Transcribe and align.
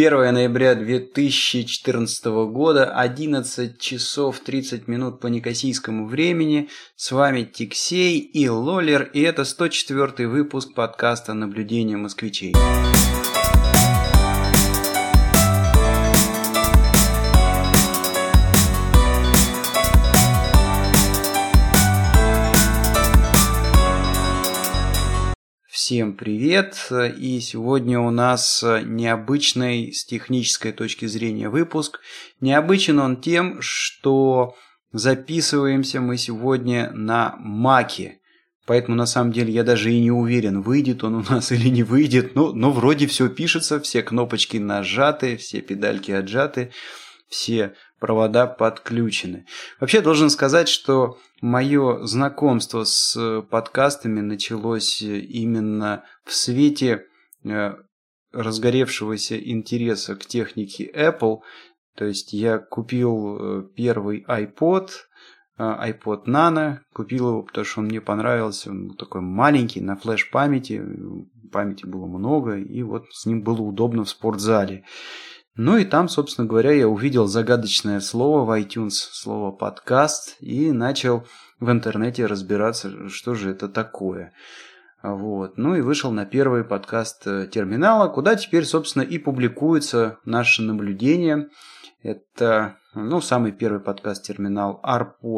1 0.00 0.32
ноября 0.32 0.74
2014 0.76 2.24
года, 2.50 2.86
11 2.86 3.78
часов 3.78 4.40
30 4.40 4.88
минут 4.88 5.20
по 5.20 5.26
некосийскому 5.26 6.06
времени. 6.06 6.70
С 6.96 7.12
вами 7.12 7.42
Тиксей 7.42 8.18
и 8.18 8.48
Лолер, 8.48 9.02
и 9.12 9.20
это 9.20 9.44
104 9.44 10.26
выпуск 10.26 10.72
подкаста 10.72 11.34
«Наблюдение 11.34 11.98
москвичей». 11.98 12.54
Всем 25.90 26.12
привет! 26.12 26.76
И 27.18 27.40
сегодня 27.40 27.98
у 27.98 28.10
нас 28.10 28.62
необычный 28.62 29.92
с 29.92 30.04
технической 30.04 30.70
точки 30.70 31.06
зрения 31.06 31.48
выпуск. 31.48 31.98
Необычен 32.40 33.00
он 33.00 33.20
тем, 33.20 33.60
что 33.60 34.54
записываемся 34.92 36.00
мы 36.00 36.16
сегодня 36.16 36.92
на 36.92 37.34
Маке. 37.40 38.20
Поэтому 38.66 38.96
на 38.96 39.04
самом 39.04 39.32
деле 39.32 39.52
я 39.52 39.64
даже 39.64 39.92
и 39.92 40.00
не 40.00 40.12
уверен, 40.12 40.62
выйдет 40.62 41.02
он 41.02 41.16
у 41.16 41.24
нас 41.28 41.50
или 41.50 41.68
не 41.68 41.82
выйдет. 41.82 42.36
Но, 42.36 42.52
но 42.52 42.70
вроде 42.70 43.08
все 43.08 43.28
пишется, 43.28 43.80
все 43.80 44.04
кнопочки 44.04 44.58
нажаты, 44.58 45.38
все 45.38 45.60
педальки 45.60 46.12
отжаты, 46.12 46.70
все 47.28 47.74
провода 48.00 48.46
подключены. 48.46 49.46
Вообще 49.78 50.00
должен 50.00 50.30
сказать, 50.30 50.68
что 50.68 51.18
мое 51.40 52.04
знакомство 52.06 52.84
с 52.84 53.42
подкастами 53.50 54.20
началось 54.20 55.02
именно 55.02 56.04
в 56.24 56.34
свете 56.34 57.04
э, 57.44 57.74
разгоревшегося 58.32 59.38
интереса 59.38 60.16
к 60.16 60.26
технике 60.26 60.90
Apple. 60.92 61.40
То 61.96 62.06
есть 62.06 62.32
я 62.32 62.58
купил 62.58 63.36
э, 63.38 63.62
первый 63.76 64.24
iPod, 64.26 64.88
э, 65.58 65.62
iPod 65.62 66.24
Nano, 66.26 66.78
купил 66.94 67.28
его, 67.28 67.42
потому 67.42 67.64
что 67.64 67.80
он 67.80 67.86
мне 67.86 68.00
понравился, 68.00 68.70
он 68.70 68.88
был 68.88 68.96
такой 68.96 69.20
маленький, 69.20 69.82
на 69.82 69.96
флеш-памяти, 69.96 70.82
памяти 71.52 71.84
было 71.84 72.06
много, 72.06 72.56
и 72.56 72.82
вот 72.82 73.06
с 73.10 73.26
ним 73.26 73.42
было 73.42 73.60
удобно 73.60 74.04
в 74.04 74.08
спортзале. 74.08 74.84
Ну 75.56 75.76
и 75.76 75.84
там, 75.84 76.08
собственно 76.08 76.46
говоря, 76.46 76.70
я 76.72 76.88
увидел 76.88 77.26
загадочное 77.26 78.00
слово 78.00 78.44
в 78.44 78.60
iTunes, 78.60 78.90
слово 78.90 79.50
подкаст, 79.50 80.36
и 80.40 80.70
начал 80.70 81.26
в 81.58 81.70
интернете 81.70 82.26
разбираться, 82.26 83.08
что 83.08 83.34
же 83.34 83.50
это 83.50 83.68
такое. 83.68 84.32
Вот. 85.02 85.56
Ну 85.56 85.74
и 85.74 85.80
вышел 85.80 86.12
на 86.12 86.26
первый 86.26 86.62
подкаст 86.62 87.26
э, 87.26 87.48
терминала, 87.50 88.08
куда 88.08 88.36
теперь, 88.36 88.64
собственно, 88.64 89.02
и 89.02 89.18
публикуется 89.18 90.18
наше 90.24 90.62
наблюдение. 90.62 91.48
Это 92.02 92.76
ну, 92.94 93.20
самый 93.20 93.52
первый 93.52 93.80
подкаст 93.80 94.24
терминал 94.24 94.80
arpod.ru 94.84 95.28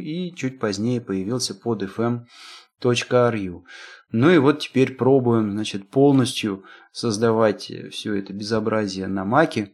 и 0.00 0.34
чуть 0.34 0.58
позднее 0.58 1.00
появился 1.00 1.54
под 1.54 1.82
fm.ru. 1.82 3.62
Ну 4.10 4.30
и 4.30 4.38
вот 4.38 4.58
теперь 4.58 4.94
пробуем, 4.94 5.52
значит, 5.52 5.88
полностью 5.88 6.64
создавать 6.92 7.72
все 7.90 8.14
это 8.14 8.32
безобразие 8.32 9.08
на 9.08 9.24
маке. 9.24 9.72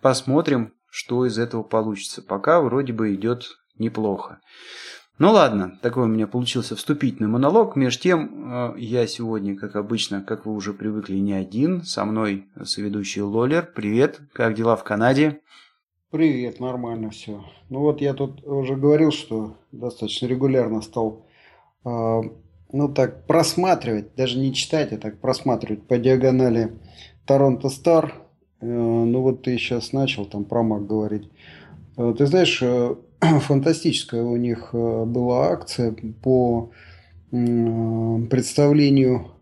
Посмотрим, 0.00 0.74
что 0.90 1.26
из 1.26 1.38
этого 1.38 1.62
получится. 1.62 2.22
Пока 2.22 2.60
вроде 2.60 2.92
бы 2.92 3.14
идет 3.14 3.58
неплохо. 3.78 4.40
Ну 5.18 5.32
ладно, 5.32 5.76
такой 5.82 6.04
у 6.04 6.08
меня 6.08 6.28
получился 6.28 6.76
вступительный 6.76 7.28
монолог. 7.28 7.74
Между 7.74 8.02
тем, 8.02 8.52
э, 8.52 8.74
я 8.78 9.04
сегодня, 9.08 9.56
как 9.56 9.74
обычно, 9.74 10.22
как 10.22 10.46
вы 10.46 10.54
уже 10.54 10.72
привыкли, 10.72 11.16
не 11.16 11.32
один. 11.32 11.82
Со 11.82 12.04
мной 12.04 12.46
соведущий 12.62 13.20
Лолер. 13.22 13.68
Привет, 13.74 14.20
как 14.32 14.54
дела 14.54 14.76
в 14.76 14.84
Канаде? 14.84 15.40
Привет, 16.12 16.60
нормально 16.60 17.10
все. 17.10 17.44
Ну 17.68 17.80
вот 17.80 18.00
я 18.00 18.14
тут 18.14 18.44
уже 18.44 18.76
говорил, 18.76 19.10
что 19.10 19.56
достаточно 19.72 20.26
регулярно 20.26 20.82
стал 20.82 21.26
а, 21.84 22.20
ну 22.72 22.88
так 22.88 23.26
просматривать, 23.26 24.14
даже 24.16 24.38
не 24.38 24.52
читать, 24.52 24.92
а 24.92 24.98
так 24.98 25.18
просматривать 25.18 25.86
по 25.86 25.98
диагонали 25.98 26.72
Торонто 27.26 27.68
Стар. 27.68 28.14
Э, 28.60 28.66
ну 28.66 29.22
вот 29.22 29.42
ты 29.42 29.56
сейчас 29.58 29.92
начал 29.92 30.24
там 30.24 30.44
про 30.44 30.62
Мак 30.62 30.86
говорить. 30.86 31.28
Э, 31.96 32.14
ты 32.16 32.26
знаешь, 32.26 32.60
э, 32.62 32.94
фантастическая 33.20 34.22
у 34.22 34.36
них 34.36 34.70
была 34.72 35.50
акция 35.50 35.94
по 36.22 36.70
представлению 37.30 39.32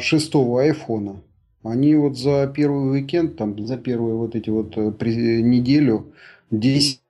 шестого 0.00 0.62
айфона. 0.62 1.22
Они 1.62 1.94
вот 1.94 2.18
за 2.18 2.52
первый 2.52 2.90
уикенд, 2.90 3.36
там, 3.36 3.64
за 3.64 3.76
первые 3.76 4.16
вот 4.16 4.34
эти 4.34 4.50
вот 4.50 4.74
неделю 4.76 6.12
10 6.50 7.01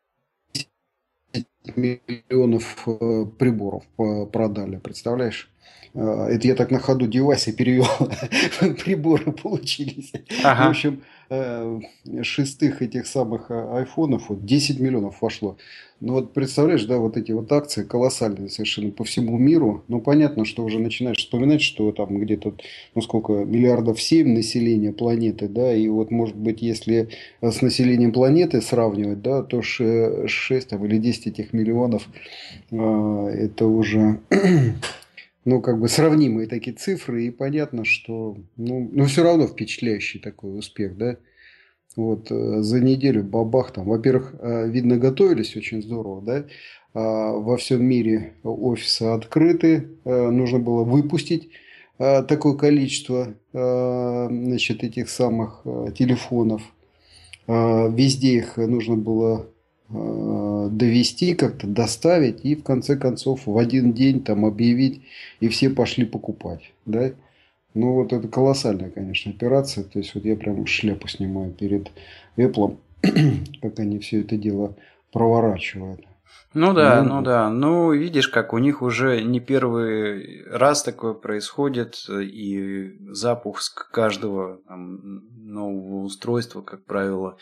миллионов 1.76 2.86
э, 2.86 3.26
приборов 3.38 3.84
продали, 3.96 4.78
представляешь? 4.78 5.51
Э, 5.94 6.28
это 6.30 6.46
я 6.48 6.54
так 6.54 6.70
на 6.70 6.78
ходу 6.78 7.06
девайсы 7.06 7.52
перевел, 7.52 7.86
приборы 8.84 9.32
получились. 9.32 10.12
Ага. 10.42 10.66
В 10.66 10.70
общем, 10.70 11.02
Э, 11.34 11.80
шестых 12.20 12.82
этих 12.82 13.06
самых 13.06 13.50
э, 13.50 13.54
айфонов 13.54 14.28
вот 14.28 14.44
10 14.44 14.78
миллионов 14.80 15.22
вошло. 15.22 15.56
Ну 16.00 16.12
вот 16.12 16.34
представляешь, 16.34 16.84
да, 16.84 16.98
вот 16.98 17.16
эти 17.16 17.32
вот 17.32 17.50
акции 17.50 17.84
колоссальные 17.84 18.50
совершенно 18.50 18.90
по 18.90 19.04
всему 19.04 19.38
миру. 19.38 19.82
Ну 19.88 20.02
понятно, 20.02 20.44
что 20.44 20.62
уже 20.62 20.78
начинаешь 20.78 21.16
вспоминать, 21.16 21.62
что 21.62 21.90
там 21.92 22.18
где-то, 22.18 22.52
ну 22.94 23.00
сколько, 23.00 23.32
миллиардов 23.32 24.02
7 24.02 24.28
населения 24.28 24.92
планеты, 24.92 25.48
да, 25.48 25.74
и 25.74 25.88
вот 25.88 26.10
может 26.10 26.36
быть, 26.36 26.60
если 26.60 27.08
с 27.40 27.62
населением 27.62 28.12
планеты 28.12 28.60
сравнивать, 28.60 29.22
да, 29.22 29.42
то 29.42 29.62
6 29.62 30.68
там, 30.68 30.84
или 30.84 30.98
10 30.98 31.28
этих 31.28 31.54
миллионов, 31.54 32.08
это 32.70 33.64
уже 33.64 34.20
ну, 35.44 35.60
как 35.60 35.80
бы 35.80 35.88
сравнимые 35.88 36.46
такие 36.46 36.76
цифры, 36.76 37.26
и 37.26 37.30
понятно, 37.30 37.84
что, 37.84 38.36
ну, 38.56 38.88
ну 38.92 39.04
все 39.06 39.22
равно 39.24 39.46
впечатляющий 39.46 40.20
такой 40.20 40.58
успех, 40.58 40.96
да. 40.96 41.16
Вот 41.96 42.30
э, 42.30 42.62
за 42.62 42.80
неделю 42.80 43.22
бабах 43.22 43.72
там, 43.72 43.86
во-первых, 43.86 44.34
э, 44.38 44.68
видно, 44.68 44.96
готовились 44.96 45.56
очень 45.56 45.82
здорово, 45.82 46.22
да. 46.22 46.44
А, 46.94 47.32
во 47.32 47.56
всем 47.56 47.84
мире 47.84 48.34
офисы 48.42 49.02
открыты, 49.02 49.88
э, 50.04 50.30
нужно 50.30 50.58
было 50.58 50.84
выпустить 50.84 51.50
такое 51.98 52.54
количество, 52.54 53.34
значит, 53.52 54.82
этих 54.82 55.08
самых 55.08 55.62
телефонов. 55.96 56.62
Везде 57.46 58.38
их 58.38 58.56
нужно 58.56 58.96
было 58.96 59.46
довести, 59.92 61.34
как-то 61.34 61.66
доставить 61.66 62.44
и 62.44 62.56
в 62.56 62.62
конце 62.62 62.96
концов 62.96 63.46
в 63.46 63.58
один 63.58 63.92
день 63.92 64.22
там 64.22 64.44
объявить 64.44 65.02
и 65.40 65.48
все 65.48 65.70
пошли 65.70 66.04
покупать. 66.04 66.72
Да? 66.86 67.12
Ну 67.74 67.94
вот 67.94 68.12
это 68.12 68.28
колоссальная, 68.28 68.90
конечно, 68.90 69.32
операция. 69.32 69.84
То 69.84 69.98
есть 69.98 70.14
вот 70.14 70.24
я 70.24 70.36
прям 70.36 70.66
шляпу 70.66 71.08
снимаю 71.08 71.52
перед 71.52 71.90
Apple, 72.36 72.78
как 73.62 73.78
они 73.78 73.98
все 73.98 74.20
это 74.20 74.36
дело 74.36 74.76
проворачивают. 75.12 76.00
Ну 76.54 76.74
да, 76.74 77.02
ну, 77.02 77.16
ну 77.16 77.22
да. 77.22 77.48
Ну, 77.48 77.92
видишь, 77.92 78.28
как 78.28 78.52
у 78.52 78.58
них 78.58 78.82
уже 78.82 79.22
не 79.22 79.40
первый 79.40 80.44
раз 80.50 80.82
такое 80.82 81.14
происходит, 81.14 82.04
и 82.10 82.98
запуск 83.08 83.90
каждого 83.90 84.58
там, 84.68 85.22
нового 85.34 86.02
устройства, 86.02 86.60
как 86.60 86.84
правило, 86.84 87.38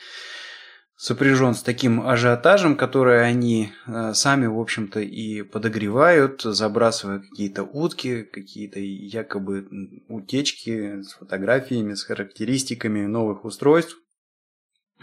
сопряжен 1.00 1.54
с 1.54 1.62
таким 1.62 2.06
ажиотажем, 2.06 2.76
который 2.76 3.26
они 3.26 3.72
э, 3.86 4.12
сами, 4.12 4.44
в 4.44 4.60
общем-то, 4.60 5.00
и 5.00 5.40
подогревают, 5.40 6.42
забрасывая 6.42 7.20
какие-то 7.20 7.62
утки, 7.62 8.22
какие-то 8.24 8.80
якобы 8.80 9.66
утечки 10.08 11.00
с 11.00 11.14
фотографиями, 11.14 11.94
с 11.94 12.02
характеристиками 12.02 13.06
новых 13.06 13.46
устройств. 13.46 13.96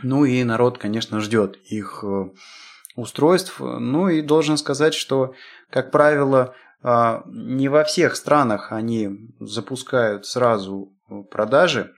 Ну 0.04 0.24
и 0.26 0.44
народ, 0.44 0.78
конечно, 0.78 1.20
ждет 1.20 1.58
их 1.66 2.04
э, 2.04 2.26
устройств. 2.96 3.60
Ну 3.60 4.08
и 4.08 4.22
должен 4.22 4.58
сказать, 4.58 4.94
что, 4.94 5.34
как 5.72 5.90
правило, 5.90 6.54
э, 6.84 7.22
не 7.26 7.70
во 7.70 7.84
всех 7.84 8.16
странах 8.16 8.72
они 8.72 9.32
запускают 9.40 10.28
сразу 10.28 10.96
продажи. 11.32 11.92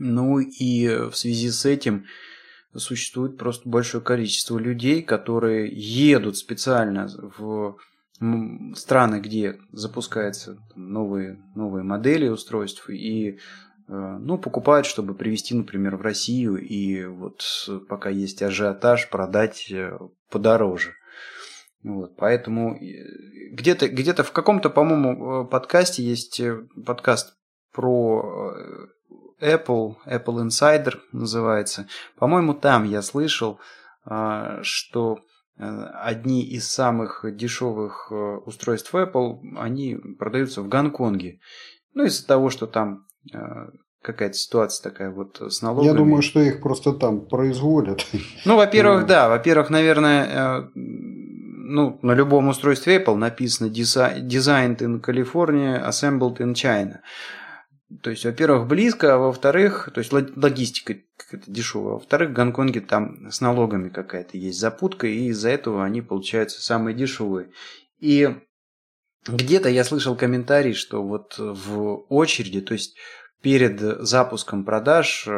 Ну 0.00 0.40
и 0.40 0.88
в 0.88 1.14
связи 1.14 1.50
с 1.50 1.64
этим 1.64 2.06
существует 2.78 3.38
просто 3.38 3.68
большое 3.68 4.02
количество 4.02 4.58
людей, 4.58 5.02
которые 5.02 5.70
едут 5.72 6.36
специально 6.36 7.08
в 7.38 7.76
страны, 8.74 9.20
где 9.20 9.58
запускаются 9.72 10.58
новые, 10.74 11.38
новые 11.54 11.84
модели 11.84 12.28
устройств 12.28 12.88
и 12.88 13.32
э, 13.32 13.36
ну, 13.88 14.38
покупают, 14.38 14.86
чтобы 14.86 15.14
привезти, 15.14 15.54
например, 15.54 15.96
в 15.96 16.00
Россию 16.02 16.56
и 16.56 17.04
вот 17.04 17.42
пока 17.88 18.08
есть 18.08 18.42
ажиотаж, 18.42 19.10
продать 19.10 19.70
э, 19.70 19.98
подороже. 20.30 20.94
Вот, 21.82 22.16
поэтому 22.16 22.76
э, 22.76 23.50
где-то 23.52 23.88
где 23.88 24.14
в 24.14 24.32
каком-то, 24.32 24.70
по-моему, 24.70 25.46
подкасте 25.46 26.02
есть 26.02 26.40
подкаст 26.86 27.36
про 27.72 28.88
Apple, 29.40 29.96
Apple 30.06 30.46
Insider 30.46 30.94
называется. 31.12 31.86
По-моему, 32.16 32.54
там 32.54 32.84
я 32.84 33.02
слышал, 33.02 33.58
что 34.62 35.18
одни 35.58 36.42
из 36.44 36.70
самых 36.70 37.24
дешевых 37.24 38.12
устройств 38.46 38.94
Apple, 38.94 39.38
они 39.56 39.96
продаются 40.18 40.62
в 40.62 40.68
Гонконге. 40.68 41.40
Ну, 41.94 42.04
из-за 42.04 42.26
того, 42.26 42.50
что 42.50 42.66
там 42.66 43.06
какая-то 44.02 44.34
ситуация 44.34 44.90
такая 44.90 45.10
вот 45.10 45.40
с 45.40 45.62
налогами. 45.62 45.88
Я 45.88 45.94
думаю, 45.94 46.22
что 46.22 46.40
их 46.40 46.60
просто 46.60 46.92
там 46.92 47.26
производят. 47.26 48.06
Ну, 48.44 48.56
во-первых, 48.56 49.06
да. 49.06 49.28
Во-первых, 49.28 49.68
наверное, 49.68 50.26
э, 50.26 50.68
ну, 50.74 51.98
на 52.02 52.12
любом 52.12 52.48
устройстве 52.48 53.02
Apple 53.02 53.16
написано 53.16 53.66
Designed 53.66 54.78
in 54.78 55.00
California, 55.00 55.84
Assembled 55.88 56.36
in 56.36 56.54
China. 56.54 57.00
То 58.02 58.10
есть, 58.10 58.24
во-первых, 58.24 58.66
близко, 58.66 59.14
а 59.14 59.18
во-вторых, 59.18 59.90
то 59.94 60.00
есть 60.00 60.12
логистика 60.12 60.96
какая-то 61.16 61.50
дешевая, 61.50 61.94
во-вторых, 61.94 62.30
в 62.30 62.32
Гонконге 62.32 62.80
там 62.80 63.30
с 63.30 63.40
налогами 63.40 63.90
какая-то 63.90 64.36
есть 64.36 64.58
запутка, 64.58 65.06
и 65.06 65.26
из-за 65.28 65.50
этого 65.50 65.84
они 65.84 66.02
получаются 66.02 66.60
самые 66.60 66.96
дешевые. 66.96 67.50
И 68.00 68.36
где-то 69.26 69.68
я 69.68 69.84
слышал 69.84 70.16
комментарий, 70.16 70.74
что 70.74 71.02
вот 71.02 71.36
в 71.38 72.06
очереди, 72.08 72.60
то 72.60 72.74
есть 72.74 72.96
перед 73.40 73.80
запуском 73.80 74.64
продаж 74.64 75.28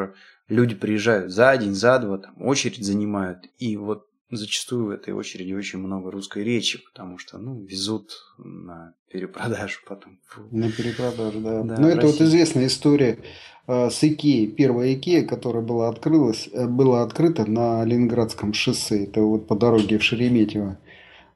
люди 0.49 0.75
приезжают 0.75 1.31
за 1.31 1.55
день, 1.57 1.75
за 1.75 1.99
два, 1.99 2.19
там, 2.19 2.41
очередь 2.41 2.85
занимают. 2.85 3.45
И 3.59 3.77
вот 3.77 4.08
зачастую 4.31 4.87
в 4.87 4.91
этой 4.91 5.13
очереди 5.15 5.53
очень 5.53 5.79
много 5.79 6.11
русской 6.11 6.45
речи, 6.45 6.83
потому 6.85 7.19
что, 7.19 7.39
ну, 7.39 7.63
везут 7.63 8.13
на 8.39 8.95
перепродажу 9.11 9.81
потом. 9.87 10.19
На 10.51 10.71
перепродажу, 10.71 11.41
да. 11.41 11.63
да 11.63 11.79
Но 11.79 11.89
это 11.89 12.07
вот 12.07 12.21
известная 12.21 12.67
история 12.67 13.19
э, 13.67 13.91
с 13.91 14.05
Икеей. 14.05 14.49
Первая 14.49 14.95
Икея, 14.95 15.27
которая 15.27 15.63
была, 15.63 15.89
открылась, 15.89 16.49
э, 16.53 16.67
была 16.67 17.03
открыта 17.03 17.45
на 17.45 17.85
Ленинградском 17.85 18.53
шоссе. 18.53 19.05
Это 19.05 19.23
вот 19.23 19.47
по 19.47 19.57
дороге 19.57 19.99
в 19.99 20.03
Шереметьево. 20.03 20.79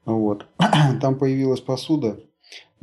Вот. 0.05 0.45
Там 1.01 1.17
появилась 1.17 1.61
посуда 1.61 2.19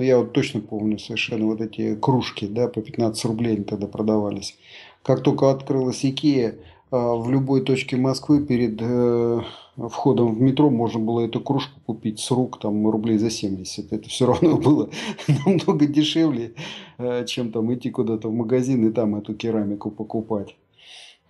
но 0.00 0.04
я 0.04 0.16
вот 0.16 0.32
точно 0.32 0.62
помню 0.62 0.98
совершенно 0.98 1.44
вот 1.44 1.60
эти 1.60 1.94
кружки, 1.94 2.46
да, 2.46 2.68
по 2.68 2.80
15 2.80 3.22
рублей 3.26 3.56
они 3.56 3.64
тогда 3.64 3.86
продавались. 3.86 4.56
Как 5.02 5.22
только 5.22 5.50
открылась 5.50 6.06
Икея, 6.06 6.54
а, 6.90 7.16
в 7.16 7.30
любой 7.30 7.62
точке 7.62 7.98
Москвы 7.98 8.46
перед 8.46 8.80
э, 8.80 9.40
входом 9.88 10.34
в 10.34 10.40
метро 10.40 10.70
можно 10.70 11.00
было 11.00 11.20
эту 11.20 11.40
кружку 11.40 11.80
купить 11.86 12.20
с 12.20 12.30
рук 12.30 12.58
там 12.60 12.88
рублей 12.88 13.18
за 13.18 13.30
70. 13.30 13.92
Это 13.92 14.08
все 14.08 14.26
равно 14.26 14.56
было 14.56 14.90
намного 15.46 15.86
дешевле, 15.86 16.54
э, 16.98 17.24
чем 17.26 17.52
там 17.52 17.72
идти 17.74 17.90
куда-то 17.90 18.28
в 18.28 18.32
магазин 18.32 18.86
и 18.88 18.92
там 18.92 19.16
эту 19.16 19.34
керамику 19.34 19.90
покупать. 19.90 20.56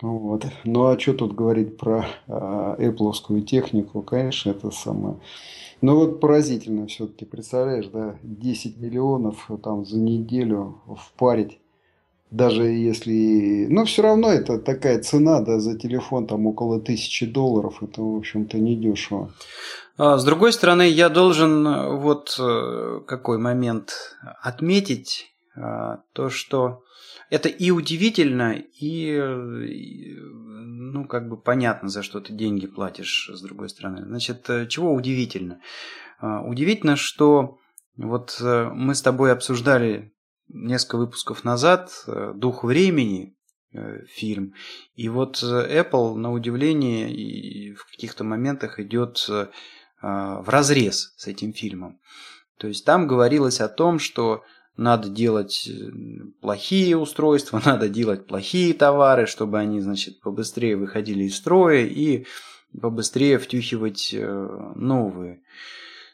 Вот. 0.03 0.47
Ну 0.65 0.87
а 0.87 0.99
что 0.99 1.13
тут 1.13 1.35
говорить 1.35 1.77
про 1.77 2.07
Apple 2.27 3.43
технику? 3.43 4.03
Конечно, 4.03 4.51
это 4.51 4.71
самое 4.71 5.17
ну 5.83 5.97
вот 5.97 6.21
поразительно 6.21 6.87
все-таки, 6.87 7.25
представляешь, 7.25 7.87
да, 7.87 8.17
10 8.23 8.79
миллионов 8.79 9.51
там 9.63 9.85
за 9.87 9.99
неделю 9.99 10.81
впарить. 10.97 11.59
Даже 12.31 12.63
если... 12.63 13.67
Ну, 13.69 13.85
все 13.85 14.03
равно 14.03 14.31
это 14.31 14.59
такая 14.59 15.03
цена, 15.03 15.41
да, 15.41 15.59
за 15.59 15.77
телефон 15.77 16.27
там 16.27 16.47
около 16.47 16.81
тысячи 16.81 17.27
долларов. 17.27 17.83
Это, 17.83 18.03
в 18.03 18.17
общем-то, 18.17 18.59
недешево. 18.59 19.33
А, 19.99 20.17
с 20.17 20.25
другой 20.25 20.53
стороны, 20.53 20.89
я 20.89 21.09
должен 21.09 21.67
э, 21.67 21.97
вот 21.97 22.37
э, 22.39 23.01
какой 23.07 23.39
момент 23.39 24.17
отметить, 24.43 25.33
а, 25.57 26.03
то, 26.13 26.31
что 26.31 26.85
это 27.31 27.49
и 27.49 27.71
удивительно, 27.71 28.57
и, 28.81 29.17
ну, 30.21 31.07
как 31.07 31.29
бы 31.29 31.37
понятно, 31.37 31.89
за 31.89 32.03
что 32.03 32.21
ты 32.21 32.33
деньги 32.33 32.67
платишь, 32.67 33.31
с 33.33 33.41
другой 33.41 33.69
стороны. 33.69 34.05
Значит, 34.05 34.49
э, 34.51 34.67
чего 34.67 34.93
удивительно? 34.93 35.61
А, 36.21 36.43
удивительно, 36.43 36.97
что 36.97 37.59
вот 37.97 38.39
э, 38.41 38.71
мы 38.75 38.95
с 38.95 39.03
тобой 39.03 39.33
обсуждали 39.33 40.13
несколько 40.53 40.99
выпусков 40.99 41.45
назад 41.45 41.91
э, 42.07 42.33
«Дух 42.35 42.65
времени», 42.65 43.37
фильм. 44.09 44.55
И 44.97 45.09
вот 45.09 45.45
Apple, 45.45 46.17
на 46.17 46.33
удивление, 46.33 47.09
и 47.09 47.73
в 47.73 47.87
каких-то 47.89 48.25
моментах 48.25 48.81
идет 48.81 49.25
в 49.29 50.45
разрез 50.49 51.15
с 51.17 51.29
этим 51.29 51.53
фильмом. 51.53 52.01
То 52.59 52.67
есть 52.67 52.85
там 52.85 53.07
говорилось 53.07 53.61
о 53.61 53.69
том, 53.69 54.01
что 54.01 54.43
надо 54.81 55.09
делать 55.09 55.69
э, 55.69 55.91
плохие 56.41 56.97
устройства, 56.97 57.61
надо 57.67 57.89
делать 57.89 58.27
плохие 58.27 58.75
товары, 58.75 59.27
чтобы 59.27 59.59
они, 59.59 59.81
значит, 59.81 60.21
побыстрее 60.21 60.77
выходили 60.77 61.25
из 61.25 61.37
строя 61.37 61.85
и 61.85 62.27
побыстрее 62.81 63.39
втюхивать 63.39 64.15
э, 64.15 64.73
новые. 64.77 65.43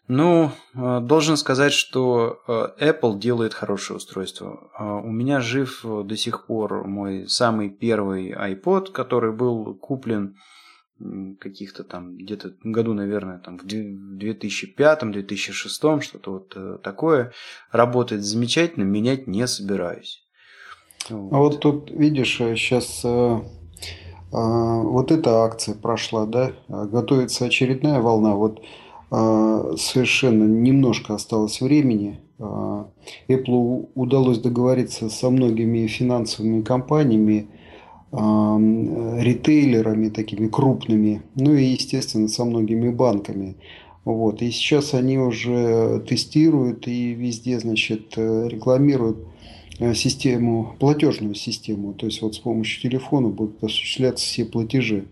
Ну, 0.08 0.53
э, 0.75 1.00
должен 1.00 1.37
сказать, 1.37 1.73
что 1.73 2.41
Apple 2.47 3.19
делает 3.19 3.55
хорошее 3.55 3.97
устройство. 3.97 4.70
У 4.79 5.11
меня 5.11 5.41
жив 5.41 5.85
до 5.85 6.17
сих 6.17 6.47
пор 6.47 6.87
мой 6.87 7.29
самый 7.29 7.70
первый 7.70 8.32
iPod, 8.32 8.93
который 8.93 9.32
был 9.32 9.75
куплен 9.75 10.37
каких-то 11.41 11.85
там 11.85 12.17
где-то 12.17 12.55
году, 12.64 12.94
наверное, 12.94 13.38
там 13.38 13.58
в 13.58 13.64
2005-2006, 13.64 16.00
что-то 16.00 16.32
вот 16.32 16.55
э, 16.56 16.79
такое, 16.82 17.32
работает 17.70 18.25
замечательно, 18.25 18.85
менять 18.85 19.26
не 19.26 19.47
собираюсь. 19.47 20.23
Вот. 21.11 21.32
А 21.32 21.38
вот 21.38 21.61
тут, 21.61 21.91
видишь, 21.91 22.37
сейчас 22.37 23.02
э, 23.05 23.09
э, 23.09 23.43
вот 24.32 25.12
эта 25.12 25.44
акция 25.44 25.75
прошла, 25.75 26.25
да, 26.25 26.52
готовится 26.69 27.44
очередная 27.44 28.00
волна, 28.00 28.35
вот 28.35 28.62
совершенно 29.11 30.44
немножко 30.44 31.14
осталось 31.14 31.61
времени. 31.61 32.20
Apple 32.38 33.88
удалось 33.94 34.38
договориться 34.38 35.08
со 35.08 35.31
многими 35.31 35.87
финансовыми 35.87 36.62
компаниями, 36.62 37.49
ритейлерами 38.12 40.08
такими 40.08 40.49
крупными, 40.49 41.23
ну 41.35 41.55
и, 41.55 41.64
естественно, 41.64 42.29
со 42.29 42.44
многими 42.44 42.91
банками. 42.91 43.56
Вот. 44.06 44.41
И 44.41 44.50
сейчас 44.53 44.94
они 44.94 45.19
уже 45.19 46.00
тестируют 46.09 46.87
и 46.87 47.12
везде, 47.12 47.59
значит, 47.59 48.17
рекламируют 48.17 49.19
э, 49.81 49.94
систему, 49.94 50.76
платежную 50.79 51.35
систему. 51.35 51.93
То 51.93 52.06
есть 52.06 52.23
вот 52.23 52.37
с 52.37 52.38
помощью 52.38 52.88
телефона 52.88 53.29
будут 53.29 53.64
осуществляться 53.64 54.25
все 54.25 54.45
платежи. 54.45 55.07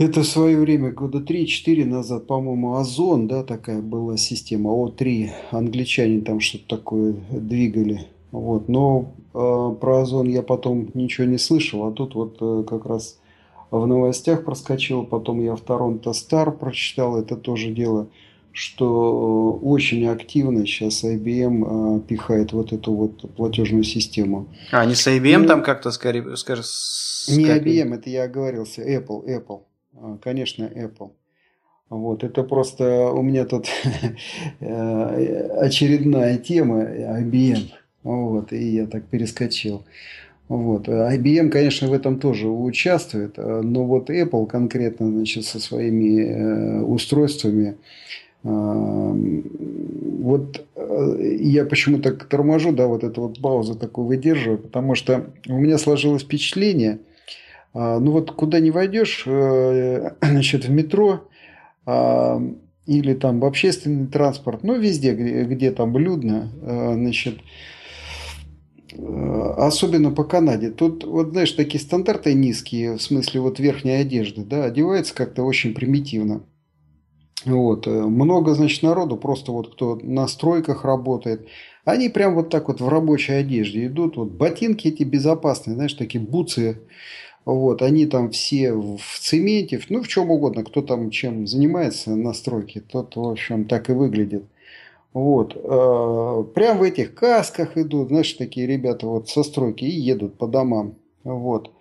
Это 0.00 0.20
в 0.22 0.26
свое 0.26 0.58
время, 0.58 0.92
года 0.92 1.18
3-4 1.18 1.84
назад, 1.84 2.26
по-моему, 2.26 2.76
Озон, 2.76 3.28
да, 3.28 3.44
такая 3.44 3.82
была 3.82 4.16
система, 4.16 4.70
О3, 4.70 5.28
англичане 5.50 6.22
там 6.22 6.40
что-то 6.40 6.78
такое 6.78 7.16
двигали. 7.30 8.06
Вот. 8.32 8.70
Но 8.70 9.12
э, 9.34 9.74
про 9.78 10.00
Озон 10.00 10.30
я 10.30 10.40
потом 10.40 10.88
ничего 10.94 11.26
не 11.26 11.36
слышал, 11.36 11.86
а 11.86 11.92
тут 11.92 12.14
вот 12.14 12.38
э, 12.40 12.64
как 12.66 12.86
раз 12.86 13.18
в 13.70 13.86
новостях 13.86 14.46
проскочил, 14.46 15.04
потом 15.04 15.38
я 15.42 15.54
в 15.54 15.60
Торонто 15.60 16.14
Стар 16.14 16.50
прочитал 16.50 17.18
это 17.18 17.36
тоже 17.36 17.70
дело, 17.70 18.08
что 18.52 19.60
э, 19.62 19.66
очень 19.66 20.06
активно 20.06 20.64
сейчас 20.66 21.04
IBM 21.04 21.98
э, 21.98 22.00
пихает 22.08 22.54
вот 22.54 22.72
эту 22.72 22.94
вот 22.94 23.34
платежную 23.36 23.84
систему. 23.84 24.48
А, 24.72 24.86
не 24.86 24.94
с 24.94 25.06
IBM 25.06 25.40
ну, 25.40 25.46
там 25.46 25.62
как-то 25.62 25.90
скорее, 25.90 26.38
скажем, 26.38 26.64
Не 27.28 27.44
IBM, 27.44 27.96
это 27.96 28.08
я 28.08 28.24
оговорился, 28.24 28.80
Apple, 28.80 29.26
Apple, 29.26 29.60
конечно, 30.22 30.64
Apple. 30.64 31.12
Вот, 31.88 32.22
это 32.22 32.44
просто 32.44 33.10
у 33.10 33.22
меня 33.22 33.44
тут 33.44 33.66
э, 34.60 35.48
очередная 35.60 36.38
тема 36.38 36.82
IBM. 36.84 37.70
Вот, 38.02 38.52
и 38.52 38.76
я 38.76 38.86
так 38.86 39.04
перескочил. 39.06 39.84
Вот. 40.50 40.88
IBM, 40.88 41.48
конечно, 41.50 41.88
в 41.88 41.92
этом 41.92 42.18
тоже 42.18 42.48
участвует, 42.48 43.36
но 43.36 43.84
вот 43.84 44.10
Apple 44.10 44.46
конкретно 44.46 45.08
значит, 45.08 45.44
со 45.44 45.60
своими 45.60 46.22
э, 46.22 46.82
устройствами, 46.82 47.76
э, 48.42 49.42
вот 50.20 50.66
э, 50.74 51.36
я 51.40 51.64
почему 51.64 52.00
так 52.00 52.24
торможу, 52.24 52.72
да, 52.72 52.88
вот 52.88 53.04
эту 53.04 53.22
вот 53.22 53.40
паузу 53.40 53.76
такую 53.76 54.08
выдерживаю, 54.08 54.58
потому 54.58 54.96
что 54.96 55.30
у 55.46 55.56
меня 55.56 55.78
сложилось 55.78 56.22
впечатление, 56.22 56.98
ну 57.74 58.10
вот 58.10 58.32
куда 58.32 58.60
не 58.60 58.70
войдешь, 58.70 59.22
значит, 59.26 60.64
в 60.64 60.70
метро, 60.70 61.28
или 61.86 63.14
там 63.14 63.40
в 63.40 63.44
общественный 63.44 64.06
транспорт, 64.06 64.64
ну 64.64 64.78
везде, 64.78 65.14
где, 65.14 65.44
где 65.44 65.70
там 65.70 65.96
людно, 65.96 66.50
значит, 66.62 67.38
Э, 68.92 69.54
особенно 69.56 70.10
по 70.10 70.24
Канаде. 70.24 70.70
Тут, 70.70 71.04
вот 71.04 71.30
знаешь, 71.30 71.52
такие 71.52 71.80
стандарты 71.80 72.34
низкие, 72.34 72.96
в 72.96 73.02
смысле 73.02 73.40
вот 73.40 73.60
верхней 73.60 74.00
одежды, 74.00 74.42
да, 74.42 74.64
одевается 74.64 75.14
как-то 75.14 75.44
очень 75.44 75.74
примитивно. 75.74 76.42
Вот. 77.44 77.86
Э, 77.86 77.90
много, 77.90 78.54
значит, 78.54 78.82
народу, 78.82 79.16
просто 79.16 79.52
вот 79.52 79.74
кто 79.74 79.98
на 80.02 80.26
стройках 80.28 80.84
работает, 80.84 81.46
Они 81.84 82.08
прям 82.10 82.34
вот 82.34 82.50
так 82.50 82.68
вот 82.68 82.80
в 82.80 82.88
рабочей 82.88 83.32
одежде 83.32 83.86
идут. 83.86 84.16
Вот 84.16 84.32
ботинки 84.32 84.88
эти 84.88 85.02
безопасные, 85.02 85.74
знаешь, 85.76 85.94
такие 85.94 86.22
буцы. 86.22 86.80
Вот, 87.44 87.82
они 87.82 88.06
там 88.06 88.30
все 88.30 88.72
в 88.72 89.18
цементе, 89.18 89.80
ну, 89.88 90.02
в 90.02 90.08
чем 90.08 90.30
угодно. 90.30 90.62
Кто 90.64 90.82
там 90.82 91.10
чем 91.10 91.46
занимается 91.46 92.14
на 92.14 92.32
стройке, 92.34 92.80
тот, 92.80 93.16
в 93.16 93.26
общем, 93.26 93.64
так 93.64 93.90
и 93.90 93.92
выглядит. 93.92 94.44
Вот. 95.12 95.56
Э, 95.56 96.44
прям 96.54 96.78
в 96.78 96.82
этих 96.82 97.14
касках 97.14 97.76
идут, 97.76 98.08
знаешь, 98.08 98.32
такие 98.34 98.66
ребята 98.66 99.06
вот 99.06 99.28
со 99.28 99.42
стройки 99.42 99.84
и 99.84 99.90
едут 99.90 100.38
по 100.38 100.46
домам. 100.46 100.94
Вот. 101.24 101.72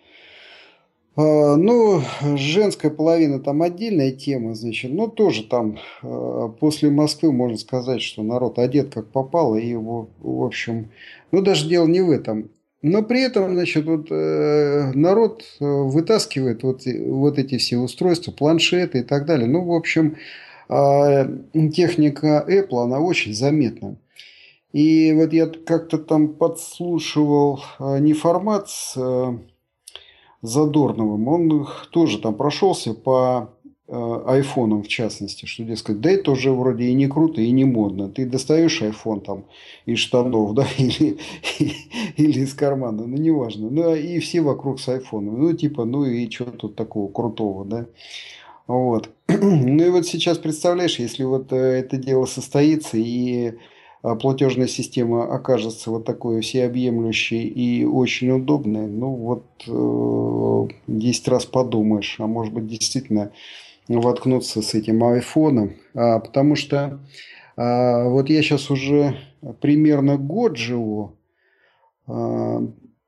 Э, 1.16 1.56
ну, 1.56 2.02
женская 2.38 2.90
половина 2.90 3.40
там 3.40 3.62
отдельная 3.62 4.12
тема, 4.12 4.56
значит, 4.56 4.92
но 4.92 5.08
тоже 5.08 5.44
там 5.44 5.78
э, 6.02 6.50
после 6.60 6.90
Москвы 6.90 7.32
можно 7.32 7.58
сказать, 7.58 8.02
что 8.02 8.24
народ 8.24 8.58
одет 8.58 8.94
как 8.94 9.08
попало, 9.08 9.56
и 9.56 9.68
его, 9.68 10.08
в 10.20 10.44
общем, 10.44 10.90
ну, 11.32 11.42
даже 11.42 11.68
дело 11.68 11.86
не 11.86 12.02
в 12.02 12.10
этом. 12.10 12.50
Но 12.82 13.04
при 13.04 13.22
этом, 13.22 13.54
значит, 13.54 13.86
вот, 13.86 14.10
народ 14.10 15.44
вытаскивает 15.60 16.64
вот, 16.64 16.84
вот 16.86 17.38
эти 17.38 17.58
все 17.58 17.78
устройства, 17.78 18.32
планшеты 18.32 19.00
и 19.00 19.04
так 19.04 19.26
далее. 19.26 19.48
Ну, 19.48 19.66
в 19.66 19.74
общем, 19.74 20.16
а, 20.70 21.26
техника 21.74 22.46
Apple, 22.48 22.84
она 22.84 23.00
очень 23.00 23.34
заметна. 23.34 23.98
И 24.72 25.12
вот 25.14 25.34
я 25.34 25.48
как-то 25.48 25.98
там 25.98 26.36
подслушивал 26.36 27.62
а, 27.80 27.98
не 27.98 28.14
формат 28.14 28.70
с 28.70 28.96
а, 28.96 29.40
Задорновым, 30.42 31.28
он 31.28 31.68
тоже 31.92 32.20
там 32.20 32.34
прошелся 32.34 32.94
по 32.94 33.50
айфонам 33.92 34.84
в 34.84 34.88
частности, 34.88 35.46
что, 35.46 35.64
дескать, 35.64 36.00
да 36.00 36.12
это 36.12 36.32
уже 36.32 36.52
вроде 36.52 36.86
и 36.86 36.94
не 36.94 37.08
круто, 37.08 37.42
и 37.42 37.50
не 37.52 37.66
модно. 37.66 38.10
Ты 38.10 38.26
достаешь 38.26 38.82
айфон 38.82 39.22
там 39.22 39.46
из 39.86 40.00
штанов, 40.00 40.54
да, 40.56 40.68
или, 40.78 41.18
или 42.18 42.42
из 42.42 42.54
кармана, 42.54 43.06
ну, 43.08 43.18
неважно. 43.18 43.70
Ну, 43.70 43.96
и 43.96 44.20
все 44.20 44.42
вокруг 44.42 44.80
с 44.80 44.90
айфоном. 44.90 45.40
Ну, 45.42 45.54
типа, 45.54 45.86
ну 45.86 46.06
и 46.06 46.30
что 46.30 46.46
тут 46.46 46.76
такого 46.76 47.12
крутого, 47.12 47.66
да. 47.66 47.86
Вот. 48.68 49.10
Ну 49.28 49.84
и 49.84 49.90
вот 49.90 50.06
сейчас 50.06 50.38
представляешь, 50.38 51.00
если 51.00 51.24
вот 51.24 51.52
э, 51.52 51.56
это 51.56 51.98
дело 51.98 52.26
состоится 52.26 52.98
и 52.98 53.54
э, 54.04 54.16
платежная 54.16 54.68
система 54.68 55.24
окажется 55.34 55.90
вот 55.90 56.06
такой 56.06 56.42
всеобъемлющей 56.42 57.48
и 57.48 57.84
очень 57.84 58.30
удобной, 58.30 58.88
ну 58.88 59.16
вот 59.16 59.46
10 60.88 61.28
э, 61.28 61.32
раз 61.32 61.46
подумаешь, 61.46 62.16
а 62.20 62.28
может 62.28 62.54
быть 62.54 62.68
действительно 62.68 63.32
воткнуться 63.98 64.62
с 64.62 64.74
этим 64.74 65.04
айфоном, 65.04 65.74
а, 65.94 66.20
потому 66.20 66.56
что 66.56 67.00
а, 67.58 68.08
вот 68.08 68.30
я 68.30 68.42
сейчас 68.42 68.70
уже 68.70 69.18
примерно 69.60 70.18
год 70.18 70.56
живу, 70.56 71.18
а, 72.08 72.62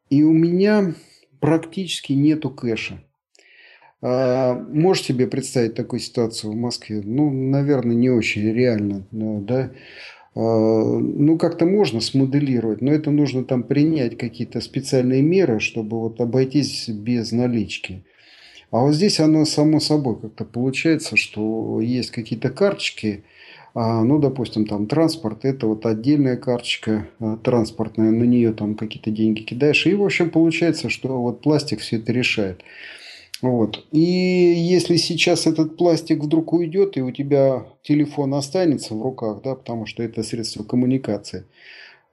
и 0.10 0.24
у 0.24 0.34
меня 0.34 0.94
практически 1.40 2.14
нету 2.14 2.50
кэша. 2.50 3.02
А, 4.02 4.56
можешь 4.56 5.06
себе 5.06 5.28
представить 5.28 5.76
такую 5.76 6.00
ситуацию 6.00 6.52
в 6.52 6.56
Москве? 6.56 7.02
Ну, 7.04 7.32
наверное, 7.32 7.96
не 7.96 8.10
очень 8.10 8.52
реально, 8.52 9.08
да? 9.12 9.72
А, 10.34 10.40
ну, 10.40 11.38
как-то 11.38 11.66
можно 11.66 12.02
смоделировать, 12.02 12.82
но 12.82 12.92
это 12.92 13.12
нужно 13.12 13.44
там 13.44 13.64
принять 13.64 14.18
какие-то 14.18 14.62
специальные 14.62 15.22
меры, 15.22 15.60
чтобы 15.60 16.00
вот 16.00 16.20
обойтись 16.20 16.90
без 16.90 17.32
налички. 17.32 18.06
А 18.72 18.80
вот 18.80 18.94
здесь 18.94 19.20
оно 19.20 19.46
само 19.46 19.80
собой 19.80 20.18
как-то 20.20 20.46
получается, 20.46 21.18
что 21.18 21.82
есть 21.82 22.12
какие-то 22.12 22.50
карточки, 22.50 23.26
а, 23.74 24.04
ну, 24.04 24.18
допустим, 24.18 24.66
там 24.66 24.88
транспорт, 24.88 25.46
это 25.46 25.68
вот 25.68 25.86
отдельная 25.86 26.38
карточка 26.38 27.08
транспортная, 27.44 28.12
на 28.12 28.24
нее 28.24 28.54
там 28.54 28.76
какие-то 28.76 29.12
деньги 29.12 29.42
кидаешь, 29.42 29.86
и, 29.86 29.94
в 29.94 30.04
общем, 30.04 30.30
получается, 30.30 30.90
что 30.90 31.22
вот 31.22 31.42
пластик 31.42 31.80
все 31.80 31.98
это 31.98 32.12
решает. 32.12 32.62
Вот. 33.42 33.86
И 33.92 34.00
если 34.00 34.98
сейчас 34.98 35.48
этот 35.48 35.76
пластик 35.76 36.20
вдруг 36.20 36.54
уйдет, 36.54 36.96
и 36.96 37.02
у 37.02 37.12
тебя 37.12 37.66
телефон 37.82 38.36
останется 38.36 38.94
в 38.94 39.02
руках, 39.02 39.42
да, 39.44 39.56
потому 39.56 39.86
что 39.86 40.04
это 40.04 40.22
средство 40.22 40.64
коммуникации, 40.64 41.46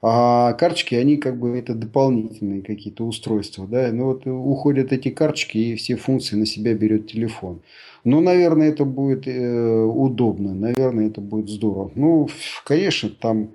а 0.00 0.52
карточки, 0.52 0.94
они 0.94 1.16
как 1.16 1.38
бы 1.38 1.58
это 1.58 1.74
дополнительные 1.74 2.62
какие-то 2.62 3.04
устройства, 3.04 3.66
да, 3.66 3.90
ну 3.92 4.06
вот 4.06 4.26
уходят 4.26 4.92
эти 4.92 5.10
карточки, 5.10 5.58
и 5.58 5.76
все 5.76 5.96
функции 5.96 6.36
на 6.36 6.46
себя 6.46 6.74
берет 6.74 7.10
телефон. 7.10 7.60
Ну, 8.04 8.20
наверное, 8.20 8.68
это 8.68 8.84
будет 8.84 9.26
э, 9.26 9.82
удобно, 9.84 10.54
наверное, 10.54 11.08
это 11.08 11.20
будет 11.20 11.48
здорово. 11.48 11.90
Ну, 11.94 12.28
конечно, 12.64 13.10
там 13.10 13.50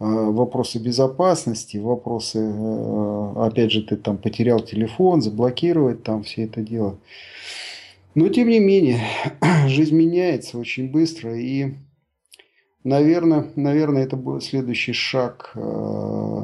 Э, 0.00 0.04
вопросы 0.04 0.78
безопасности, 0.78 1.76
вопросы, 1.76 2.38
э, 2.38 3.32
опять 3.36 3.72
же, 3.72 3.82
ты 3.82 3.96
там 3.96 4.16
потерял 4.16 4.60
телефон, 4.60 5.22
заблокировать 5.22 6.04
там 6.04 6.22
все 6.22 6.44
это 6.44 6.60
дело. 6.60 6.98
Но, 8.14 8.28
тем 8.28 8.48
не 8.48 8.60
менее, 8.60 9.00
жизнь 9.66 9.96
меняется 9.96 10.56
очень 10.56 10.88
быстро, 10.88 11.36
и, 11.36 11.74
наверное, 12.88 13.50
наверное 13.56 14.04
это 14.04 14.16
будет 14.16 14.44
следующий 14.44 14.92
шаг 14.92 15.52
э, 15.54 16.42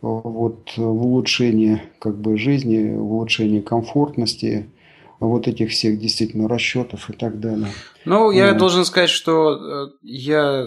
вот, 0.00 0.72
в 0.76 1.06
улучшении 1.06 1.82
как 1.98 2.18
бы, 2.18 2.36
жизни, 2.36 2.94
в 2.96 3.12
улучшении 3.12 3.60
комфортности, 3.60 4.70
вот 5.18 5.46
этих 5.46 5.70
всех 5.70 5.98
действительно 5.98 6.48
расчетов 6.48 7.10
и 7.10 7.12
так 7.12 7.40
далее. 7.40 7.68
Ну, 8.04 8.30
я 8.30 8.48
вот. 8.48 8.58
должен 8.58 8.84
сказать, 8.84 9.10
что 9.10 9.90
я 10.02 10.66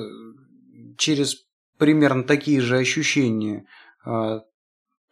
через 0.97 1.43
примерно 1.77 2.23
такие 2.23 2.61
же 2.61 2.77
ощущения 2.77 3.65
а, 4.05 4.41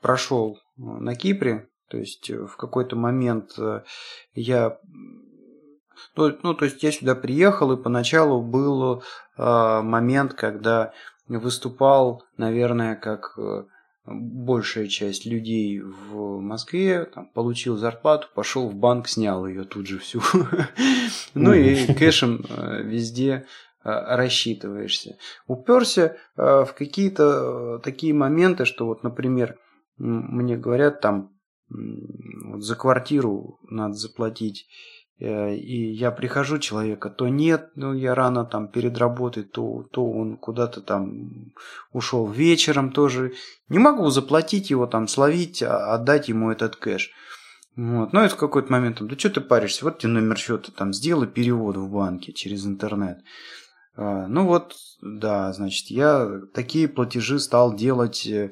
прошел 0.01 0.59
на 0.77 1.15
Кипре. 1.15 1.67
То 1.89 1.97
есть 1.97 2.29
э, 2.29 2.45
в 2.45 2.55
какой-то 2.55 2.95
момент 2.95 3.51
э, 3.57 3.81
я 4.33 4.77
ну, 6.15 6.37
ну, 6.43 6.53
то 6.53 6.65
есть 6.65 6.81
я 6.83 6.91
сюда 6.91 7.15
приехал, 7.15 7.71
и 7.71 7.81
поначалу 7.81 8.41
был 8.41 9.03
э, 9.37 9.81
момент, 9.81 10.33
когда 10.33 10.93
выступал, 11.27 12.23
наверное, 12.37 12.95
как 12.95 13.33
э, 13.37 13.63
большая 14.05 14.87
часть 14.87 15.25
людей 15.25 15.79
в 15.79 16.39
Москве, 16.39 17.05
там, 17.05 17.27
получил 17.27 17.77
зарплату, 17.77 18.27
пошел 18.33 18.69
в 18.69 18.75
банк, 18.75 19.07
снял 19.07 19.45
ее 19.45 19.63
тут 19.63 19.87
же 19.87 19.99
всю. 19.99 20.21
Ну 21.33 21.53
и 21.53 21.93
кэшем 21.93 22.45
везде 22.83 23.45
Э, 23.83 24.15
рассчитываешься. 24.15 25.17
Уперся 25.47 26.15
э, 26.37 26.65
в 26.65 26.73
какие-то 26.77 27.77
э, 27.77 27.79
такие 27.83 28.13
моменты, 28.13 28.65
что 28.65 28.85
вот, 28.85 29.01
например, 29.01 29.57
мне 29.97 30.55
говорят 30.55 31.01
там 31.01 31.31
за 31.69 32.75
квартиру 32.75 33.59
надо 33.63 33.93
заплатить, 33.93 34.67
и 35.21 35.91
я 35.93 36.09
прихожу 36.09 36.57
человека, 36.57 37.09
то 37.09 37.27
нет, 37.27 37.69
ну 37.75 37.93
я 37.93 38.15
рано 38.15 38.43
там 38.43 38.67
перед 38.67 38.97
работой, 38.97 39.43
то, 39.43 39.83
то 39.91 40.09
он 40.09 40.35
куда-то 40.35 40.81
там 40.81 41.53
ушел 41.93 42.27
вечером 42.27 42.91
тоже. 42.91 43.33
Не 43.69 43.77
могу 43.77 44.09
заплатить 44.09 44.71
его 44.71 44.87
там, 44.87 45.07
словить, 45.07 45.61
а 45.61 45.93
отдать 45.93 46.27
ему 46.27 46.49
этот 46.49 46.75
кэш. 46.75 47.11
Вот. 47.75 48.13
Ну 48.13 48.25
и 48.25 48.29
в 48.29 48.35
какой-то 48.35 48.71
момент, 48.71 48.97
да 48.99 49.17
что 49.17 49.29
ты 49.29 49.41
паришься, 49.41 49.85
вот 49.85 49.99
тебе 49.99 50.13
номер 50.13 50.37
счета, 50.37 50.71
там, 50.75 50.91
сделай 50.91 51.27
перевод 51.27 51.77
в 51.77 51.87
банке 51.89 52.33
через 52.33 52.65
интернет. 52.65 53.19
А, 53.95 54.27
ну 54.27 54.47
вот, 54.47 54.75
да, 55.01 55.53
значит, 55.53 55.91
я 55.91 56.41
такие 56.53 56.87
платежи 56.87 57.39
стал 57.39 57.75
делать 57.75 58.25
э, 58.25 58.51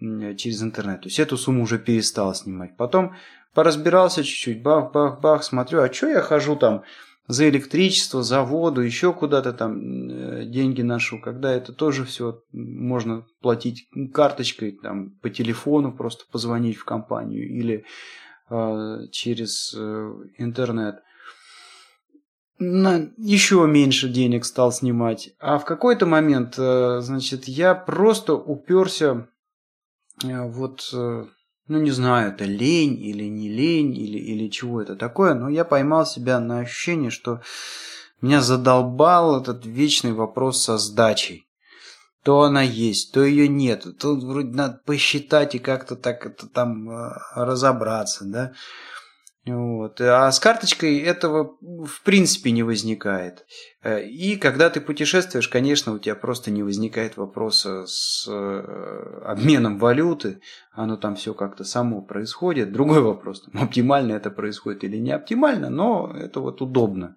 через 0.00 0.62
интернет. 0.62 1.00
То 1.00 1.08
есть 1.08 1.18
эту 1.18 1.36
сумму 1.36 1.62
уже 1.62 1.78
перестал 1.78 2.34
снимать. 2.34 2.76
Потом 2.76 3.14
поразбирался 3.54 4.24
чуть-чуть, 4.24 4.62
бах-бах-бах, 4.62 5.42
смотрю, 5.42 5.82
а 5.82 5.92
что 5.92 6.08
я 6.08 6.20
хожу 6.20 6.56
там 6.56 6.82
за 7.26 7.48
электричество, 7.48 8.22
за 8.22 8.42
воду, 8.42 8.80
еще 8.80 9.12
куда-то 9.12 9.52
там 9.52 9.78
э, 10.10 10.44
деньги 10.46 10.82
ношу, 10.82 11.20
когда 11.20 11.52
это 11.52 11.72
тоже 11.72 12.04
все 12.04 12.42
можно 12.52 13.24
платить 13.40 13.88
карточкой, 14.12 14.72
там, 14.72 15.10
по 15.22 15.30
телефону 15.30 15.92
просто 15.92 16.24
позвонить 16.30 16.76
в 16.76 16.84
компанию 16.84 17.48
или 17.48 17.84
э, 18.50 19.06
через 19.12 19.74
э, 19.76 20.12
интернет 20.38 21.02
на 22.60 23.10
еще 23.16 23.66
меньше 23.66 24.08
денег 24.08 24.44
стал 24.44 24.70
снимать. 24.70 25.30
А 25.40 25.58
в 25.58 25.64
какой-то 25.64 26.04
момент, 26.06 26.56
э, 26.58 27.00
значит, 27.00 27.44
я 27.44 27.74
просто 27.74 28.34
уперся 28.34 29.28
э, 30.22 30.46
вот, 30.46 30.90
э, 30.92 31.24
ну 31.68 31.80
не 31.80 31.90
знаю, 31.90 32.32
это 32.32 32.44
лень 32.44 33.00
или 33.02 33.24
не 33.24 33.48
лень, 33.48 33.96
или, 33.96 34.18
или 34.18 34.48
чего 34.48 34.82
это 34.82 34.96
такое, 34.96 35.34
но 35.34 35.48
я 35.48 35.64
поймал 35.64 36.06
себя 36.06 36.40
на 36.40 36.60
ощущение, 36.60 37.10
что 37.10 37.40
меня 38.20 38.40
задолбал 38.40 39.40
этот 39.40 39.64
вечный 39.64 40.12
вопрос 40.12 40.62
со 40.62 40.78
сдачей. 40.78 41.46
То 42.22 42.42
она 42.42 42.62
есть, 42.62 43.12
то 43.12 43.24
ее 43.24 43.48
нет. 43.48 43.86
Тут 43.98 44.22
вроде 44.22 44.48
надо 44.48 44.80
посчитать 44.84 45.54
и 45.54 45.58
как-то 45.58 45.96
так 45.96 46.26
это 46.26 46.46
там 46.46 46.90
разобраться, 47.34 48.24
да. 48.26 48.52
Вот. 49.46 50.00
А 50.02 50.30
с 50.30 50.38
карточкой 50.38 50.98
этого 50.98 51.56
в 51.62 52.02
принципе 52.04 52.50
не 52.50 52.62
возникает. 52.62 53.46
Э, 53.82 54.04
и 54.04 54.36
когда 54.36 54.68
ты 54.68 54.82
путешествуешь, 54.82 55.48
конечно, 55.48 55.94
у 55.94 55.98
тебя 55.98 56.14
просто 56.14 56.50
не 56.50 56.62
возникает 56.62 57.16
вопроса 57.16 57.86
с 57.86 58.26
э, 58.28 59.22
обменом 59.24 59.78
валюты. 59.78 60.42
Оно 60.72 60.96
там 60.96 61.16
все 61.16 61.32
как-то 61.32 61.64
само 61.64 62.02
происходит. 62.02 62.72
Другой 62.72 63.00
вопрос, 63.00 63.42
там, 63.42 63.62
оптимально 63.62 64.12
это 64.12 64.30
происходит 64.30 64.84
или 64.84 64.98
не 64.98 65.12
оптимально, 65.12 65.70
но 65.70 66.14
это 66.14 66.40
вот 66.40 66.60
удобно. 66.60 67.16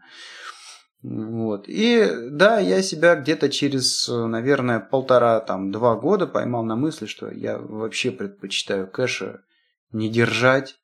Вот. 1.02 1.66
И 1.68 2.10
да, 2.30 2.60
я 2.60 2.82
себя 2.82 3.16
где-то 3.16 3.50
через, 3.50 4.08
наверное, 4.08 4.80
полтора, 4.80 5.42
там, 5.42 5.74
два 5.74 5.96
года 5.96 6.26
поймал 6.26 6.64
на 6.64 6.78
мысли, 6.78 7.06
что 7.06 7.30
я 7.30 7.58
вообще 7.58 8.12
предпочитаю 8.12 8.88
кэша 8.88 9.42
не 9.92 10.10
держать, 10.10 10.78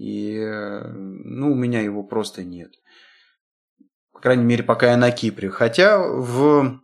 и, 0.00 0.34
ну, 0.94 1.52
у 1.52 1.54
меня 1.54 1.82
его 1.82 2.02
просто 2.02 2.42
нет. 2.42 2.72
По 4.14 4.20
крайней 4.20 4.44
мере, 4.44 4.62
пока 4.62 4.92
я 4.92 4.96
на 4.96 5.10
Кипре. 5.10 5.50
Хотя, 5.50 5.98
в, 5.98 6.80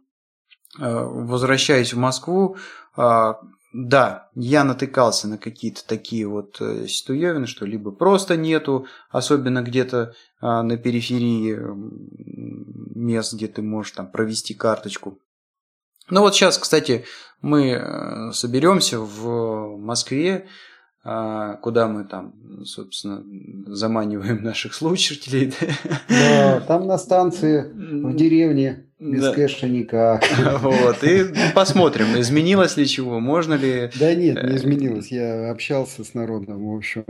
э, 0.79 1.05
возвращаясь 1.05 1.95
в 1.95 1.99
Москву, 1.99 2.59
а, 2.95 3.41
да, 3.73 4.29
я 4.35 4.65
натыкался 4.65 5.29
на 5.29 5.39
какие-то 5.39 5.87
такие 5.87 6.27
вот 6.27 6.61
э, 6.61 6.87
ситуевины, 6.89 7.47
что 7.47 7.65
либо 7.65 7.91
просто 7.91 8.37
нету, 8.37 8.87
особенно 9.09 9.63
где-то 9.63 10.13
а, 10.43 10.63
на 10.63 10.77
периферии 10.77 11.59
мест, 12.95 13.33
где 13.33 13.49
ты 13.49 13.63
можешь 13.63 13.93
там 13.93 14.11
провести 14.11 14.53
карточку. 14.53 15.19
Ну 16.11 16.21
вот 16.21 16.35
сейчас, 16.35 16.59
кстати, 16.59 17.07
мы 17.41 17.71
э, 17.71 18.33
соберемся 18.33 19.01
в 19.01 19.79
Москве 19.79 20.49
куда 21.63 21.87
мы 21.87 22.05
там, 22.05 22.35
собственно, 22.65 23.23
заманиваем 23.67 24.43
наших 24.43 24.75
слушателей. 24.75 25.53
Да, 26.09 26.61
там 26.61 26.87
на 26.87 26.99
станции, 26.99 27.63
в 27.63 28.17
деревне, 28.17 28.87
без 28.99 29.23
да. 29.23 29.33
кэша 29.33 29.69
никак. 29.69 30.25
Вот, 30.63 31.05
и 31.05 31.27
посмотрим, 31.55 32.19
изменилось 32.19 32.77
ли 32.77 32.87
чего, 32.87 33.21
можно 33.21 33.55
ли... 33.55 33.91
Да 33.99 34.15
нет, 34.15 34.43
не 34.43 34.57
изменилось, 34.57 35.13
я 35.13 35.51
общался 35.51 36.03
с 36.03 36.15
народом, 36.15 36.67
в 36.69 36.77
общем, 36.77 37.05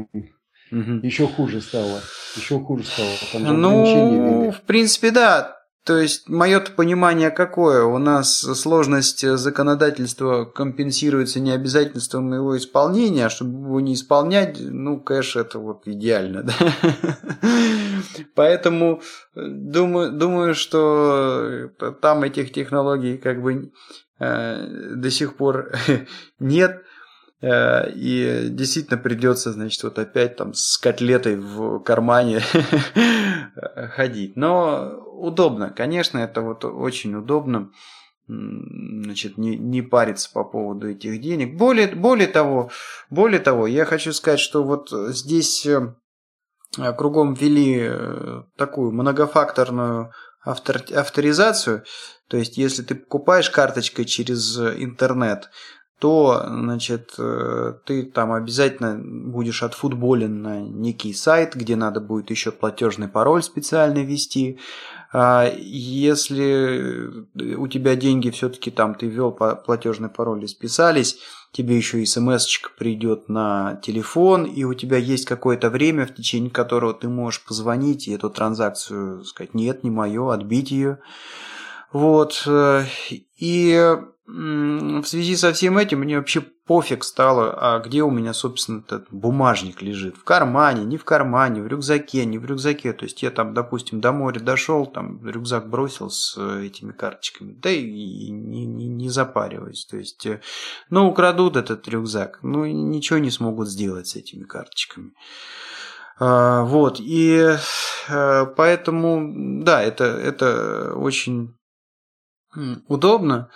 Угу. 0.72 1.06
Еще 1.06 1.28
хуже 1.28 1.60
стало. 1.60 2.00
Еще 2.36 2.58
хуже 2.58 2.82
стало. 2.82 3.08
Там 3.32 3.60
ну, 3.60 4.50
в 4.50 4.62
принципе, 4.62 5.12
да. 5.12 5.56
То 5.86 5.98
есть, 5.98 6.28
мое 6.28 6.58
понимание 6.58 7.30
какое? 7.30 7.84
У 7.84 7.98
нас 7.98 8.40
сложность 8.40 9.20
законодательства 9.20 10.44
компенсируется 10.44 11.38
необязательством 11.38 12.34
его 12.34 12.56
исполнения, 12.56 13.26
а 13.26 13.30
чтобы 13.30 13.68
его 13.68 13.80
не 13.80 13.94
исполнять, 13.94 14.58
ну, 14.58 14.98
кэш 14.98 15.36
это 15.36 15.60
вот 15.60 15.86
идеально, 15.86 16.42
да? 16.42 16.54
Поэтому 18.34 19.00
думаю, 19.36 20.10
думаю, 20.10 20.56
что 20.56 21.70
там 22.02 22.24
этих 22.24 22.52
технологий 22.52 23.16
как 23.16 23.40
бы 23.40 23.70
э, 24.18 24.92
до 24.92 25.10
сих 25.12 25.36
пор 25.36 25.70
нет. 26.40 26.82
Э, 27.46 27.88
и 27.90 28.48
действительно 28.48 28.98
придется, 28.98 29.52
значит, 29.52 29.82
вот 29.84 29.98
опять 29.98 30.36
там 30.36 30.52
с 30.52 30.78
котлетой 30.78 31.36
в 31.36 31.78
кармане 31.80 32.40
ходить. 33.94 34.36
Но 34.36 34.98
удобно, 35.12 35.70
конечно, 35.70 36.18
это 36.18 36.40
вот 36.40 36.64
очень 36.64 37.14
удобно 37.14 37.70
значит, 38.28 39.38
не, 39.38 39.56
не 39.56 39.82
париться 39.82 40.28
по 40.32 40.42
поводу 40.42 40.90
этих 40.90 41.20
денег. 41.20 41.56
Более, 41.56 41.86
более 41.86 42.26
того, 42.26 42.70
более 43.08 43.38
того, 43.38 43.68
я 43.68 43.84
хочу 43.84 44.12
сказать, 44.12 44.40
что 44.40 44.64
вот 44.64 44.90
здесь 44.90 45.64
э, 45.66 45.94
кругом 46.96 47.34
ввели 47.34 47.86
э, 47.88 48.42
такую 48.56 48.90
многофакторную 48.90 50.10
автор, 50.44 50.82
авторизацию. 50.92 51.84
То 52.26 52.38
есть, 52.38 52.56
если 52.56 52.82
ты 52.82 52.96
покупаешь 52.96 53.50
карточкой 53.50 54.04
через 54.06 54.58
интернет, 54.58 55.48
то, 55.98 56.44
значит, 56.46 57.14
э, 57.18 57.74
ты 57.84 58.02
там 58.02 58.32
обязательно 58.32 59.00
будешь 59.00 59.62
отфутболен 59.62 60.42
на 60.42 60.60
некий 60.60 61.14
сайт, 61.14 61.54
где 61.54 61.74
надо 61.74 62.00
будет 62.00 62.30
еще 62.30 62.52
платежный 62.52 63.08
пароль 63.08 63.42
специально 63.42 63.98
ввести. 64.00 64.58
А 65.12 65.50
если 65.56 67.24
у 67.56 67.66
тебя 67.68 67.96
деньги 67.96 68.28
все-таки 68.28 68.70
там 68.70 68.94
ты 68.94 69.06
ввел 69.06 69.32
платежный 69.32 70.10
пароль 70.10 70.44
и 70.44 70.48
списались, 70.48 71.18
тебе 71.52 71.78
еще 71.78 72.04
смс 72.04 72.46
придет 72.78 73.30
на 73.30 73.80
телефон, 73.82 74.44
и 74.44 74.64
у 74.64 74.74
тебя 74.74 74.98
есть 74.98 75.24
какое-то 75.24 75.70
время, 75.70 76.06
в 76.06 76.14
течение 76.14 76.50
которого 76.50 76.92
ты 76.92 77.08
можешь 77.08 77.42
позвонить 77.42 78.08
и 78.08 78.12
эту 78.12 78.28
транзакцию 78.28 79.24
сказать, 79.24 79.54
нет, 79.54 79.82
не 79.82 79.90
мое, 79.90 80.30
отбить 80.30 80.70
ее. 80.70 80.98
Вот. 81.92 82.42
Э, 82.46 82.84
и 83.38 83.96
в 84.26 85.04
связи 85.04 85.36
со 85.36 85.52
всем 85.52 85.78
этим 85.78 86.00
мне 86.00 86.18
вообще 86.18 86.40
пофиг 86.40 87.04
стало, 87.04 87.54
а 87.56 87.78
где 87.78 88.02
у 88.02 88.10
меня, 88.10 88.34
собственно, 88.34 88.80
этот 88.80 89.06
бумажник 89.10 89.82
лежит. 89.82 90.16
В 90.16 90.24
кармане, 90.24 90.84
не 90.84 90.96
в 90.96 91.04
кармане, 91.04 91.62
в 91.62 91.68
рюкзаке, 91.68 92.24
не 92.24 92.38
в 92.38 92.44
рюкзаке. 92.44 92.92
То 92.92 93.04
есть 93.04 93.22
я 93.22 93.30
там, 93.30 93.54
допустим, 93.54 94.00
до 94.00 94.10
моря 94.10 94.40
дошел, 94.40 94.84
там 94.86 95.24
рюкзак 95.24 95.70
бросил 95.70 96.10
с 96.10 96.36
э, 96.36 96.66
этими 96.66 96.90
карточками, 96.90 97.52
да 97.52 97.70
и 97.70 98.30
не, 98.30 98.66
не, 98.66 98.88
не 98.88 99.08
запариваюсь. 99.08 99.86
То 99.86 99.96
есть, 99.96 100.26
э, 100.26 100.40
ну, 100.90 101.06
украдут 101.06 101.56
этот 101.56 101.86
рюкзак, 101.86 102.40
ну, 102.42 102.66
ничего 102.66 103.20
не 103.20 103.30
смогут 103.30 103.68
сделать 103.68 104.08
с 104.08 104.16
этими 104.16 104.42
карточками. 104.42 105.12
А, 106.18 106.64
вот, 106.64 106.98
и 106.98 107.56
э, 108.08 108.46
поэтому, 108.56 109.62
да, 109.62 109.82
это, 109.82 110.04
это 110.04 110.94
очень 110.96 111.54
удобно. 112.88 113.50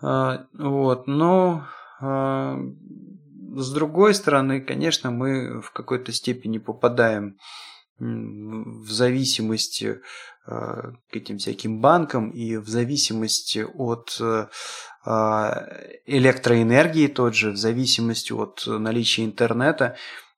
А, 0.00 0.46
вот, 0.52 1.06
но 1.06 1.66
а, 2.00 2.58
с 3.56 3.72
другой 3.72 4.14
стороны, 4.14 4.60
конечно, 4.60 5.10
мы 5.10 5.60
в 5.60 5.70
какой-то 5.72 6.12
степени 6.12 6.58
попадаем 6.58 7.38
в 7.98 8.90
зависимости 8.90 10.00
а, 10.46 10.92
к 11.10 11.16
этим 11.16 11.38
всяким 11.38 11.80
банкам 11.80 12.30
и 12.30 12.56
в 12.56 12.68
зависимости 12.68 13.64
от 13.74 14.20
электроэнергии 16.06 17.08
тот 17.08 17.34
же, 17.34 17.50
в 17.50 17.58
зависимости 17.58 18.32
от 18.32 18.64
наличия 18.66 19.26
интернета 19.26 19.96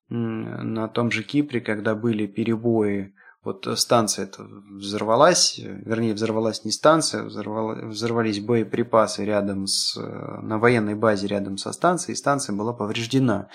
на 0.09 0.89
том 0.89 1.13
же 1.13 1.23
Кипре, 1.23 1.61
когда 1.61 1.95
были 1.95 2.27
перебои 2.27 3.15
вот 3.47 3.67
э, 3.69 3.77
станция 3.77 4.29
взорвалась, 4.71 5.59
вернее, 5.59 6.15
взорвалась 6.15 6.65
не 6.65 6.73
станция, 6.73 7.23
взорвались 7.23 8.41
боеприпасы 8.41 9.25
рядом 9.25 9.69
с, 9.69 9.97
э, 9.97 10.41
на 10.43 10.59
военной 10.59 10.97
базе 10.97 11.29
рядом 11.29 11.57
со 11.57 11.73
станцией, 11.73 12.15
и 12.15 12.17
станция 12.17 12.57
была 12.57 12.73
повреждена 12.73 13.49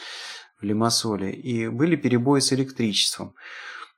в 0.62 0.64
Лимассоле, 0.64 1.34
и 1.34 1.68
были 1.68 1.98
перебои 1.98 2.40
с 2.40 2.54
электричеством. 2.54 3.36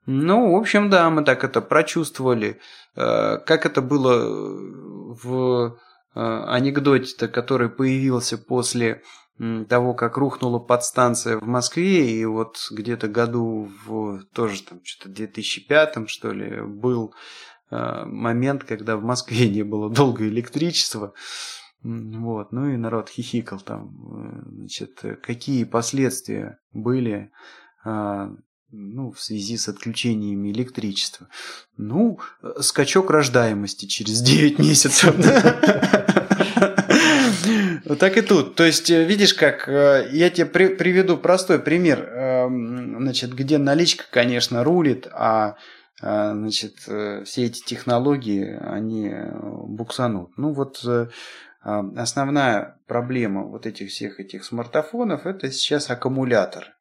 Ну, 0.07 0.53
в 0.53 0.55
общем, 0.59 0.89
да, 0.89 1.09
мы 1.11 1.23
так 1.23 1.43
это 1.43 1.61
прочувствовали. 1.61 2.59
Э, 2.95 3.37
как 3.37 3.67
это 3.67 3.81
было 3.81 4.17
в 5.23 5.77
анекдоте-то, 6.15 7.27
который 7.27 7.69
появился 7.69 8.37
после 8.37 9.01
того, 9.67 9.93
как 9.93 10.17
рухнула 10.17 10.59
подстанция 10.59 11.39
в 11.39 11.45
Москве, 11.45 12.11
и 12.11 12.25
вот 12.25 12.67
где-то 12.71 13.07
году 13.07 13.69
в 13.85 14.23
тоже 14.33 14.63
там 14.63 14.79
что-то 14.83 15.09
2005 15.09 16.07
что 16.07 16.31
ли 16.31 16.61
был 16.61 17.13
э, 17.71 18.05
момент, 18.05 18.63
когда 18.63 18.95
в 18.95 19.03
Москве 19.03 19.49
не 19.53 19.63
было 19.63 19.89
долго 19.89 20.27
электричества. 20.27 21.13
Вот, 21.81 22.51
ну 22.51 22.69
и 22.69 22.77
народ 22.77 23.09
хихикал 23.09 23.59
там, 23.59 23.89
э, 23.89 24.41
значит, 24.59 25.03
какие 25.23 25.63
последствия 25.63 26.59
были 26.71 27.31
э, 27.85 28.29
ну, 28.69 29.11
в 29.11 29.19
связи 29.19 29.57
с 29.57 29.67
отключениями 29.67 30.51
электричества. 30.51 31.27
Ну, 31.77 32.19
скачок 32.59 33.09
рождаемости 33.09 33.85
через 33.85 34.21
9 34.21 34.59
месяцев. 34.59 35.15
Вот 37.93 37.99
так 37.99 38.17
и 38.17 38.21
тут. 38.21 38.55
То 38.55 38.63
есть, 38.63 38.89
э, 38.89 39.03
видишь, 39.03 39.35
как 39.35 39.69
э, 39.69 40.09
я 40.13 40.31
тебе 40.31 40.47
при, 40.47 40.69
приведу 40.69 41.15
простой 41.15 41.59
пример, 41.59 41.99
эм, 41.99 42.97
значит, 42.97 43.35
где 43.35 43.59
наличка, 43.59 44.05
конечно, 44.09 44.63
рулит, 44.63 45.07
а 45.11 45.57
э, 46.01 46.31
значит, 46.33 46.77
все 46.79 47.45
эти 47.45 47.63
технологии, 47.63 48.57
они 48.59 49.13
буксанут. 49.67 50.35
Ну 50.37 50.53
вот 50.53 50.83
основная 51.61 52.79
проблема 52.87 53.43
вот 53.43 53.67
этих 53.67 53.91
всех 53.91 54.19
этих 54.19 54.43
смартфонов 54.43 55.27
это 55.27 55.51
сейчас 55.51 55.91
аккумулятор. 55.91 56.73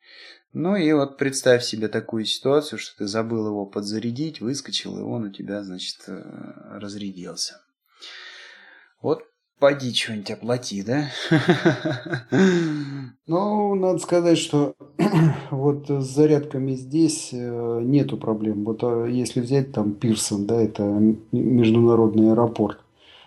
Ну 0.54 0.76
и 0.76 0.90
вот 0.92 1.18
представь 1.18 1.62
себе 1.62 1.88
такую 1.88 2.24
ситуацию, 2.24 2.78
что 2.78 2.96
ты 2.96 3.06
забыл 3.06 3.48
его 3.48 3.66
подзарядить, 3.66 4.40
выскочил, 4.40 4.98
и 4.98 5.02
он 5.02 5.24
у 5.24 5.30
тебя, 5.30 5.62
значит, 5.62 5.98
разрядился. 6.06 7.60
Вот 9.02 9.24
поди 9.62 9.94
что-нибудь 9.94 10.30
оплати, 10.32 10.82
да? 10.82 11.08
Ну, 13.28 13.74
надо 13.76 13.98
сказать, 14.00 14.36
что 14.36 14.74
вот 15.52 15.88
с 15.88 16.04
зарядками 16.04 16.72
здесь 16.72 17.30
э, 17.32 17.80
нету 17.84 18.16
проблем. 18.16 18.64
Вот 18.64 18.82
а 18.82 19.06
если 19.06 19.40
взять 19.40 19.70
там 19.70 19.92
Пирсон, 19.92 20.46
да, 20.46 20.60
это 20.60 20.82
международный 21.30 22.32
аэропорт, 22.32 22.80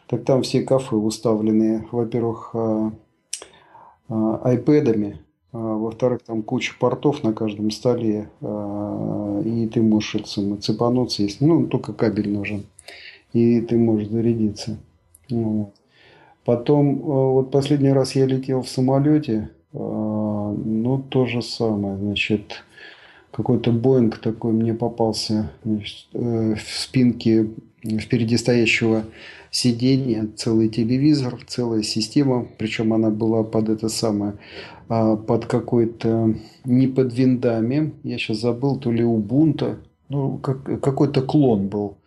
так 0.08 0.26
там 0.26 0.42
все 0.42 0.62
кафе 0.62 0.98
уставлены, 0.98 1.88
во-первых, 1.90 2.50
а, 2.54 2.92
а, 4.10 4.42
айпэдами, 4.44 5.22
во-вторых, 5.54 6.24
там 6.24 6.44
куча 6.44 6.74
портов 6.78 7.24
на 7.24 7.32
каждом 7.32 7.72
столе, 7.72 8.30
и 8.42 9.70
ты 9.74 9.82
можешь 9.82 10.16
это, 10.16 10.58
цепануться, 10.58 11.24
если, 11.24 11.46
ну, 11.46 11.66
только 11.68 11.94
кабель 11.94 12.30
нужен, 12.30 12.66
и 13.32 13.62
ты 13.62 13.78
можешь 13.78 14.10
зарядиться. 14.10 14.78
Вот. 15.30 15.72
Потом, 16.46 17.00
вот 17.00 17.52
последний 17.52 17.92
раз 17.92 18.16
я 18.16 18.26
летел 18.26 18.62
в 18.62 18.70
самолете, 18.70 19.50
ну, 19.74 21.04
то 21.10 21.26
же 21.26 21.42
самое, 21.42 21.98
значит, 21.98 22.64
какой-то 23.36 23.72
Боинг 23.72 24.20
такой 24.20 24.54
мне 24.54 24.74
попался 24.74 25.52
значит, 25.66 26.08
э, 26.14 26.56
в 26.56 26.80
спинке 26.80 27.50
впереди 28.00 28.38
стоящего 28.38 29.04
сиденья, 29.52 30.28
целый 30.36 30.70
телевизор, 30.70 31.38
целая 31.46 31.84
система, 31.84 32.48
причем 32.58 32.94
она 32.94 33.10
была 33.10 33.44
под 33.44 33.70
это 33.70 33.90
самое, 33.90 34.34
а, 34.88 35.16
под 35.16 35.46
какой-то, 35.46 36.36
не 36.64 36.88
под 36.88 37.14
виндами, 37.14 37.94
я 38.04 38.18
сейчас 38.18 38.40
забыл, 38.40 38.78
то 38.78 38.92
ли 38.92 39.04
Ubuntu, 39.04 39.78
ну, 40.10 40.38
как, 40.38 40.82
какой-то 40.82 41.22
клон 41.22 41.68
был. 41.68 41.88
э, 41.88 41.94
э, 41.96 42.05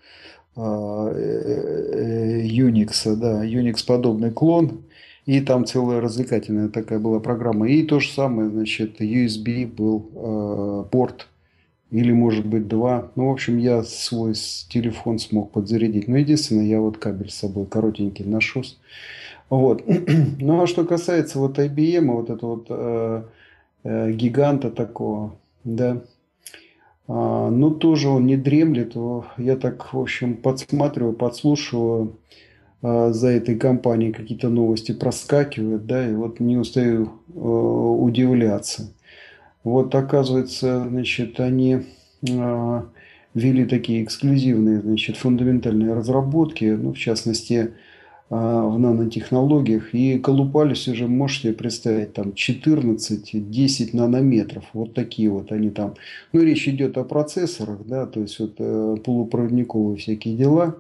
Unix, 2.43 3.17
да, 3.17 3.45
Unix 3.45 3.85
подобный 3.87 4.31
клон, 4.33 4.83
и 5.27 5.41
там 5.41 5.67
целая 5.67 6.01
развлекательная 6.01 6.69
такая 6.69 6.99
была 6.99 7.21
программа. 7.21 7.69
И 7.69 7.83
то 7.83 8.01
же 8.01 8.11
самое, 8.11 8.49
значит, 8.49 9.01
USB 9.01 9.67
был 9.67 10.11
э, 10.15 10.85
порт, 10.91 11.29
или 11.91 12.13
может 12.13 12.47
быть 12.47 12.67
два. 12.67 13.11
Ну, 13.15 13.29
в 13.29 13.33
общем, 13.33 13.59
я 13.59 13.83
свой 13.83 14.35
телефон 14.69 15.19
смог 15.19 15.53
подзарядить. 15.53 16.09
Но 16.09 16.17
единственное, 16.17 16.65
я 16.65 16.81
вот 16.81 16.99
кабель 16.99 17.31
с 17.31 17.35
собой 17.35 17.67
коротенький 17.67 18.25
ношу. 18.25 18.63
Вот. 19.51 19.85
Ну, 20.41 20.63
а 20.63 20.67
что 20.67 20.85
касается 20.85 21.39
вот 21.39 21.59
IBM, 21.59 22.11
вот 22.11 22.31
этого 22.31 22.57
вот 22.57 22.67
э, 22.71 23.23
э, 23.85 24.13
гиганта 24.13 24.71
такого, 24.71 25.37
да, 25.65 26.03
а, 27.09 27.51
ну, 27.51 27.71
тоже 27.71 28.09
он 28.09 28.27
не 28.27 28.37
дремлет. 28.37 28.95
Я 29.39 29.57
так, 29.57 29.95
в 29.95 29.99
общем, 29.99 30.37
подсматриваю, 30.37 31.15
подслушиваю 31.15 32.19
а, 32.83 33.13
за 33.13 33.29
этой 33.29 33.57
компанией 33.57 34.13
какие-то 34.13 34.51
новости 34.51 34.93
проскакивают, 34.93 35.87
да, 35.87 36.07
и 36.07 36.13
вот 36.13 36.39
не 36.39 36.59
устаю 36.59 37.11
э, 37.29 37.39
удивляться. 37.39 38.93
Вот 39.65 39.95
оказывается, 39.95 40.87
значит, 40.89 41.41
они 41.41 41.83
ввели 42.23 43.65
такие 43.67 44.03
эксклюзивные, 44.03 44.81
значит, 44.81 45.17
фундаментальные 45.17 45.95
разработки, 45.95 46.65
ну, 46.65 46.93
в 46.93 46.99
частности, 46.99 47.73
в 48.31 48.79
нанотехнологиях, 48.79 49.95
и 49.95 50.19
колупались 50.19 50.87
уже, 50.87 51.07
можете 51.07 51.53
представить, 51.53 52.13
там 52.13 52.31
14-10 52.31 53.97
нанометров, 53.97 54.65
вот 54.75 54.93
такие 54.93 55.31
вот 55.31 55.51
они 55.51 55.71
там. 55.71 55.95
Ну, 56.33 56.43
речь 56.43 56.69
идет 56.69 56.99
о 56.99 57.05
процессорах, 57.05 57.79
да, 57.87 58.07
то 58.07 58.21
есть 58.21 58.39
вот 58.39 58.57
э, 58.59 58.97
полупроводниковые 59.03 59.97
всякие 59.97 60.37
дела. 60.37 60.77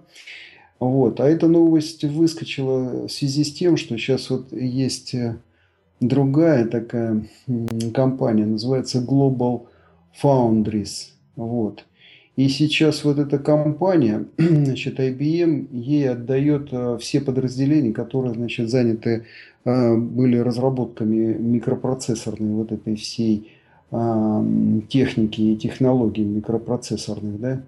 Вот. 0.78 1.20
А 1.20 1.28
эта 1.28 1.48
новость 1.48 2.04
выскочила 2.04 3.08
в 3.08 3.08
связи 3.08 3.44
с 3.44 3.52
тем, 3.52 3.76
что 3.76 3.96
сейчас 3.96 4.30
вот 4.30 4.52
есть 4.52 5.14
э, 5.14 5.38
другая 6.00 6.66
такая 6.66 7.24
компания, 7.94 8.46
называется 8.46 8.98
Global 8.98 9.66
Foundries. 10.22 11.12
Вот. 11.34 11.84
И 12.38 12.48
сейчас 12.48 13.02
вот 13.02 13.18
эта 13.18 13.40
компания, 13.40 14.26
значит, 14.38 15.00
IBM, 15.00 15.66
ей 15.72 16.08
отдает 16.08 16.68
э, 16.70 16.96
все 17.00 17.20
подразделения, 17.20 17.92
которые, 17.92 18.32
значит, 18.32 18.70
заняты 18.70 19.24
э, 19.64 19.96
были 19.96 20.38
разработками 20.38 21.34
микропроцессорной 21.34 22.54
вот 22.54 22.70
этой 22.70 22.94
всей 22.94 23.52
техники 23.90 25.40
и 25.40 25.56
технологий 25.56 26.22
микропроцессорных, 26.22 27.40
да, 27.40 27.62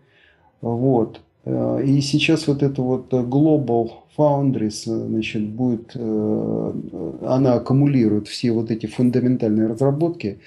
вот. 0.60 1.20
Э, 1.44 1.82
и 1.84 2.00
сейчас 2.00 2.46
вот 2.46 2.62
это 2.62 2.80
вот 2.80 3.12
Global 3.12 3.90
Foundries, 4.16 4.84
значит, 4.84 5.48
будет, 5.48 5.96
она 5.96 7.54
аккумулирует 7.54 8.28
все 8.28 8.52
вот 8.52 8.70
эти 8.70 8.86
фундаментальные 8.86 9.66
разработки, 9.66 10.38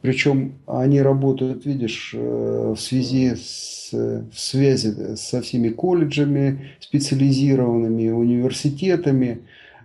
причем 0.00 0.54
они 0.66 1.00
работают, 1.02 1.66
видишь, 1.66 2.14
в 2.14 2.76
связи 2.76 3.34
с, 3.34 3.90
в 3.92 4.38
связи 4.38 5.16
со 5.16 5.42
всеми 5.42 5.70
колледжами 5.70 6.70
специализированными, 6.80 8.10
университетами. 8.10 9.40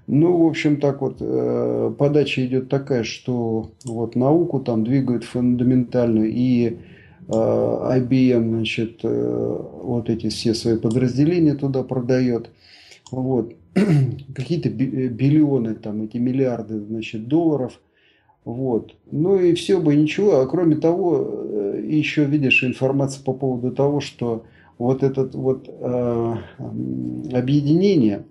Ну, 0.05 0.43
в 0.43 0.47
общем, 0.47 0.79
так 0.79 1.01
вот, 1.01 1.17
подача 1.97 2.45
идет 2.45 2.69
такая, 2.69 3.03
что 3.03 3.71
вот 3.85 4.15
науку 4.15 4.59
там 4.59 4.83
двигают 4.83 5.23
фундаментальную 5.23 6.29
и 6.29 6.77
Э, 7.27 7.99
IBM, 7.99 8.49
значит, 8.49 8.99
э, 9.03 9.57
вот 9.83 10.09
эти 10.09 10.29
все 10.29 10.53
свои 10.53 10.77
подразделения 10.77 11.55
туда 11.55 11.83
продает. 11.83 12.49
Вот. 13.11 13.53
Какие-то 14.35 14.69
биллионы, 14.69 15.75
там, 15.75 16.03
эти 16.03 16.17
миллиарды, 16.17 16.79
значит, 16.79 17.27
долларов. 17.27 17.79
Вот. 18.45 18.95
Ну 19.11 19.37
и 19.37 19.53
все 19.53 19.79
бы 19.79 19.95
ничего. 19.95 20.39
А 20.39 20.47
кроме 20.47 20.75
того, 20.75 21.27
э, 21.29 21.83
еще 21.87 22.25
видишь 22.25 22.63
информация 22.63 23.23
по 23.23 23.33
поводу 23.33 23.71
того, 23.71 23.99
что 24.01 24.43
вот 24.77 25.03
этот 25.03 25.33
вот 25.35 25.69
э, 25.69 26.35
объединение 27.31 28.23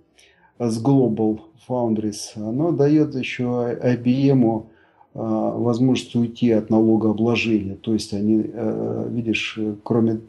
с 0.59 0.83
Global 0.83 1.41
Foundries, 1.69 2.33
оно 2.37 2.73
дает 2.73 3.15
еще 3.15 3.79
IBM 3.83 4.67
а, 5.15 5.51
возможность 5.59 6.15
уйти 6.15 6.51
от 6.51 6.71
налогообложения. 6.71 7.77
То 7.77 7.93
есть 7.93 8.13
они, 8.13 8.45
э, 8.53 9.09
видишь, 9.11 9.59
кроме, 9.83 10.21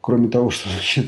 кроме 0.00 0.28
того, 0.28 0.50
что 0.50 0.68
значит, 0.70 1.06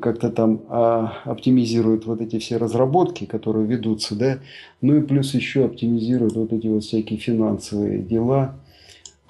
как-то 0.00 0.30
там 0.30 0.62
а, 0.68 1.12
оптимизируют 1.24 2.06
вот 2.06 2.20
эти 2.20 2.38
все 2.38 2.56
разработки, 2.56 3.24
которые 3.24 3.66
ведутся, 3.66 4.14
да, 4.16 4.38
ну 4.80 4.96
и 4.96 5.02
плюс 5.02 5.34
еще 5.34 5.66
оптимизируют 5.66 6.34
вот 6.34 6.52
эти 6.52 6.66
вот 6.66 6.84
всякие 6.84 7.18
финансовые 7.18 7.98
дела. 7.98 8.56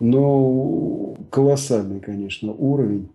Но 0.00 1.16
колоссальный, 1.30 2.00
конечно, 2.00 2.52
уровень. 2.52 3.08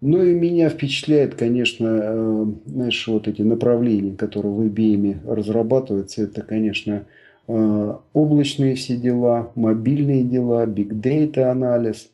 Ну 0.00 0.22
и 0.22 0.32
меня 0.32 0.68
впечатляет, 0.68 1.34
конечно, 1.34 1.86
э, 1.86 2.46
знаешь, 2.66 3.08
вот 3.08 3.26
эти 3.28 3.42
направления, 3.42 4.14
которые 4.14 4.52
в 4.52 4.62
IBM 4.62 5.26
разрабатываются, 5.26 6.22
это, 6.22 6.42
конечно, 6.42 7.04
Э, 7.48 7.94
облачные 8.12 8.74
все 8.74 8.96
дела, 8.96 9.50
мобильные 9.54 10.22
дела, 10.22 10.66
big 10.66 10.90
data 10.90 11.50
анализ, 11.50 12.10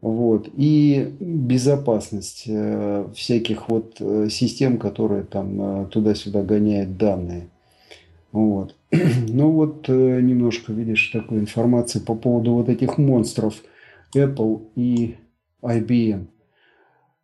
вот, 0.00 0.48
и 0.56 1.14
безопасность 1.20 2.44
э, 2.46 3.06
всяких 3.14 3.68
вот 3.68 3.96
э, 4.00 4.28
систем, 4.30 4.78
которые 4.78 5.24
там 5.24 5.88
туда-сюда 5.88 6.42
гоняют 6.42 6.96
данные. 6.96 7.48
Вот. 8.32 8.74
Ну 9.28 9.50
вот 9.50 9.88
немножко, 9.88 10.72
видишь, 10.72 11.08
такой 11.08 11.38
информации 11.38 11.98
по 11.98 12.14
поводу 12.14 12.54
вот 12.54 12.68
этих 12.68 12.98
монстров 12.98 13.62
Apple 14.14 14.62
и 14.74 15.16
IBM. 15.62 16.26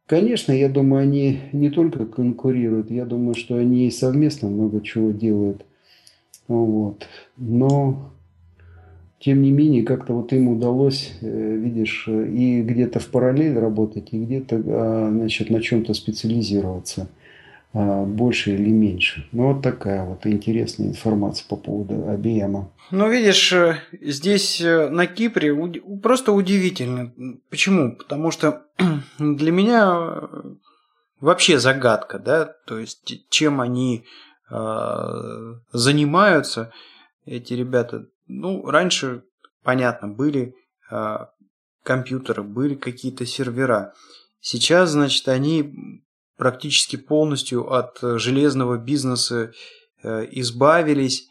Конечно, 0.06 0.52
я 0.52 0.68
думаю, 0.68 1.02
они 1.02 1.40
не 1.52 1.70
только 1.70 2.04
конкурируют, 2.04 2.90
я 2.90 3.06
думаю, 3.06 3.34
что 3.34 3.56
они 3.56 3.90
совместно 3.90 4.48
много 4.48 4.80
чего 4.80 5.10
делают– 5.12 5.64
вот. 6.48 7.06
Но, 7.36 8.12
тем 9.24 9.40
не 9.40 9.52
менее, 9.52 9.84
как-то 9.84 10.12
вот 10.12 10.32
им 10.34 10.48
удалось, 10.48 11.12
э, 11.22 11.56
видишь, 11.56 12.06
и 12.08 12.60
где-то 12.60 13.00
в 13.00 13.06
параллель 13.06 13.58
работать, 13.58 14.08
и 14.12 14.22
где-то, 14.22 14.62
а, 14.66 15.08
значит, 15.10 15.48
на 15.48 15.62
чем-то 15.62 15.94
специализироваться 15.94 17.08
а, 17.72 18.04
больше 18.04 18.54
или 18.54 18.68
меньше. 18.68 19.26
Ну, 19.32 19.54
вот 19.54 19.62
такая 19.62 20.04
вот 20.04 20.26
интересная 20.26 20.88
информация 20.88 21.46
по 21.48 21.56
поводу 21.56 21.94
IBM. 21.94 22.66
Ну, 22.90 23.10
видишь, 23.10 23.50
э, 23.54 23.78
здесь 24.02 24.60
э, 24.60 24.90
на 24.90 25.06
Кипре 25.06 25.54
просто 26.02 26.32
удивительно. 26.32 27.10
Почему? 27.48 27.96
Потому 27.96 28.30
что 28.30 28.64
для 29.18 29.52
меня 29.52 30.20
вообще 31.20 31.58
загадка, 31.58 32.18
да, 32.18 32.44
то 32.66 32.78
есть 32.78 33.24
чем 33.30 33.62
они 33.62 34.04
а, 34.50 35.54
занимаются 35.72 36.72
эти 37.24 37.54
ребята. 37.54 38.04
Ну, 38.26 38.64
раньше, 38.66 39.24
понятно, 39.62 40.08
были 40.08 40.54
а, 40.90 41.30
компьютеры, 41.82 42.42
были 42.42 42.74
какие-то 42.74 43.26
сервера. 43.26 43.94
Сейчас, 44.40 44.90
значит, 44.90 45.28
они 45.28 46.02
практически 46.36 46.96
полностью 46.96 47.72
от 47.72 47.98
железного 48.00 48.76
бизнеса 48.76 49.52
избавились. 50.02 51.28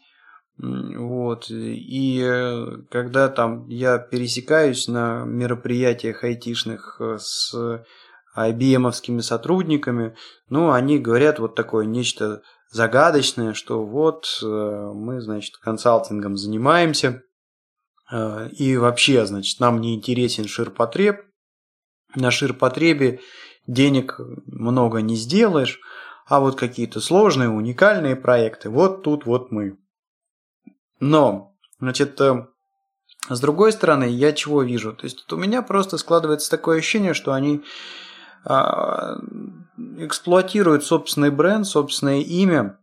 Вот. 0.56 1.46
И 1.50 2.26
когда 2.90 3.28
там 3.28 3.68
я 3.68 3.98
пересекаюсь 3.98 4.88
на 4.88 5.24
мероприятиях 5.24 6.24
айтишных 6.24 7.00
с 7.00 7.54
IBM-овскими 8.36 9.20
сотрудниками, 9.20 10.16
ну, 10.48 10.72
они 10.72 10.98
говорят 10.98 11.38
вот 11.38 11.54
такое 11.54 11.86
нечто 11.86 12.42
загадочное, 12.74 13.54
что 13.54 13.84
вот 13.84 14.38
мы, 14.42 15.20
значит, 15.20 15.56
консалтингом 15.56 16.36
занимаемся, 16.36 17.22
и 18.12 18.76
вообще, 18.76 19.24
значит, 19.26 19.60
нам 19.60 19.80
не 19.80 19.94
интересен 19.94 20.46
ширпотреб, 20.46 21.22
на 22.14 22.30
ширпотребе 22.30 23.20
денег 23.66 24.20
много 24.46 24.98
не 24.98 25.16
сделаешь, 25.16 25.80
а 26.26 26.40
вот 26.40 26.56
какие-то 26.58 27.00
сложные, 27.00 27.48
уникальные 27.48 28.16
проекты, 28.16 28.70
вот 28.70 29.02
тут 29.02 29.26
вот 29.26 29.50
мы. 29.50 29.76
Но, 31.00 31.54
значит, 31.78 32.20
э, 32.20 32.46
с 33.28 33.40
другой 33.40 33.72
стороны, 33.72 34.04
я 34.04 34.32
чего 34.32 34.62
вижу? 34.62 34.94
То 34.94 35.04
есть 35.04 35.30
у 35.30 35.36
меня 35.36 35.60
просто 35.62 35.98
складывается 35.98 36.50
такое 36.50 36.78
ощущение, 36.78 37.14
что 37.14 37.32
они 37.32 37.62
а, 38.44 39.16
эксплуатируют 39.98 40.84
собственный 40.84 41.30
бренд, 41.30 41.66
собственное 41.66 42.20
имя, 42.20 42.78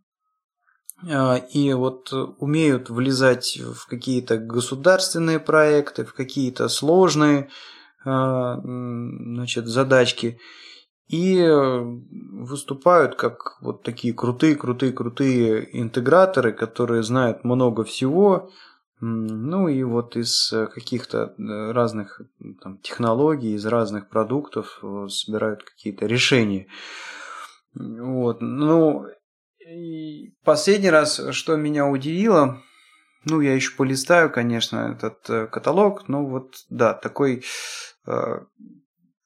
а, 1.10 1.38
и 1.38 1.74
вот 1.74 2.14
умеют 2.14 2.90
влезать 2.90 3.58
в 3.58 3.88
какие-то 3.88 4.38
государственные 4.38 5.40
проекты, 5.40 6.06
в 6.06 6.14
какие-то 6.14 6.68
сложные 6.70 7.50
а, 8.04 8.60
значит, 8.64 9.68
задачки 9.68 10.40
и 11.08 11.46
выступают 11.46 13.16
как 13.16 13.58
вот 13.62 13.84
такие 13.84 14.14
крутые, 14.14 14.56
крутые, 14.56 14.94
крутые 14.94 15.82
интеграторы, 15.82 16.54
которые 16.54 17.04
знают 17.04 17.44
много 17.44 17.84
всего, 17.84 18.50
ну 19.02 19.68
и 19.68 19.84
вот 19.84 20.16
из 20.16 20.54
каких-то 20.74 21.34
разных 21.38 22.22
там, 22.62 22.78
технологий, 22.80 23.56
из 23.56 23.66
разных 23.66 24.10
продуктов 24.10 24.80
э, 24.84 25.08
собирают 25.10 25.64
какие-то 25.64 26.06
решения. 26.06 26.68
Вот. 27.74 28.42
Ну, 28.42 29.06
и 29.60 30.34
последний 30.44 30.90
раз, 30.90 31.22
что 31.32 31.56
меня 31.56 31.88
удивило, 31.88 32.62
ну, 33.26 33.42
я 33.42 33.54
еще 33.54 33.76
полистаю, 33.76 34.32
конечно, 34.32 34.96
этот 34.96 35.30
э, 35.30 35.48
каталог, 35.48 36.08
ну 36.08 36.28
вот, 36.28 36.56
да, 36.70 36.94
такой 36.94 37.44
Э, 38.06 38.40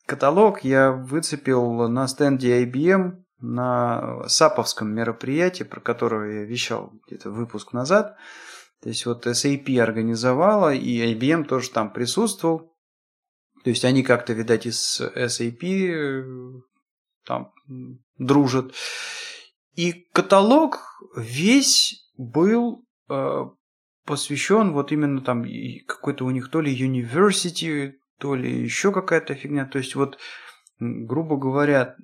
каталог 0.06 0.64
я 0.64 0.92
выцепил 0.92 1.88
на 1.88 2.08
стенде 2.08 2.64
IBM 2.64 3.24
на 3.40 4.28
САПовском 4.28 4.94
мероприятии, 4.94 5.64
про 5.64 5.80
которое 5.80 6.42
я 6.42 6.46
вещал 6.46 6.94
где-то 7.08 7.32
выпуск 7.32 7.74
назад. 7.74 8.16
То 8.82 8.90
есть 8.90 9.06
вот 9.06 9.26
SAP 9.26 9.80
организовала, 9.80 10.74
и 10.74 11.14
IBM 11.14 11.46
тоже 11.46 11.72
там 11.72 11.92
присутствовал. 11.92 12.74
То 13.64 13.70
есть 13.70 13.84
они 13.84 14.04
как-то, 14.04 14.34
видать, 14.34 14.66
из 14.68 15.02
SAP 15.02 15.64
э, 15.64 16.62
там 17.26 17.52
дружат. 18.18 18.74
И 19.76 20.06
каталог 20.14 20.82
весь 21.16 22.12
был 22.18 22.86
э, 23.10 23.46
посвящен 24.06 24.72
вот 24.72 24.92
именно 24.92 25.22
там 25.22 25.46
какой-то 25.88 26.26
у 26.26 26.30
них 26.30 26.50
то 26.50 26.62
ли 26.62 26.76
University, 26.76 27.94
то 28.20 28.36
ли 28.36 28.62
еще 28.62 28.92
какая-то 28.92 29.36
фигня. 29.36 29.66
То 29.66 29.80
есть 29.80 29.96
вот, 29.96 30.18
грубо 30.80 31.38
говоря, 31.38 31.96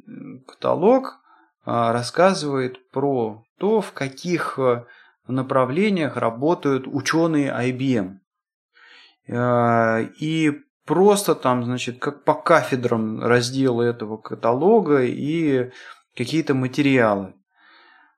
каталог 0.48 1.20
а, 1.64 1.94
рассказывает 1.94 2.90
про 2.90 3.44
то, 3.60 3.82
в 3.82 3.94
каких 3.94 4.58
а, 4.60 4.88
направлениях 5.28 6.18
работают 6.18 6.88
ученые 6.88 7.52
IBM. 7.52 8.18
А, 9.30 10.00
и 10.20 10.52
просто 10.86 11.36
там, 11.36 11.64
значит, 11.64 12.00
как 12.00 12.24
по 12.24 12.34
кафедрам 12.34 13.22
разделы 13.22 13.86
этого 13.86 14.18
каталога 14.18 15.04
и 15.04 15.70
какие-то 16.16 16.54
материалы. 16.54 17.34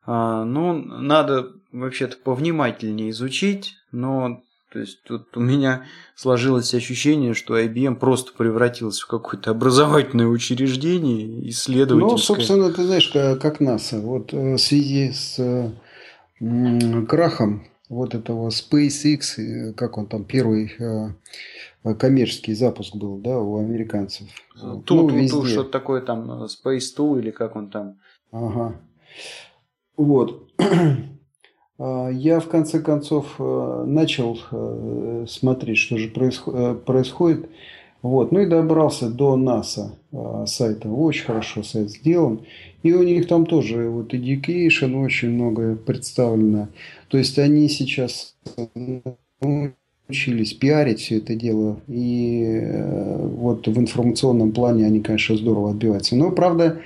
Ну, 0.05 0.73
надо 0.73 1.53
вообще-то 1.71 2.17
повнимательнее 2.17 3.11
изучить, 3.11 3.75
но 3.93 4.41
то 4.73 4.79
есть 4.79 5.03
тут 5.03 5.37
у 5.37 5.39
меня 5.39 5.85
сложилось 6.15 6.73
ощущение, 6.73 7.35
что 7.35 7.59
IBM 7.59 7.95
просто 7.95 8.33
превратился 8.35 9.03
в 9.03 9.07
какое-то 9.07 9.51
образовательное 9.51 10.25
учреждение, 10.25 11.47
исследовательское. 11.49 12.09
Ну, 12.09 12.17
собственно, 12.17 12.73
ты 12.73 12.83
знаешь, 12.83 13.07
как 13.09 13.59
НАСА. 13.59 13.99
Вот 13.99 14.33
э, 14.33 14.55
в 14.55 14.57
связи 14.57 15.11
с 15.11 15.71
крахом 17.07 17.67
вот 17.89 18.15
этого 18.15 18.49
SpaceX, 18.49 19.37
э, 19.37 19.73
как 19.73 19.97
он 19.97 20.07
там 20.07 20.23
первый 20.23 20.73
э, 20.79 21.93
коммерческий 21.95 22.53
запуск 22.53 22.95
был, 22.95 23.17
да, 23.17 23.39
у 23.39 23.57
американцев. 23.59 24.27
Тут, 24.85 25.11
ну, 25.11 25.27
тут 25.27 25.47
что-то 25.47 25.69
такое 25.69 26.01
там 26.01 26.45
Space 26.45 26.95
2 26.95 27.19
или 27.19 27.31
как 27.31 27.55
он 27.55 27.69
там. 27.69 27.99
Ага. 28.31 28.75
Вот. 29.97 30.51
А, 31.79 32.09
я 32.09 32.39
в 32.39 32.47
конце 32.49 32.79
концов 32.79 33.35
э, 33.39 33.83
начал 33.87 34.39
э, 34.51 35.25
смотреть, 35.27 35.79
что 35.79 35.97
же 35.97 36.07
э, 36.07 36.75
происходит. 36.75 37.49
Вот. 38.03 38.31
Ну 38.31 38.41
и 38.41 38.45
добрался 38.45 39.09
до 39.09 39.35
НАСА 39.35 39.93
сайта. 40.45 40.89
Очень 40.89 41.25
хорошо 41.25 41.63
сайт 41.63 41.89
сделан. 41.89 42.41
И 42.83 42.93
у 42.93 43.01
них 43.01 43.27
там 43.27 43.45
тоже 43.45 43.89
вот 43.89 44.13
education 44.13 45.03
очень 45.03 45.29
много 45.29 45.75
представлено. 45.75 46.67
То 47.07 47.17
есть 47.17 47.39
они 47.39 47.69
сейчас 47.69 48.35
учились 50.09 50.53
пиарить 50.53 50.99
все 50.99 51.17
это 51.17 51.33
дело. 51.33 51.79
И 51.87 52.61
вот 53.37 53.67
в 53.67 53.79
информационном 53.79 54.51
плане 54.51 54.85
они, 54.85 54.99
конечно, 54.99 55.37
здорово 55.37 55.71
отбиваются. 55.71 56.17
Но, 56.17 56.29
правда, 56.31 56.81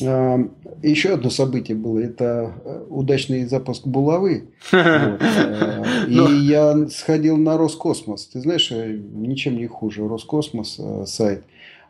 еще 0.00 1.14
одно 1.14 1.30
событие 1.30 1.76
было, 1.76 1.98
это 1.98 2.52
э, 2.64 2.86
удачный 2.88 3.44
запуск 3.46 3.86
булавы. 3.86 4.48
Э, 4.72 6.06
и 6.08 6.16
ну. 6.16 6.40
я 6.40 6.88
сходил 6.88 7.36
на 7.36 7.56
Роскосмос. 7.56 8.26
Ты 8.26 8.40
знаешь, 8.40 8.70
э, 8.72 8.98
ничем 9.12 9.56
не 9.56 9.66
хуже. 9.66 10.06
Роскосмос 10.06 10.80
сайт. 11.06 11.44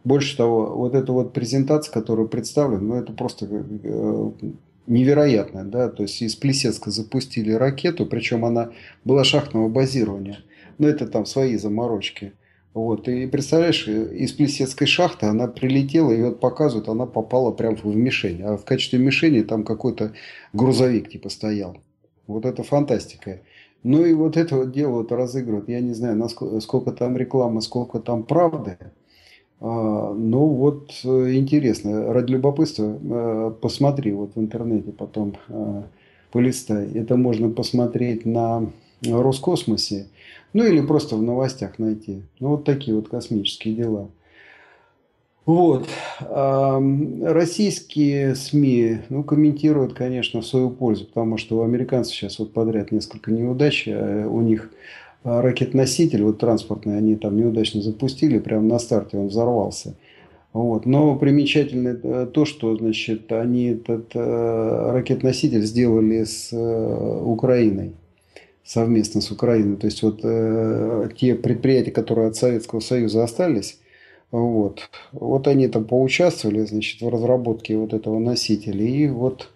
Больше 0.05 0.37
того, 0.37 0.75
вот 0.77 0.94
эта 0.94 1.12
вот 1.12 1.33
презентация, 1.33 1.92
которую 1.92 2.29
представлена, 2.29 2.81
ну 2.81 2.94
это 2.96 3.12
просто 3.12 3.64
невероятно, 4.87 5.64
да, 5.64 5.88
то 5.88 6.03
есть 6.03 6.20
из 6.23 6.35
Плесецка 6.37 6.90
запустили 6.90 7.53
ракету, 7.53 8.07
причем 8.07 8.44
она 8.44 8.70
была 9.05 9.25
шахтного 9.25 9.68
базирования, 9.68 10.40
но 10.79 10.88
это 10.88 11.07
там 11.07 11.27
свои 11.27 11.57
заморочки. 11.57 12.33
Вот, 12.72 13.09
и 13.09 13.26
представляешь, 13.26 13.88
из 13.88 14.33
Плесецкой 14.33 14.87
шахты 14.87 15.26
она 15.26 15.48
прилетела, 15.48 16.12
и 16.12 16.22
вот 16.22 16.38
показывают, 16.38 16.88
она 16.88 17.04
попала 17.04 17.50
прямо 17.50 17.76
в 17.76 17.96
мишень. 17.96 18.42
А 18.42 18.56
в 18.56 18.64
качестве 18.64 19.00
мишени 19.00 19.42
там 19.42 19.64
какой-то 19.64 20.12
грузовик 20.52 21.11
типа 21.11 21.30
стоял. 21.30 21.76
Вот 22.28 22.46
это 22.46 22.62
фантастика. 22.62 23.40
Ну 23.83 24.04
и 24.04 24.12
вот 24.12 24.37
это 24.37 24.56
вот 24.56 24.72
дело 24.72 24.98
вот 24.98 25.11
разыгрывают. 25.11 25.68
Я 25.68 25.80
не 25.80 25.94
знаю, 25.94 26.16
насколько, 26.16 26.61
сколько 26.61 26.92
там 26.92 27.16
рекламы, 27.16 27.61
сколько 27.61 27.98
там 27.98 28.22
правды. 28.22 28.78
А, 29.61 30.14
ну 30.14 30.46
вот 30.46 30.92
э, 31.04 31.35
интересно. 31.35 32.12
Ради 32.12 32.33
любопытства 32.33 32.98
э, 33.02 33.52
посмотри 33.61 34.12
вот 34.12 34.37
в 34.37 34.40
интернете 34.40 34.92
потом 34.92 35.37
э, 35.48 35.83
полистай. 36.30 36.92
Это 36.92 37.16
можно 37.16 37.50
посмотреть 37.50 38.24
на 38.26 38.70
Роскосмосе. 39.02 40.09
Ну 40.52 40.64
или 40.64 40.80
просто 40.80 41.16
в 41.16 41.22
новостях 41.22 41.78
найти. 41.78 42.22
Ну 42.40 42.48
вот 42.50 42.64
такие 42.64 42.96
вот 42.96 43.08
космические 43.08 43.74
дела. 43.74 44.08
Вот. 45.46 45.88
Российские 47.22 48.34
СМИ 48.34 48.98
ну, 49.08 49.24
комментируют, 49.24 49.94
конечно, 49.94 50.42
в 50.42 50.46
свою 50.46 50.70
пользу, 50.70 51.06
потому 51.06 51.38
что 51.38 51.58
у 51.58 51.62
американцев 51.62 52.14
сейчас 52.14 52.38
вот 52.38 52.52
подряд 52.52 52.92
несколько 52.92 53.32
неудач. 53.32 53.88
А 53.88 54.28
у 54.28 54.42
них 54.42 54.70
ракет-носитель, 55.24 56.22
вот 56.22 56.38
транспортный, 56.38 56.96
они 56.98 57.16
там 57.16 57.36
неудачно 57.36 57.82
запустили, 57.82 58.38
прямо 58.38 58.62
на 58.62 58.78
старте 58.78 59.18
он 59.18 59.28
взорвался. 59.28 59.94
Вот. 60.52 60.84
Но 60.86 61.16
примечательно 61.16 61.98
э, 62.02 62.26
то, 62.32 62.44
что 62.44 62.76
значит, 62.76 63.30
они 63.30 63.66
этот 63.66 64.10
э, 64.14 64.90
ракет-носитель 64.92 65.62
сделали 65.62 66.24
с 66.24 66.50
э, 66.52 67.22
Украиной 67.24 67.92
совместно 68.70 69.20
с 69.20 69.33
Украиной. 69.33 69.76
То 69.76 69.87
есть 69.87 70.00
вот 70.02 70.20
э, 70.22 71.09
те 71.16 71.35
предприятия, 71.35 71.90
которые 71.90 72.28
от 72.28 72.37
Советского 72.37 72.78
Союза 72.78 73.24
остались, 73.24 73.80
вот, 74.30 74.90
вот 75.11 75.48
они 75.48 75.66
там 75.66 75.85
поучаствовали, 75.85 76.64
значит, 76.64 77.00
в 77.02 77.09
разработке 77.09 77.76
вот 77.76 77.92
этого 77.92 78.20
носителя. 78.20 78.85
И 78.85 79.09
вот, 79.09 79.48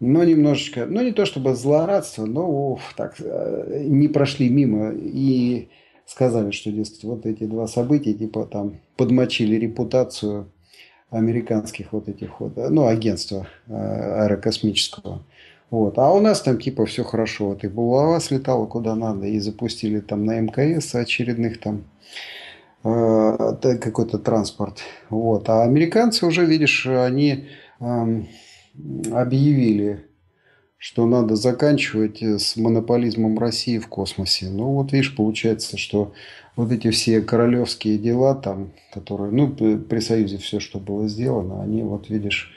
ну, 0.00 0.24
немножечко, 0.24 0.86
ну, 0.86 1.02
не 1.02 1.12
то 1.12 1.24
чтобы 1.24 1.54
злорадство, 1.54 2.26
но 2.26 2.72
уф, 2.72 2.94
так, 2.96 3.14
э, 3.20 3.84
не 3.86 4.08
прошли 4.08 4.48
мимо 4.48 4.90
и 4.92 5.68
сказали, 6.04 6.50
что, 6.50 6.72
дескать, 6.72 7.04
вот 7.04 7.26
эти 7.26 7.44
два 7.44 7.68
события, 7.68 8.12
типа, 8.12 8.44
там, 8.46 8.80
подмочили 8.96 9.54
репутацию 9.54 10.50
американских 11.10 11.92
вот 11.92 12.08
этих 12.08 12.40
вот, 12.40 12.56
ну, 12.56 12.88
агентства 12.88 13.46
э, 13.68 13.72
аэрокосмического. 13.72 15.22
Вот. 15.70 15.98
А 15.98 16.12
у 16.12 16.20
нас 16.20 16.40
там 16.42 16.58
типа 16.58 16.86
все 16.86 17.04
хорошо. 17.04 17.48
Вот 17.48 17.64
и 17.64 17.68
булава 17.68 18.20
слетала 18.20 18.66
куда 18.66 18.94
надо, 18.94 19.26
и 19.26 19.38
запустили 19.38 20.00
там 20.00 20.24
на 20.24 20.40
МКС 20.40 20.94
очередных 20.94 21.60
там 21.60 21.84
э, 22.84 23.76
какой-то 23.80 24.18
транспорт. 24.18 24.78
Вот. 25.10 25.48
А 25.48 25.62
американцы 25.64 26.26
уже, 26.26 26.46
видишь, 26.46 26.86
они 26.86 27.48
э, 27.80 28.22
объявили, 29.12 30.06
что 30.78 31.06
надо 31.06 31.36
заканчивать 31.36 32.22
с 32.22 32.56
монополизмом 32.56 33.38
России 33.38 33.78
в 33.78 33.88
космосе. 33.88 34.48
Ну 34.48 34.72
вот 34.72 34.92
видишь, 34.92 35.14
получается, 35.14 35.76
что 35.76 36.12
вот 36.56 36.72
эти 36.72 36.90
все 36.90 37.20
королевские 37.20 37.98
дела 37.98 38.34
там, 38.34 38.72
которые, 38.92 39.32
ну, 39.32 39.48
при 39.48 40.00
Союзе 40.00 40.38
все, 40.38 40.60
что 40.60 40.78
было 40.78 41.08
сделано, 41.08 41.62
они 41.62 41.82
вот, 41.82 42.08
видишь, 42.08 42.52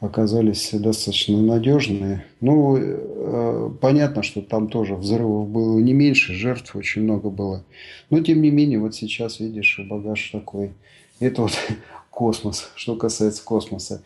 оказались 0.00 0.70
достаточно 0.72 1.40
надежные. 1.40 2.24
Ну, 2.40 2.76
э, 2.78 3.70
понятно, 3.80 4.22
что 4.22 4.42
там 4.42 4.68
тоже 4.68 4.94
взрывов 4.94 5.48
было 5.48 5.78
не 5.78 5.92
меньше, 5.92 6.34
жертв 6.34 6.76
очень 6.76 7.02
много 7.02 7.30
было. 7.30 7.64
Но, 8.10 8.20
тем 8.20 8.42
не 8.42 8.50
менее, 8.50 8.78
вот 8.78 8.94
сейчас, 8.94 9.40
видишь, 9.40 9.80
багаж 9.88 10.30
такой. 10.30 10.72
Это 11.18 11.42
вот 11.42 11.52
космос, 12.10 12.70
что 12.74 12.96
касается 12.96 13.42
космоса. 13.42 14.02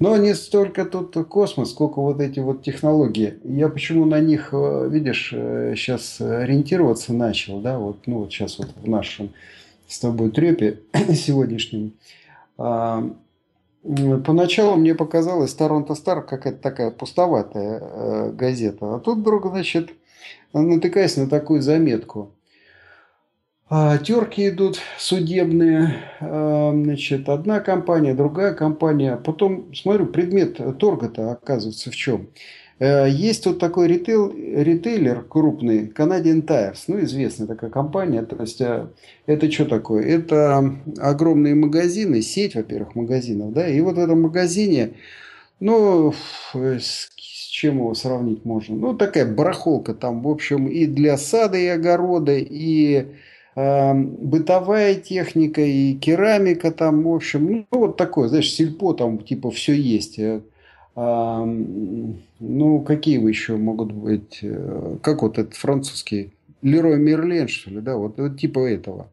Но 0.00 0.16
не 0.16 0.34
столько 0.34 0.84
тут 0.86 1.14
космос, 1.28 1.70
сколько 1.70 2.00
вот 2.00 2.20
эти 2.20 2.40
вот 2.40 2.62
технологии. 2.62 3.34
Я 3.44 3.68
почему 3.68 4.06
на 4.06 4.20
них, 4.20 4.48
э, 4.52 4.88
видишь, 4.90 5.28
сейчас 5.30 6.20
э, 6.20 6.42
ориентироваться 6.42 7.12
начал, 7.12 7.60
да, 7.60 7.78
вот, 7.78 8.06
ну, 8.06 8.20
вот 8.20 8.32
сейчас 8.32 8.58
вот 8.58 8.68
в 8.82 8.88
нашем 8.88 9.30
с 9.88 9.98
тобой 9.98 10.30
трепе 10.30 10.80
сегодняшнем. 11.14 11.92
Поначалу 13.84 14.76
мне 14.76 14.94
показалось 14.94 15.52
Торонто 15.52 15.94
Стар 15.94 16.22
какая-то 16.22 16.58
такая 16.58 16.90
пустоватая 16.90 17.80
э, 17.80 18.30
газета. 18.32 18.94
А 18.94 18.98
тут 18.98 19.18
вдруг, 19.18 19.46
значит, 19.48 19.90
натыкаясь 20.54 21.18
на 21.18 21.28
такую 21.28 21.60
заметку. 21.60 22.32
А, 23.68 23.98
терки 23.98 24.48
идут 24.48 24.78
судебные, 24.98 25.96
а, 26.20 26.72
значит, 26.72 27.28
одна 27.28 27.60
компания, 27.60 28.14
другая 28.14 28.54
компания. 28.54 29.16
Потом 29.16 29.74
смотрю, 29.74 30.06
предмет 30.06 30.60
торга-то 30.78 31.32
оказывается 31.32 31.90
в 31.90 31.96
чем. 31.96 32.28
Э, 32.84 33.08
есть 33.08 33.46
вот 33.46 33.58
такой 33.58 33.88
ритейл, 33.88 34.30
ритейлер 34.30 35.22
крупный, 35.22 35.86
Canadian 35.86 36.44
Tires, 36.44 36.84
ну, 36.86 37.02
известная 37.02 37.46
такая 37.46 37.70
компания. 37.70 38.22
То 38.22 38.36
есть, 38.36 38.60
э, 38.60 38.88
это 39.24 39.50
что 39.50 39.64
такое? 39.64 40.04
Это 40.04 40.70
огромные 40.98 41.54
магазины, 41.54 42.20
сеть, 42.20 42.54
во-первых, 42.54 42.94
магазинов, 42.94 43.54
да, 43.54 43.66
и 43.66 43.80
вот 43.80 43.96
в 43.96 43.98
этом 43.98 44.20
магазине, 44.20 44.90
ну, 45.60 46.12
с, 46.52 47.10
чем 47.50 47.76
его 47.78 47.94
сравнить 47.94 48.44
можно? 48.44 48.76
Ну, 48.76 48.94
такая 48.94 49.24
барахолка 49.34 49.94
там, 49.94 50.22
в 50.22 50.28
общем, 50.28 50.66
и 50.66 50.84
для 50.84 51.16
сада, 51.16 51.56
и 51.56 51.68
огорода, 51.68 52.36
и 52.36 53.06
э, 53.56 53.94
бытовая 53.94 54.96
техника, 54.96 55.62
и 55.62 55.94
керамика 55.94 56.70
там, 56.70 57.04
в 57.04 57.14
общем, 57.14 57.66
ну, 57.70 57.78
вот 57.78 57.96
такое, 57.96 58.28
знаешь, 58.28 58.52
сельпо 58.52 58.92
там, 58.92 59.20
типа, 59.20 59.50
все 59.50 59.72
есть 59.72 60.18
ну, 60.96 62.82
какие 62.82 63.26
еще 63.26 63.56
могут 63.56 63.92
быть? 63.92 64.38
Э, 64.42 64.96
как 65.02 65.22
вот 65.22 65.38
этот 65.38 65.54
французский? 65.54 66.32
Лерой 66.62 66.98
Мерлен, 66.98 67.48
что 67.48 67.70
ли, 67.70 67.80
да? 67.80 67.96
Вот, 67.96 68.18
вот 68.18 68.38
типа 68.38 68.60
этого. 68.60 69.10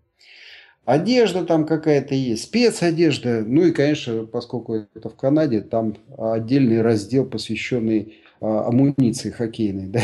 Одежда 0.85 1.45
там 1.45 1.65
какая-то 1.65 2.15
есть, 2.15 2.43
спецодежда. 2.43 3.43
Ну 3.45 3.63
и, 3.63 3.71
конечно, 3.71 4.25
поскольку 4.25 4.75
это 4.93 5.09
в 5.09 5.15
Канаде, 5.15 5.61
там 5.61 5.95
отдельный 6.17 6.81
раздел, 6.81 7.25
посвященный 7.25 8.15
а, 8.41 8.67
амуниции 8.67 9.29
хоккейной. 9.29 9.87
Да? 9.87 10.01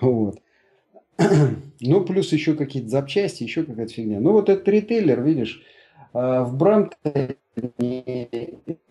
вот. 0.00 0.38
Ну, 1.80 2.04
плюс 2.04 2.32
еще 2.32 2.54
какие-то 2.54 2.88
запчасти, 2.88 3.42
еще 3.42 3.62
какая-то 3.62 3.92
фигня. 3.92 4.18
Ну, 4.18 4.32
вот 4.32 4.48
этот 4.48 4.66
ритейлер, 4.68 5.22
видишь, 5.22 5.62
а, 6.12 6.44
в 6.44 6.56
Брамптоне 6.56 7.36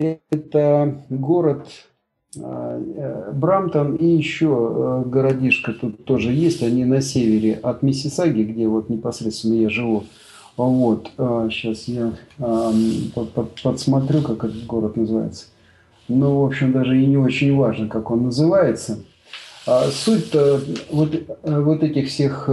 это 0.10 1.04
город 1.10 1.68
Брамтон 2.36 3.96
и 3.96 4.06
еще 4.06 5.04
э, 5.06 5.10
городишко 5.10 5.74
тут 5.74 6.06
тоже 6.06 6.32
есть, 6.32 6.64
они 6.64 6.86
на 6.86 7.02
севере 7.02 7.54
от 7.54 7.82
Миссисаги, 7.82 8.44
где 8.44 8.68
вот 8.68 8.90
непосредственно 8.90 9.54
я 9.56 9.70
живу. 9.70 10.04
Вот, 10.58 11.12
сейчас 11.18 11.86
а, 12.40 12.72
я 12.72 13.26
подсмотрю, 13.62 14.22
как 14.22 14.46
этот 14.46 14.66
город 14.66 14.96
называется. 14.96 15.48
Ну, 16.08 16.42
в 16.42 16.46
общем, 16.46 16.72
даже 16.72 16.98
и 16.98 17.06
не 17.06 17.18
очень 17.18 17.54
важно, 17.58 17.90
как 17.90 18.10
он 18.10 18.24
называется. 18.24 19.00
А 19.68 19.90
суть-то 19.90 20.62
вот, 20.92 21.14
э, 21.14 21.62
вот 21.62 21.84
этих 21.84 22.08
всех 22.08 22.46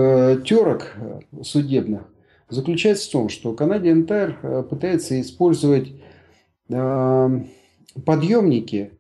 терок 0.45 0.97
судебных 1.43 2.03
заключается 2.49 3.09
в 3.09 3.13
том, 3.13 3.29
что 3.29 3.55
Canadian 3.55 4.07
Tire 4.07 4.63
пытается 4.65 5.21
использовать 5.21 5.93
подъемники 8.05 8.93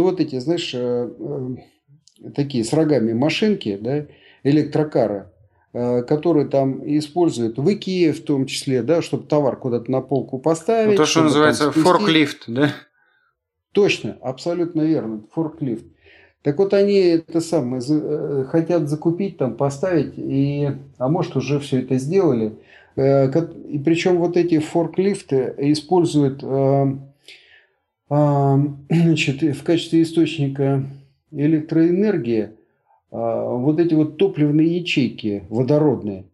ну, 0.00 0.06
вот 0.06 0.18
эти, 0.18 0.38
знаешь, 0.38 0.70
э, 0.72 1.10
э, 1.18 2.30
такие 2.34 2.64
с 2.64 2.72
рогами 2.72 3.12
машинки, 3.12 3.78
да, 3.78 4.06
электрокары, 4.44 5.26
э, 5.74 6.02
которые 6.04 6.48
там 6.48 6.80
используют 6.86 7.58
в 7.58 7.70
Икее 7.70 8.14
в 8.14 8.24
том 8.24 8.46
числе, 8.46 8.82
да, 8.82 9.02
чтобы 9.02 9.26
товар 9.26 9.56
куда-то 9.56 9.90
на 9.90 10.00
полку 10.00 10.38
поставить. 10.38 10.92
Ну, 10.92 10.96
то, 10.96 11.04
что 11.04 11.24
называется 11.24 11.70
форклифт, 11.70 12.44
да? 12.46 12.70
Точно, 13.72 14.16
абсолютно 14.22 14.80
верно, 14.80 15.22
форклифт. 15.34 15.84
Так 16.40 16.56
вот 16.56 16.72
они 16.72 16.94
это 16.94 17.42
самое 17.42 17.82
хотят 18.44 18.88
закупить, 18.88 19.36
там 19.36 19.54
поставить, 19.54 20.14
и, 20.16 20.70
а 20.96 21.08
может 21.10 21.36
уже 21.36 21.60
все 21.60 21.80
это 21.80 21.98
сделали. 21.98 22.54
И 22.96 23.80
причем 23.84 24.16
вот 24.16 24.38
эти 24.38 24.60
форклифты 24.60 25.54
используют 25.58 26.42
значит, 28.90 29.42
в 29.42 29.62
качестве 29.62 30.02
источника 30.02 30.84
электроэнергии 31.30 32.50
а, 33.12 33.54
вот 33.54 33.78
эти 33.78 33.94
вот 33.94 34.16
топливные 34.16 34.78
ячейки 34.78 35.44
водородные. 35.48 36.24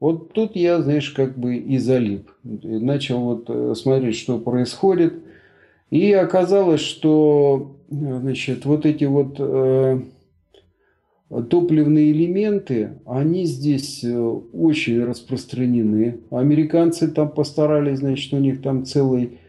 Вот 0.00 0.32
тут 0.32 0.56
я, 0.56 0.82
знаешь, 0.82 1.10
как 1.10 1.38
бы 1.38 1.56
и 1.56 1.78
залип. 1.78 2.30
Начал 2.42 3.20
вот 3.20 3.44
э, 3.48 3.74
смотреть, 3.76 4.16
что 4.16 4.38
происходит. 4.38 5.14
И 5.90 6.10
оказалось, 6.12 6.80
что 6.80 7.76
значит, 7.90 8.64
вот 8.64 8.86
эти 8.86 9.04
вот 9.04 9.36
э, 9.38 10.00
топливные 11.50 12.12
элементы, 12.12 12.98
они 13.04 13.44
здесь 13.44 14.02
э, 14.02 14.18
очень 14.18 15.04
распространены. 15.04 16.20
Американцы 16.30 17.08
там 17.08 17.28
постарались, 17.30 17.98
значит, 17.98 18.32
у 18.32 18.38
них 18.38 18.62
там 18.62 18.86
целый 18.86 19.26
а, 19.26 19.39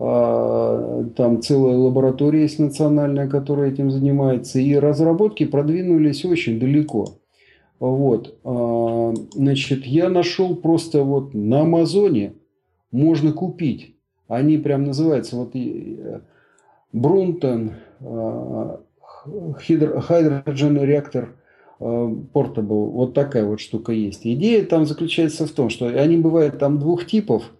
там 0.00 1.42
целая 1.42 1.76
лаборатория 1.76 2.42
есть 2.42 2.58
национальная, 2.58 3.28
которая 3.28 3.70
этим 3.70 3.90
занимается, 3.90 4.58
и 4.58 4.74
разработки 4.74 5.44
продвинулись 5.44 6.24
очень 6.24 6.58
далеко. 6.58 7.18
Вот, 7.80 8.38
а, 8.42 9.12
значит, 9.32 9.84
я 9.84 10.08
нашел 10.08 10.56
просто 10.56 11.02
вот 11.02 11.34
на 11.34 11.62
Амазоне 11.62 12.32
можно 12.92 13.32
купить. 13.32 13.94
Они 14.26 14.56
прям 14.56 14.84
называются 14.84 15.36
вот 15.36 15.52
Брунтон 16.94 17.72
а, 18.00 18.80
Hydrogen 19.26 20.82
реактор 20.82 21.34
Portable. 21.78 22.90
Вот 22.90 23.12
такая 23.12 23.44
вот 23.44 23.60
штука 23.60 23.92
есть. 23.92 24.26
Идея 24.26 24.64
там 24.64 24.86
заключается 24.86 25.46
в 25.46 25.50
том, 25.50 25.68
что 25.68 25.88
они 25.88 26.16
бывают 26.16 26.58
там 26.58 26.78
двух 26.78 27.04
типов– 27.04 27.42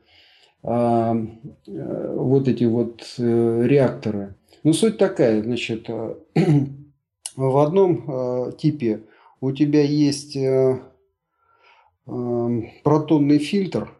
а, 0.62 1.16
э, 1.66 2.14
вот 2.16 2.49
эти 2.49 2.64
вот 2.64 3.14
э, 3.18 3.62
реакторы. 3.66 4.35
Ну, 4.62 4.73
суть 4.75 4.99
такая, 4.99 5.42
значит, 5.42 5.88
э, 5.88 6.16
в 7.37 7.57
одном 7.59 8.53
типе 8.57 9.05
у 9.40 9.53
тебя 9.53 9.83
есть 9.83 10.37
протонный 12.05 13.38
фильтр, 13.38 13.96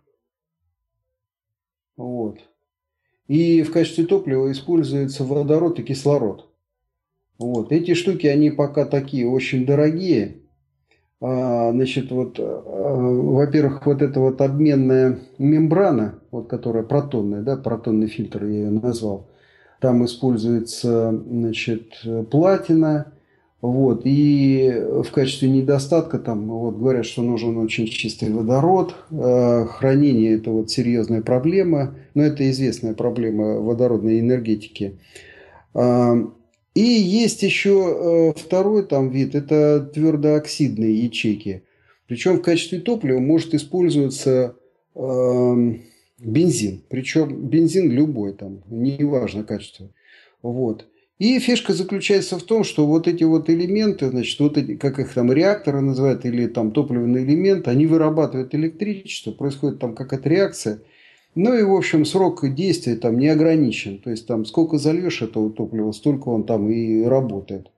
вот, 1.96 2.40
и 3.29 3.62
в 3.62 3.73
качестве 3.73 4.05
топлива 4.05 4.51
используется 4.51 5.25
водород 5.25 5.79
и 5.79 5.83
кислород. 5.83 6.51
Вот. 7.38 7.73
Эти 7.73 7.94
штуки, 7.94 8.27
они 8.27 8.51
пока 8.51 8.85
такие 8.85 9.27
очень 9.27 9.65
дорогие, 9.65 10.42
значит, 11.21 12.10
вот, 12.10 12.37
а, 12.38 12.62
во-первых, 12.96 13.85
вот 13.85 14.00
эта 14.00 14.21
вот 14.21 14.40
обменная 14.40 15.18
мембрана, 15.38 16.14
вот 16.31 16.48
которая 16.48 16.83
протонная, 16.83 17.42
да, 17.42 17.56
протонный 17.56 18.06
фильтр 18.06 18.44
я 18.44 18.50
ее 18.50 18.71
назвал, 18.71 19.27
там 19.81 20.04
используется, 20.04 21.10
значит, 21.10 22.02
платина, 22.31 23.12
вот, 23.60 24.02
и 24.04 24.83
в 25.04 25.10
качестве 25.10 25.50
недостатка 25.50 26.18
там, 26.18 26.46
вот, 26.48 26.79
говорят, 26.79 27.04
что 27.04 27.21
нужен 27.21 27.58
очень 27.58 27.87
чистый 27.87 28.33
водород, 28.33 28.94
а, 29.10 29.66
хранение 29.66 30.37
это 30.37 30.50
вот 30.50 30.71
серьезная 30.71 31.21
проблема, 31.21 31.94
но 32.14 32.23
это 32.23 32.50
известная 32.50 32.94
проблема 32.94 33.60
водородной 33.60 34.21
энергетики. 34.21 34.98
И 36.75 36.83
есть 36.83 37.42
еще 37.42 38.33
э, 38.35 38.40
второй 38.40 38.87
там 38.87 39.10
вид, 39.10 39.35
это 39.35 39.81
твердооксидные 39.92 41.04
ячейки. 41.04 41.64
Причем 42.06 42.38
в 42.38 42.42
качестве 42.42 42.81
топлива 42.81 43.18
может 43.18 43.54
использоваться 43.54 44.56
э, 44.94 45.75
бензин. 46.18 46.83
Причем 46.88 47.48
бензин 47.48 47.90
любой, 47.90 48.35
там, 48.35 48.62
неважно 48.68 49.44
качество. 49.44 49.90
Вот. 50.42 50.87
И 51.21 51.38
фишка 51.38 51.75
заключается 51.75 52.38
в 52.38 52.42
том, 52.42 52.64
что 52.64 52.87
вот 52.87 53.06
эти 53.06 53.25
вот 53.25 53.50
элементы, 53.50 54.08
значит, 54.08 54.40
вот 54.40 54.56
эти, 54.56 54.77
как 54.77 54.98
их 54.98 55.12
там 55.12 55.31
реакторы 55.31 55.83
называют, 55.83 56.25
или 56.25 56.46
там 56.46 56.71
топливный 56.71 57.25
элемент, 57.25 57.68
они 57.68 57.87
вырабатывают 57.87 58.54
электричество, 58.54 59.33
происходит 59.33 59.81
там 59.81 59.94
какая-то 59.94 60.29
реакция. 60.31 60.81
Ну 61.35 61.54
и, 61.56 61.62
в 61.62 61.74
общем, 61.74 62.04
срок 62.04 62.44
действия 62.54 62.96
там 62.96 63.18
не 63.18 63.28
ограничен. 63.28 63.98
То 63.98 64.10
есть, 64.10 64.26
там 64.26 64.44
сколько 64.44 64.78
зальешь 64.78 65.22
этого 65.22 65.50
топлива, 65.50 65.92
столько 65.92 66.28
он 66.28 66.44
там 66.44 66.70
и 66.70 67.04
работает. 67.04 67.70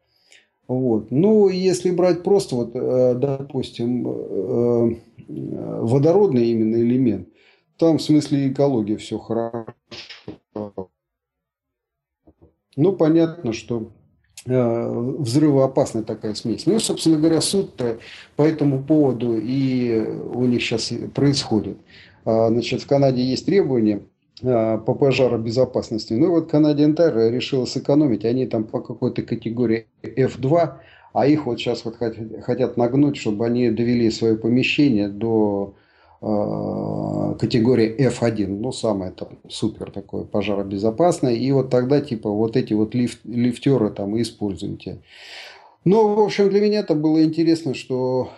Вот. 0.68 1.10
Ну, 1.10 1.48
если 1.48 1.90
брать 1.90 2.22
просто, 2.22 2.56
вот, 2.56 2.70
э, 2.74 3.14
допустим, 3.14 4.08
э, 4.08 4.94
э, 5.28 5.80
водородный 5.82 6.46
именно 6.46 6.76
элемент, 6.76 7.28
там 7.76 7.98
в 7.98 8.02
смысле 8.02 8.48
экологии 8.50 8.96
все 8.96 9.18
хорошо. 9.18 9.74
Ну, 12.76 12.92
понятно, 12.94 13.52
что 13.52 13.90
взрывоопасная 14.44 16.02
такая 16.02 16.34
смесь. 16.34 16.66
Ну, 16.66 16.80
собственно 16.80 17.18
говоря, 17.18 17.40
суд 17.40 17.80
по 18.34 18.42
этому 18.42 18.82
поводу 18.82 19.38
и 19.38 20.00
у 20.00 20.44
них 20.46 20.62
сейчас 20.62 20.92
происходит. 21.14 21.76
А, 22.24 22.48
значит, 22.48 22.82
в 22.82 22.86
Канаде 22.86 23.22
есть 23.22 23.46
требования 23.46 24.02
а, 24.42 24.78
по 24.78 24.94
пожаробезопасности. 24.94 26.12
Ну 26.14 26.26
и 26.26 26.28
вот 26.28 26.52
Canadian 26.52 26.94
Tire 26.96 27.30
решила 27.30 27.64
сэкономить. 27.64 28.24
Они 28.24 28.46
там 28.46 28.64
по 28.64 28.80
какой-то 28.80 29.22
категории 29.22 29.86
F2, 30.02 30.72
а 31.12 31.26
их 31.26 31.46
вот 31.46 31.58
сейчас 31.58 31.84
вот 31.84 31.96
хотят 31.96 32.76
нагнуть, 32.76 33.16
чтобы 33.16 33.46
они 33.46 33.70
довели 33.70 34.10
свое 34.10 34.36
помещение 34.36 35.08
до 35.08 35.74
э, 36.22 37.34
категории 37.38 38.08
F1. 38.08 38.46
Ну, 38.46 38.72
самое 38.72 39.10
там 39.10 39.28
супер 39.48 39.90
такое 39.90 40.24
пожаробезопасное. 40.24 41.34
И 41.34 41.50
вот 41.52 41.70
тогда 41.70 42.00
типа 42.00 42.30
вот 42.30 42.56
эти 42.56 42.72
вот 42.72 42.94
лифт, 42.94 43.20
лифтеры 43.24 43.90
там 43.90 44.20
используйте. 44.20 45.02
Ну, 45.84 46.14
в 46.14 46.20
общем, 46.20 46.48
для 46.48 46.60
меня 46.60 46.78
это 46.78 46.94
было 46.94 47.24
интересно, 47.24 47.74
что 47.74 48.30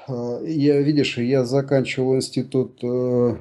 я, 0.47 0.80
видишь, 0.80 1.18
я 1.18 1.45
заканчивал 1.45 2.16
институт 2.16 2.82
Э, 2.82 3.37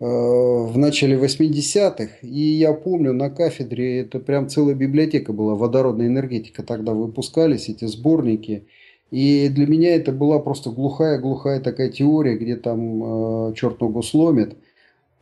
в 0.00 0.78
начале 0.78 1.16
80-х. 1.16 2.08
И 2.22 2.40
я 2.40 2.72
помню, 2.72 3.12
на 3.12 3.28
кафедре 3.28 4.00
это 4.00 4.18
прям 4.18 4.48
целая 4.48 4.74
библиотека 4.74 5.32
была, 5.32 5.54
водородная 5.54 6.06
энергетика. 6.06 6.62
Тогда 6.62 6.94
выпускались 6.94 7.68
эти 7.68 7.84
сборники. 7.84 8.66
И 9.10 9.48
для 9.50 9.66
меня 9.66 9.94
это 9.94 10.12
была 10.12 10.38
просто 10.38 10.70
глухая-глухая 10.70 11.60
такая 11.60 11.90
теория, 11.90 12.36
где 12.36 12.56
там 12.56 13.50
э, 13.50 13.54
черт 13.54 13.80
ногу 13.80 14.02
сломит. 14.02 14.56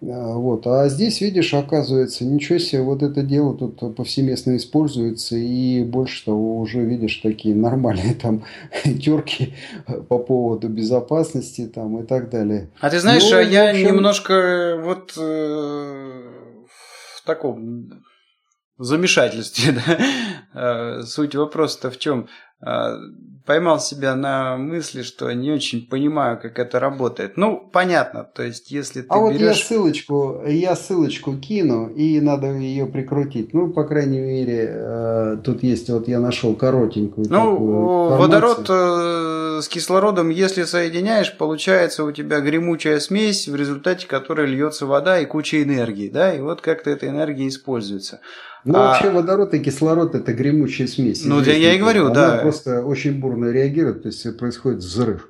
А, 0.00 0.34
вот. 0.34 0.66
А 0.66 0.88
здесь, 0.88 1.20
видишь, 1.20 1.54
оказывается, 1.54 2.24
ничего 2.24 2.58
себе, 2.58 2.82
вот 2.82 3.02
это 3.02 3.22
дело 3.22 3.56
тут 3.56 3.96
повсеместно 3.96 4.56
используется, 4.56 5.36
и 5.36 5.82
больше 5.82 6.24
того, 6.24 6.60
уже 6.60 6.84
видишь 6.84 7.16
такие 7.16 7.54
нормальные 7.54 8.14
там 8.14 8.44
терки 8.84 9.54
по 10.08 10.18
поводу 10.18 10.68
безопасности 10.68 11.66
там 11.66 12.02
и 12.02 12.06
так 12.06 12.30
далее. 12.30 12.70
А 12.80 12.90
ты 12.90 13.00
знаешь, 13.00 13.28
ну, 13.30 13.40
я 13.40 13.70
общем... 13.70 13.86
немножко 13.86 14.80
вот 14.82 15.14
э, 15.16 16.22
в 17.16 17.26
таком 17.26 18.04
замешательстве, 18.78 19.72
да? 19.86 19.98
Э, 20.54 21.02
суть 21.02 21.34
вопроса-то 21.34 21.90
в 21.90 21.98
чем? 21.98 22.28
Поймал 23.48 23.80
себя 23.80 24.14
на 24.14 24.58
мысли, 24.58 25.00
что 25.00 25.32
не 25.32 25.50
очень 25.50 25.88
понимаю, 25.88 26.38
как 26.38 26.58
это 26.58 26.78
работает. 26.78 27.38
Ну, 27.38 27.56
понятно, 27.72 28.22
то 28.24 28.42
есть, 28.42 28.70
если 28.70 29.00
ты 29.00 29.06
А 29.08 29.14
берешь... 29.20 29.32
вот 29.32 29.40
я 29.40 29.54
ссылочку, 29.54 30.42
я 30.46 30.76
ссылочку 30.76 31.34
кину, 31.34 31.88
и 31.88 32.20
надо 32.20 32.48
ее 32.48 32.84
прикрутить. 32.84 33.54
Ну, 33.54 33.72
по 33.72 33.84
крайней 33.84 34.20
мере, 34.20 34.68
э, 34.70 35.36
тут 35.42 35.62
есть, 35.62 35.88
вот 35.88 36.08
я 36.08 36.20
нашел 36.20 36.54
коротенькую 36.54 37.26
Ну, 37.30 38.18
водород 38.18 38.66
э, 38.68 39.60
с 39.62 39.68
кислородом, 39.68 40.28
если 40.28 40.64
соединяешь, 40.64 41.34
получается 41.34 42.04
у 42.04 42.12
тебя 42.12 42.40
гремучая 42.40 43.00
смесь, 43.00 43.48
в 43.48 43.56
результате 43.56 44.06
которой 44.06 44.46
льется 44.46 44.84
вода 44.84 45.20
и 45.20 45.24
куча 45.24 45.62
энергии, 45.62 46.10
да, 46.10 46.34
и 46.34 46.40
вот 46.42 46.60
как-то 46.60 46.90
эта 46.90 47.08
энергия 47.08 47.48
используется. 47.48 48.20
Ну, 48.64 48.78
а... 48.78 48.88
вообще 48.88 49.10
водород 49.10 49.54
и 49.54 49.58
кислород– 49.58 50.14
это 50.14 50.32
гремучая 50.32 50.86
смесь. 50.86 51.24
Ну, 51.24 51.40
я, 51.42 51.54
я 51.54 51.74
и 51.74 51.78
говорю, 51.78 52.06
Она 52.06 52.14
да. 52.14 52.38
просто 52.38 52.82
очень 52.82 53.18
бурно 53.20 53.50
реагирует, 53.50 54.02
то 54.02 54.08
есть 54.08 54.36
происходит 54.38 54.80
взрыв. 54.80 55.28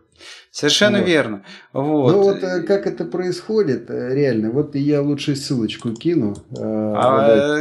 Совершенно 0.51 0.99
вот. 0.99 1.07
верно. 1.07 1.45
Вот. 1.73 2.13
Ну 2.13 2.23
вот 2.23 2.43
э, 2.43 2.63
как 2.63 2.87
это 2.87 3.05
происходит, 3.05 3.91
э, 3.91 4.15
реально, 4.15 4.51
вот 4.51 4.75
я 4.75 5.03
лучше 5.03 5.37
ссылочку 5.37 5.93
кину. 5.95 6.35
Э, 6.51 6.95
а, 6.97 7.59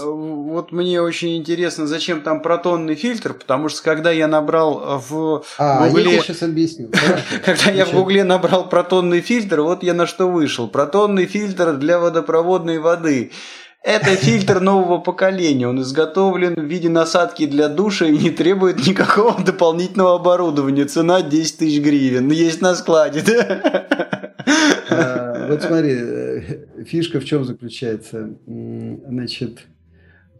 вот 0.00 0.72
мне 0.72 1.00
очень 1.00 1.36
интересно, 1.36 1.86
зачем 1.86 2.22
там 2.22 2.42
протонный 2.42 2.94
фильтр, 2.94 3.34
потому 3.34 3.68
что 3.68 3.82
когда 3.82 4.10
я 4.10 4.26
набрал 4.26 5.02
в 5.08 5.44
а, 5.58 5.88
Гугле... 5.88 6.14
я 6.14 6.20
сейчас 6.20 6.42
объясню. 6.42 6.90
Когда 7.44 7.70
я 7.70 7.84
в 7.84 7.92
Гугле 7.92 8.24
набрал 8.24 8.68
протонный 8.68 9.20
фильтр, 9.20 9.60
вот 9.60 9.82
я 9.82 9.94
на 9.94 10.06
что 10.06 10.28
вышел. 10.28 10.68
Протонный 10.68 11.26
фильтр 11.26 11.76
для 11.76 11.98
водопроводной 11.98 12.78
воды. 12.78 13.30
Это 13.82 14.14
фильтр 14.14 14.60
нового 14.60 14.98
поколения. 14.98 15.66
Он 15.66 15.80
изготовлен 15.80 16.54
в 16.54 16.64
виде 16.64 16.88
насадки 16.88 17.46
для 17.46 17.68
душа 17.68 18.06
и 18.06 18.16
не 18.16 18.30
требует 18.30 18.86
никакого 18.86 19.42
дополнительного 19.42 20.14
оборудования. 20.16 20.84
Цена 20.84 21.22
10 21.22 21.58
тысяч 21.58 21.82
гривен. 21.82 22.30
Есть 22.30 22.62
на 22.62 22.74
складе. 22.74 23.22
А, 24.90 25.46
вот 25.48 25.62
смотри, 25.62 25.94
э, 25.96 26.84
фишка 26.84 27.20
в 27.20 27.24
чем 27.24 27.44
заключается. 27.44 28.36
Значит, 28.46 29.60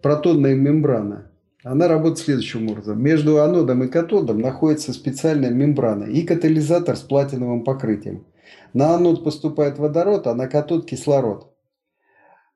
протонная 0.03 0.55
мембрана. 0.55 1.31
Она 1.65 1.89
работает 1.89 2.19
следующим 2.19 2.69
образом. 2.69 3.01
Между 3.01 3.41
анодом 3.41 3.85
и 3.85 3.89
катодом 3.89 4.41
находится 4.41 4.93
специальная 4.93 5.51
мембрана 5.51 6.05
и 6.05 6.23
катализатор 6.23 6.97
с 6.97 7.01
платиновым 7.01 7.63
покрытием. 7.63 8.27
На 8.75 8.95
анод 8.95 9.25
поступает 9.25 9.79
водород, 9.79 10.27
а 10.27 10.35
на 10.35 10.49
катод 10.49 10.87
кислород. 10.87 11.52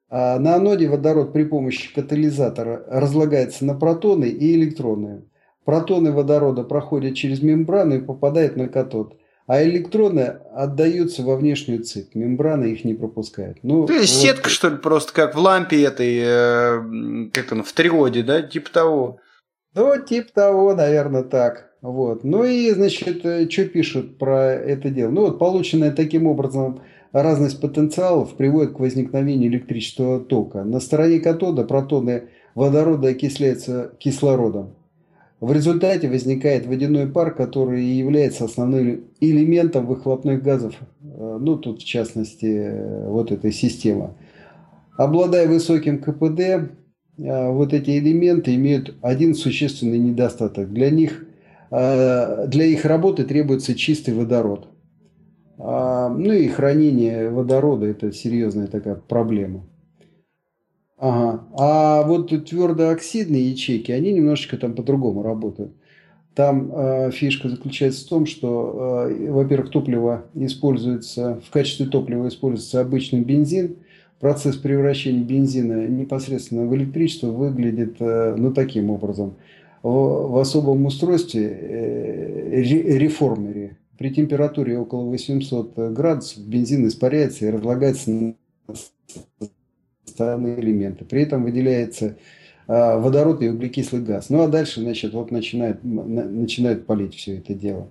А 0.08 0.38
на 0.38 0.54
аноде 0.54 0.88
водород 0.88 1.32
при 1.32 1.44
помощи 1.44 1.92
катализатора 1.92 2.84
разлагается 2.88 3.64
на 3.64 3.74
протоны 3.74 4.26
и 4.26 4.54
электроны. 4.54 5.24
Протоны 5.64 6.12
водорода 6.12 6.62
проходят 6.62 7.16
через 7.16 7.42
мембрану 7.42 7.96
и 7.96 8.00
попадают 8.00 8.56
на 8.56 8.68
катод. 8.68 9.16
А 9.48 9.62
электроны 9.62 10.38
отдаются 10.54 11.22
во 11.22 11.36
внешнюю 11.36 11.82
цепь. 11.84 12.14
Мембрана 12.14 12.64
их 12.64 12.84
не 12.84 12.94
пропускает. 12.94 13.58
Ну, 13.62 13.86
То 13.86 13.94
есть 13.94 14.14
вот... 14.14 14.22
сетка, 14.22 14.48
что 14.48 14.68
ли, 14.68 14.76
просто 14.76 15.12
как 15.12 15.34
в 15.34 15.38
лампе 15.38 15.84
этой, 15.84 16.18
э, 16.18 17.30
как 17.32 17.52
он, 17.52 17.62
в 17.62 17.72
триоде, 17.72 18.22
да, 18.22 18.42
типа 18.42 18.70
того? 18.72 19.18
Ну, 19.74 20.02
типа 20.02 20.32
того, 20.32 20.74
наверное, 20.74 21.22
так. 21.22 21.70
Вот. 21.80 22.24
Ну 22.24 22.44
и, 22.44 22.70
значит, 22.72 23.24
э, 23.24 23.48
что 23.48 23.66
пишут 23.66 24.18
про 24.18 24.52
это 24.52 24.88
дело? 24.90 25.10
Ну, 25.10 25.20
вот 25.26 25.38
полученное 25.38 25.92
таким 25.92 26.26
образом 26.26 26.80
разность 27.12 27.60
потенциалов 27.60 28.34
приводит 28.36 28.72
к 28.72 28.80
возникновению 28.80 29.50
электрического 29.50 30.20
тока. 30.20 30.64
На 30.64 30.80
стороне 30.80 31.20
катода 31.20 31.64
протоны 31.64 32.24
водорода 32.54 33.08
окисляются 33.08 33.92
кислородом. 33.98 34.74
В 35.40 35.52
результате 35.52 36.08
возникает 36.08 36.66
водяной 36.66 37.06
пар, 37.06 37.34
который 37.34 37.84
является 37.84 38.46
основным 38.46 39.04
элементом 39.20 39.86
выхлопных 39.86 40.42
газов. 40.42 40.74
Э, 41.02 41.38
ну, 41.40 41.58
тут 41.58 41.82
в 41.82 41.84
частности, 41.84 42.46
э, 42.46 43.08
вот 43.08 43.30
эта 43.32 43.52
система. 43.52 44.16
Обладая 44.96 45.46
высоким 45.46 45.98
КПД, 45.98 46.40
э, 46.40 46.68
вот 47.18 47.74
эти 47.74 47.98
элементы 47.98 48.54
имеют 48.54 48.94
один 49.02 49.34
существенный 49.34 49.98
недостаток. 49.98 50.72
Для 50.72 50.90
них, 50.90 51.24
для 51.68 52.64
их 52.64 52.84
работы 52.84 53.24
требуется 53.24 53.74
чистый 53.74 54.14
водород. 54.14 54.68
А, 55.58 56.08
ну 56.08 56.32
и 56.32 56.48
хранение 56.48 57.30
водорода– 57.30 57.86
это 57.86 58.12
серьезная 58.12 58.66
такая 58.66 58.94
проблема. 58.94 59.64
Ага. 60.98 61.44
А 61.58 62.02
вот 62.04 62.28
твердооксидные 62.28 63.50
ячейки, 63.50 63.92
они 63.92 64.12
немножечко 64.12 64.56
там 64.56 64.74
по-другому 64.74 65.22
работают. 65.22 65.72
Там 66.34 66.70
э, 66.70 67.10
фишка 67.12 67.48
заключается 67.48 68.04
в 68.04 68.08
том, 68.08 68.26
что, 68.26 69.06
э, 69.08 69.30
во-первых, 69.30 69.70
топливо 69.70 70.26
используется, 70.34 71.40
в 71.46 71.50
качестве 71.50 71.86
топлива 71.86 72.28
используется 72.28 72.80
обычный 72.80 73.20
бензин. 73.20 73.76
Процесс 74.20 74.56
превращения 74.56 75.22
бензина 75.22 75.86
непосредственно 75.86 76.66
в 76.66 76.74
электричество 76.74 77.28
выглядит 77.28 77.96
э, 78.00 78.34
ну, 78.36 78.52
таким 78.52 78.90
образом. 78.90 79.36
В, 79.82 79.88
в 80.32 80.38
особом 80.38 80.84
устройстве 80.84 81.48
э, 81.48 82.62
реформере 82.62 83.78
при 83.98 84.10
температуре 84.10 84.78
около 84.78 85.08
800 85.10 85.74
градусов 85.92 86.42
бензин 86.44 86.86
испаряется 86.86 87.46
и 87.46 87.50
разлагается 87.50 88.10
на 88.10 88.34
составные 90.04 90.60
элементы. 90.60 91.04
При 91.04 91.22
этом 91.22 91.44
выделяется 91.44 92.16
а, 92.66 92.98
водород 92.98 93.42
и 93.42 93.48
углекислый 93.48 94.02
газ. 94.02 94.30
Ну 94.30 94.42
а 94.42 94.48
дальше, 94.48 94.80
значит, 94.80 95.12
вот 95.12 95.30
начинает, 95.30 95.84
начинает 95.84 96.86
палить 96.86 97.14
все 97.14 97.38
это 97.38 97.54
дело. 97.54 97.88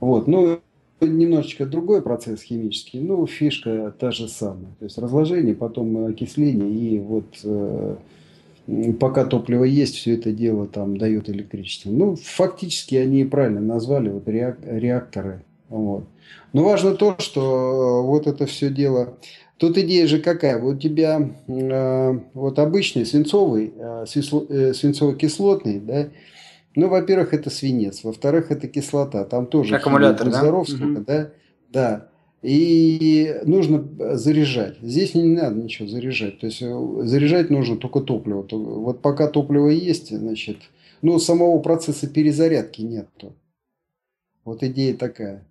Вот, 0.00 0.26
ну, 0.26 0.60
немножечко 1.00 1.66
другой 1.66 2.02
процесс 2.02 2.42
химический, 2.42 3.00
но 3.00 3.26
фишка 3.26 3.94
та 3.98 4.10
же 4.10 4.28
самая. 4.28 4.74
То 4.78 4.84
есть 4.84 4.98
разложение, 4.98 5.54
потом 5.54 6.06
окисление 6.06 6.70
и 6.70 6.98
вот 6.98 7.26
э, 7.44 7.96
пока 8.98 9.24
топливо 9.24 9.64
есть, 9.64 9.96
все 9.96 10.14
это 10.14 10.32
дело 10.32 10.66
там 10.66 10.96
дает 10.96 11.28
электричество. 11.28 11.90
Ну, 11.90 12.16
фактически 12.16 12.94
они 12.96 13.24
правильно 13.24 13.60
назвали 13.60 14.08
вот 14.08 14.28
реакторы. 14.28 15.44
Вот. 15.68 16.04
Но 16.52 16.64
важно 16.64 16.94
то, 16.94 17.16
что 17.18 17.40
э, 17.40 18.06
вот 18.06 18.26
это 18.26 18.46
все 18.46 18.70
дело... 18.70 19.18
Тут 19.58 19.78
идея 19.78 20.06
же 20.06 20.20
какая? 20.20 20.58
Вот 20.58 20.76
у 20.76 20.78
тебя 20.78 21.30
э, 21.48 22.18
вот 22.34 22.58
обычный 22.58 23.06
свинцовый, 23.06 23.72
э, 23.76 24.04
э, 24.04 24.72
свинцово-кислотный, 24.72 25.80
да, 25.80 26.08
ну, 26.74 26.88
во-первых, 26.88 27.32
это 27.32 27.48
свинец, 27.48 28.04
во-вторых, 28.04 28.50
это 28.50 28.68
кислота, 28.68 29.24
там 29.24 29.46
тоже 29.46 29.76
аккумулятор, 29.76 30.30
да? 30.30 30.52
Угу. 30.52 31.04
да, 31.06 31.30
да, 31.70 32.08
и 32.46 33.40
нужно 33.44 33.84
заряжать. 34.16 34.76
Здесь 34.80 35.16
не 35.16 35.24
надо 35.24 35.56
ничего 35.56 35.88
заряжать. 35.88 36.38
То 36.38 36.46
есть 36.46 36.62
э, 36.62 37.00
заряжать 37.02 37.50
нужно 37.50 37.76
только 37.76 38.00
топливо. 38.00 38.46
Вот 38.48 39.02
пока 39.02 39.26
топливо 39.26 39.68
есть, 39.68 40.16
значит, 40.16 40.58
ну, 41.02 41.18
самого 41.18 41.58
процесса 41.58 42.06
перезарядки 42.06 42.82
нет. 42.82 43.08
Вот 44.44 44.62
идея 44.62 44.94
такая. 44.94 45.44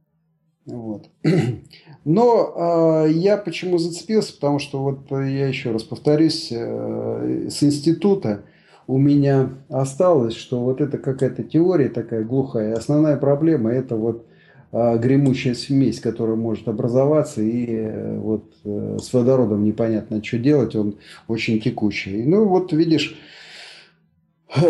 Вот. 0.66 1.10
Но 2.06 3.04
э, 3.06 3.12
я 3.12 3.36
почему 3.36 3.78
зацепился, 3.78 4.34
потому 4.34 4.60
что 4.60 4.82
вот 4.82 5.12
я 5.12 5.50
еще 5.50 5.72
раз 5.72 5.84
повторюсь, 5.84 6.48
э, 6.50 7.50
с 7.50 7.62
института 7.62 8.46
у 8.88 8.98
меня 8.98 9.50
осталось, 9.68 10.36
что 10.36 10.62
вот 10.62 10.80
это 10.80 10.98
какая-то 10.98 11.44
теория 11.44 11.90
такая 11.90 12.24
глухая. 12.24 12.74
Основная 12.74 13.18
проблема 13.18 13.72
это 13.72 13.98
вот 13.98 14.26
э, 14.28 14.35
гремучая 14.76 15.54
смесь, 15.54 16.00
которая 16.00 16.36
может 16.36 16.68
образоваться, 16.68 17.42
и 17.42 17.66
э, 17.70 18.18
вот 18.18 18.44
э, 18.64 18.98
с 19.02 19.14
водородом 19.14 19.64
непонятно, 19.64 20.24
что 20.24 20.38
делать, 20.38 20.76
он 20.76 20.96
очень 21.28 21.62
текучий. 21.62 22.24
Ну 22.24 22.46
вот 22.46 22.74
видишь, 22.74 23.18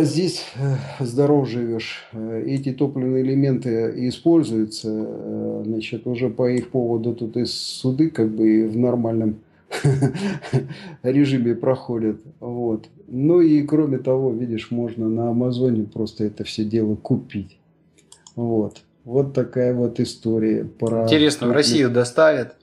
Здесь 0.02 0.44
э, 0.56 1.04
здоров 1.04 1.48
живешь. 1.48 2.06
Э, 2.12 2.44
эти 2.46 2.72
топливные 2.72 3.24
элементы 3.24 3.94
используются, 4.08 4.90
э, 4.90 5.64
значит, 5.66 6.08
уже 6.08 6.30
по 6.30 6.50
их 6.50 6.70
поводу 6.70 7.14
тут 7.14 7.38
и 7.38 7.46
суды 7.46 8.10
как 8.10 8.34
бы 8.34 8.68
в 8.68 8.78
нормальном 8.78 9.38
режиме 11.04 11.54
проходят. 11.56 12.20
Вот. 12.40 12.88
Ну 13.08 13.42
и 13.42 13.62
кроме 13.62 14.00
того, 14.00 14.32
видишь, 14.32 14.72
можно 14.72 15.08
на 15.08 15.30
Амазоне 15.30 15.84
просто 15.84 16.24
это 16.24 16.44
все 16.44 16.64
дело 16.64 16.96
купить. 16.96 17.58
Вот. 18.36 18.82
Вот 19.06 19.34
такая 19.34 19.74
вот 19.74 20.00
история. 20.00 20.66
Про... 20.66 21.04
Интересно, 21.04 21.48
в 21.48 21.52
Россию 21.52 21.92
доставят? 21.92 22.56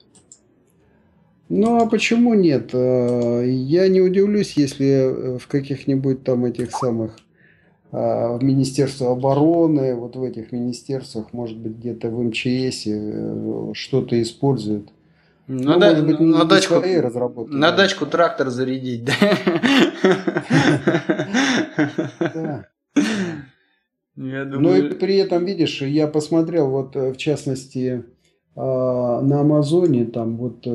Ну 1.47 1.81
а 1.81 1.85
почему 1.87 2.33
нет? 2.33 2.71
Э, 2.73 3.43
я 3.45 3.87
не 3.87 4.01
удивлюсь, 4.01 4.53
если 4.57 4.87
э, 4.87 5.37
в 5.37 5.47
каких-нибудь 5.47 6.23
там 6.23 6.45
этих 6.45 6.71
самых 6.71 7.15
э, 7.91 7.97
в 7.97 8.43
Министерство 8.43 9.11
обороны, 9.11 9.95
вот 9.95 10.17
в 10.17 10.23
этих 10.23 10.51
министерствах, 10.51 11.31
может 11.31 11.57
быть, 11.57 11.77
где-то 11.77 12.09
в 12.09 12.21
МЧС 12.21 12.87
что-то 13.77 14.21
используют. 14.21 14.89
На, 15.47 15.73
ну, 15.73 15.79
да, 15.79 15.89
может 15.91 16.07
быть, 16.07 16.19
на, 16.19 16.45
дачку, 16.45 16.75
на 17.47 17.71
да. 17.71 17.77
дачку 17.77 18.05
трактор 18.05 18.49
зарядить? 18.49 19.03
Да. 19.05 19.13
Я 24.23 24.45
думаю... 24.45 24.61
Но 24.61 24.75
и 24.75 24.93
при 24.93 25.17
этом, 25.17 25.45
видишь, 25.45 25.81
я 25.81 26.07
посмотрел, 26.07 26.69
вот 26.69 26.95
в 26.95 27.15
частности, 27.17 28.03
на 28.55 29.41
Амазоне, 29.41 30.05
там 30.05 30.37
вот 30.37 30.65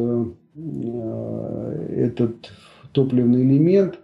Э, 0.58 1.86
этот 1.96 2.52
топливный 2.92 3.42
элемент. 3.42 4.00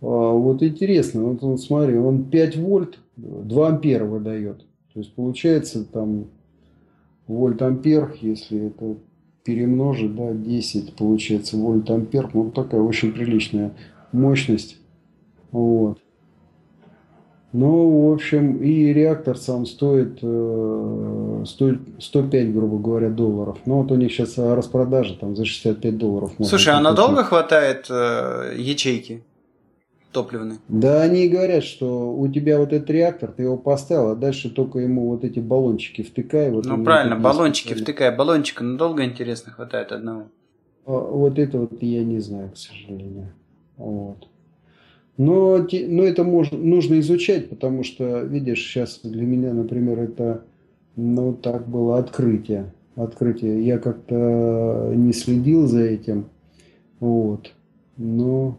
А, 0.00 0.06
вот 0.06 0.62
интересно, 0.62 1.24
вот 1.24 1.42
он, 1.42 1.58
смотри, 1.58 1.98
он 1.98 2.24
5 2.24 2.56
вольт, 2.56 2.98
2 3.16 3.68
ампера 3.68 4.04
выдает. 4.04 4.58
То 4.94 5.00
есть 5.00 5.14
получается 5.14 5.84
там 5.84 6.26
вольт 7.26 7.60
ампер, 7.60 8.14
если 8.20 8.68
это 8.68 8.96
перемножить, 9.44 10.14
да, 10.14 10.32
10 10.32 10.94
получается 10.94 11.56
вольт 11.56 11.90
ампер. 11.90 12.30
Ну, 12.32 12.50
такая 12.50 12.80
очень 12.80 13.12
приличная 13.12 13.72
мощность. 14.12 14.78
Вот. 15.50 15.98
Ну, 17.52 18.08
в 18.08 18.12
общем, 18.12 18.58
и 18.58 18.92
реактор 18.92 19.38
сам 19.38 19.64
стоит, 19.64 20.18
э, 20.20 21.44
стоит 21.46 21.80
105, 21.98 22.52
грубо 22.52 22.78
говоря, 22.78 23.08
долларов. 23.08 23.58
Ну, 23.64 23.82
вот 23.82 23.90
у 23.90 23.94
них 23.94 24.12
сейчас 24.12 24.36
распродажа 24.36 25.14
там 25.14 25.34
за 25.34 25.46
65 25.46 25.96
долларов. 25.96 26.32
Слушай, 26.42 26.74
а 26.74 26.80
надолго 26.80 27.24
хватает 27.24 27.86
э, 27.88 28.54
ячейки 28.58 29.22
топливной? 30.12 30.56
Да, 30.68 31.02
они 31.02 31.28
говорят, 31.28 31.64
что 31.64 32.12
у 32.12 32.28
тебя 32.28 32.58
вот 32.58 32.72
этот 32.72 32.90
реактор, 32.90 33.30
ты 33.30 33.44
его 33.44 33.56
поставил, 33.56 34.10
а 34.10 34.14
дальше 34.14 34.50
только 34.50 34.80
ему 34.80 35.08
вот 35.08 35.24
эти 35.24 35.38
баллончики 35.38 36.02
втыкай. 36.02 36.50
Вот 36.50 36.66
ну, 36.66 36.82
правильно, 36.84 37.16
баллончики 37.16 37.74
втыкай. 37.74 38.14
Баллончика 38.14 38.64
надолго, 38.64 39.04
интересно, 39.04 39.52
хватает 39.52 39.92
одного? 39.92 40.26
А, 40.86 40.90
вот 40.92 41.38
это 41.38 41.58
вот 41.58 41.82
я 41.82 42.04
не 42.04 42.20
знаю, 42.20 42.50
к 42.50 42.56
сожалению. 42.56 43.32
Вот. 43.76 44.28
Но, 45.18 45.58
но 45.58 46.02
это 46.04 46.22
можно, 46.22 46.56
нужно 46.56 47.00
изучать, 47.00 47.50
потому 47.50 47.82
что, 47.82 48.22
видишь, 48.22 48.64
сейчас 48.64 49.00
для 49.02 49.24
меня, 49.24 49.52
например, 49.52 49.98
это, 49.98 50.44
ну, 50.94 51.34
так 51.34 51.68
было 51.68 51.98
открытие. 51.98 52.72
Открытие. 52.94 53.66
Я 53.66 53.78
как-то 53.78 54.92
не 54.94 55.12
следил 55.12 55.66
за 55.66 55.80
этим. 55.80 56.26
Вот. 57.00 57.52
Но 57.96 58.58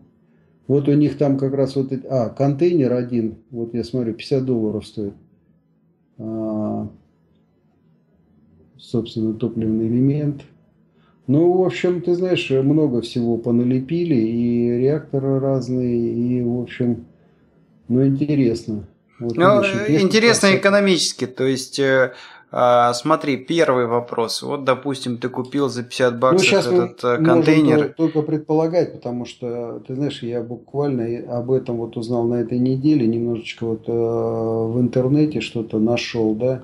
вот 0.68 0.90
у 0.90 0.94
них 0.94 1.18
там 1.18 1.38
как 1.38 1.54
раз 1.54 1.78
вот. 1.78 1.94
А, 2.10 2.30
контейнер 2.30 2.92
один, 2.92 3.36
вот 3.52 3.74
я 3.74 3.86
смотрю, 3.86 4.14
50 4.14 4.46
долларов 4.46 4.86
стоит. 4.86 5.14
А, 6.18 6.90
собственно, 8.78 9.34
топливный 9.34 9.88
элемент– 9.88 10.44
ну, 11.30 11.52
в 11.52 11.64
общем, 11.64 12.02
ты 12.02 12.16
знаешь, 12.16 12.50
много 12.50 13.02
всего 13.02 13.38
поналепили, 13.38 14.16
и 14.16 14.80
реакторы 14.80 15.40
разные, 15.40 15.96
и, 15.96 16.42
в 16.42 16.60
общем, 16.60 17.06
ну, 17.88 18.04
интересно. 18.04 18.88
Вот, 19.20 19.36
ну, 19.36 19.62
видишь, 19.62 20.02
интересно 20.02 20.56
экономически, 20.56 21.28
то 21.28 21.46
есть... 21.46 21.80
Э, 21.80 22.14
а, 22.52 22.94
смотри, 22.96 23.38
первый 23.38 23.86
вопрос. 23.86 24.42
Вот, 24.42 24.64
допустим, 24.64 25.20
ты 25.20 25.30
купил 25.30 25.70
за 25.70 25.84
50 25.84 26.14
ну, 26.14 26.20
баксов 26.20 26.40
ну, 26.42 26.48
сейчас 26.48 26.66
этот 26.66 27.04
мы 27.04 27.10
э, 27.10 27.24
контейнер. 27.24 27.78
Можем 27.78 27.94
только 27.94 28.22
предполагать, 28.24 28.94
потому 28.94 29.26
что, 29.26 29.84
ты 29.88 29.94
знаешь, 29.94 30.24
я 30.24 30.42
буквально 30.42 31.38
об 31.38 31.52
этом 31.52 31.78
вот 31.78 31.96
узнал 31.96 32.24
на 32.24 32.42
этой 32.42 32.58
неделе, 32.58 33.06
немножечко 33.06 33.68
вот 33.68 33.84
э, 33.88 33.92
в 33.92 34.80
интернете 34.82 35.42
что-то 35.42 35.78
нашел, 35.78 36.34
да. 36.34 36.64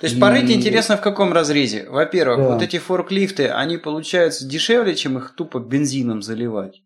То 0.00 0.06
есть 0.06 0.20
порыть 0.20 0.50
интересно 0.50 0.96
в 0.96 1.00
каком 1.00 1.32
разрезе? 1.32 1.88
Во-первых, 1.88 2.38
да. 2.38 2.48
вот 2.52 2.62
эти 2.62 2.78
форклифты, 2.78 3.48
они 3.48 3.78
получаются 3.78 4.46
дешевле, 4.46 4.94
чем 4.94 5.18
их 5.18 5.34
тупо 5.36 5.60
бензином 5.60 6.22
заливать. 6.22 6.82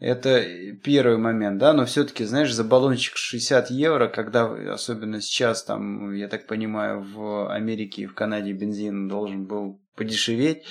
Это 0.00 0.44
первый 0.82 1.18
момент, 1.18 1.58
да, 1.58 1.72
но 1.72 1.86
все-таки, 1.86 2.24
знаешь, 2.24 2.52
за 2.52 2.64
баллончик 2.64 3.16
60 3.16 3.70
евро, 3.70 4.08
когда, 4.08 4.52
особенно 4.72 5.20
сейчас, 5.20 5.64
там, 5.64 6.12
я 6.12 6.28
так 6.28 6.46
понимаю, 6.46 7.00
в 7.00 7.50
Америке 7.50 8.02
и 8.02 8.06
в 8.06 8.14
Канаде 8.14 8.52
бензин 8.52 9.08
должен 9.08 9.46
был 9.46 9.80
подешеветь, 9.96 10.64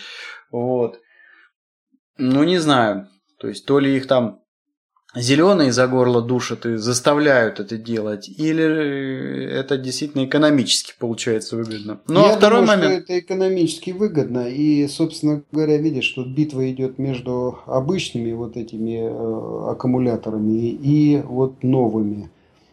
вот. 0.52 1.00
Ну, 2.18 2.44
не 2.44 2.60
знаю, 2.60 3.08
то 3.40 3.48
есть, 3.48 3.66
то 3.66 3.80
ли 3.80 3.96
их 3.96 4.08
там 4.08 4.43
зеленые 5.16 5.72
за 5.72 5.88
горло 5.88 6.22
душат 6.22 6.66
и 6.66 6.78
заставляют 6.78 7.60
это 7.60 7.78
делать, 7.78 8.30
или 8.30 9.46
это 9.46 9.78
действительно 9.78 10.26
экономически 10.26 10.94
получается 10.98 11.56
выгодно. 11.56 12.00
Ну, 12.08 12.26
Я 12.26 12.34
а 12.34 12.38
второй 12.38 12.62
думаю, 12.62 12.80
момент... 12.80 13.04
что 13.04 13.14
это 13.14 13.20
экономически 13.20 13.92
выгодно, 13.92 14.48
и, 14.50 14.88
собственно 14.88 15.44
говоря, 15.52 15.78
видишь, 15.78 16.06
что 16.06 16.24
битва 16.24 16.72
идет 16.72 16.98
между 16.98 17.60
обычными 17.66 18.34
вот 18.34 18.58
этими 18.58 19.02
э, 19.02 19.72
аккумуляторами 19.72 20.70
и 20.70 21.22
вот 21.24 21.64
новыми 21.64 22.30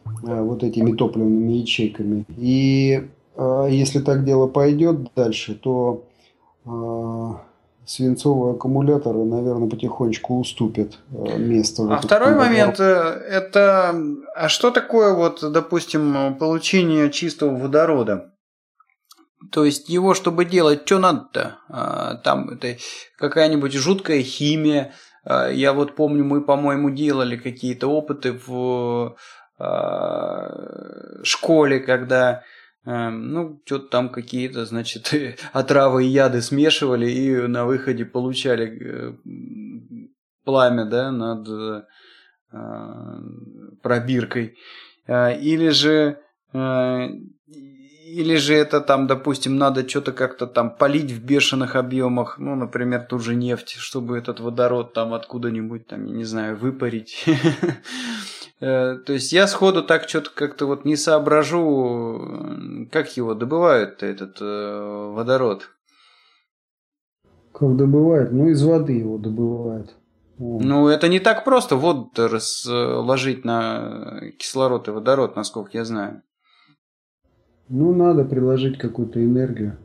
э, 0.07 0.41
вот 0.43 0.63
этими 0.63 0.97
топливными 0.97 1.53
ячейками. 1.53 2.25
И 2.37 3.03
э, 3.37 3.69
если 3.71 4.01
так 4.01 4.25
дело 4.25 4.47
пойдет 4.47 5.11
дальше, 5.15 5.55
то 5.55 6.05
свинцовые 7.91 8.55
аккумуляторы, 8.55 9.25
наверное, 9.25 9.69
потихонечку 9.69 10.39
уступят 10.39 10.99
э, 11.11 11.39
место. 11.39 11.89
А 11.91 11.99
второй 12.01 12.37
момент 12.37 12.79
э, 12.79 12.85
это, 12.85 13.97
а 14.37 14.49
что 14.49 14.71
такое 14.71 15.13
вот, 15.13 15.41
допустим, 15.53 16.37
получение 16.39 17.11
чистого 17.11 17.57
водорода? 17.57 18.33
То 19.51 19.65
есть 19.65 19.89
его, 19.89 20.15
чтобы 20.15 20.45
делать, 20.45 20.83
что 20.85 21.01
надо-то? 21.01 21.59
А, 21.69 22.15
там 22.19 22.51
это 22.51 22.77
какая-нибудь 23.19 23.73
жуткая 23.73 24.23
химия, 24.23 24.93
я 25.25 25.73
вот 25.73 25.97
помню, 25.97 26.25
мы, 26.25 26.43
по-моему, 26.43 26.91
делали 26.91 27.37
какие-то 27.37 27.89
опыты 27.89 28.33
в 28.47 29.17
школе, 31.23 31.81
когда 31.81 32.43
ну, 32.85 33.61
что-то 33.65 33.89
там 33.89 34.09
какие-то, 34.09 34.65
значит, 34.65 35.13
отравы 35.53 36.05
и 36.05 36.09
яды 36.09 36.43
смешивали 36.43 37.11
и 37.11 37.47
на 37.47 37.67
выходе 37.67 38.05
получали 38.05 39.17
пламя, 40.45 40.87
да, 40.87 41.11
над 41.11 41.87
пробиркой. 43.83 44.57
Или 45.07 45.69
же 45.69 46.19
или 48.11 48.37
же 48.37 48.55
это 48.55 48.81
там, 48.81 49.07
допустим, 49.07 49.57
надо 49.57 49.89
что-то 49.89 50.13
как-то 50.13 50.47
там 50.47 50.75
полить 50.75 51.13
в 51.13 51.25
бешеных 51.25 51.77
объемах, 51.77 52.39
ну, 52.39 52.57
например, 52.57 53.07
ту 53.09 53.19
же 53.19 53.35
нефть, 53.35 53.77
чтобы 53.79 54.19
этот 54.19 54.41
водород 54.41 54.93
там 54.95 55.15
откуда-нибудь, 55.15 55.87
там, 55.87 56.07
я 56.07 56.15
не 56.15 56.25
знаю, 56.25 56.57
выпарить. 56.57 57.25
Э, 58.61 58.97
то 58.97 59.13
есть 59.13 59.33
я 59.33 59.47
сходу 59.47 59.83
так 59.83 60.09
что-то 60.09 60.31
как-то 60.35 60.67
вот 60.67 60.85
не 60.85 60.97
соображу, 60.97 62.89
как 62.93 63.17
его 63.17 63.35
добывают 63.35 64.03
этот 64.03 64.39
э, 64.41 65.13
водород. 65.15 65.71
Как 67.53 67.77
добывают? 67.77 68.33
Ну, 68.33 68.49
из 68.49 68.63
воды 68.63 68.93
его 68.93 69.19
добывают. 69.19 69.95
Ну, 70.39 70.89
это 70.89 71.09
не 71.09 71.21
так 71.21 71.45
просто 71.45 71.77
воду 71.77 72.11
разложить 72.17 73.45
на 73.45 74.23
кислород 74.39 74.89
и 74.89 74.91
водород, 74.91 75.37
насколько 75.37 75.71
я 75.75 75.85
знаю. 75.85 76.23
Ну, 77.69 77.95
надо 77.95 78.25
приложить 78.25 78.79
какую-то 78.79 79.23
энергию. 79.23 79.77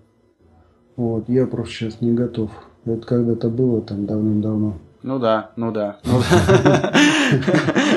Вот, 0.96 1.28
я 1.28 1.46
просто 1.46 1.74
сейчас 1.74 2.02
не 2.02 2.14
готов. 2.14 2.52
Это 2.86 3.06
когда-то 3.06 3.50
было 3.50 3.82
там 3.82 4.06
давным-давно. 4.06 4.78
Ну 5.04 5.20
да, 5.20 5.52
ну 5.56 5.72
да. 5.72 6.00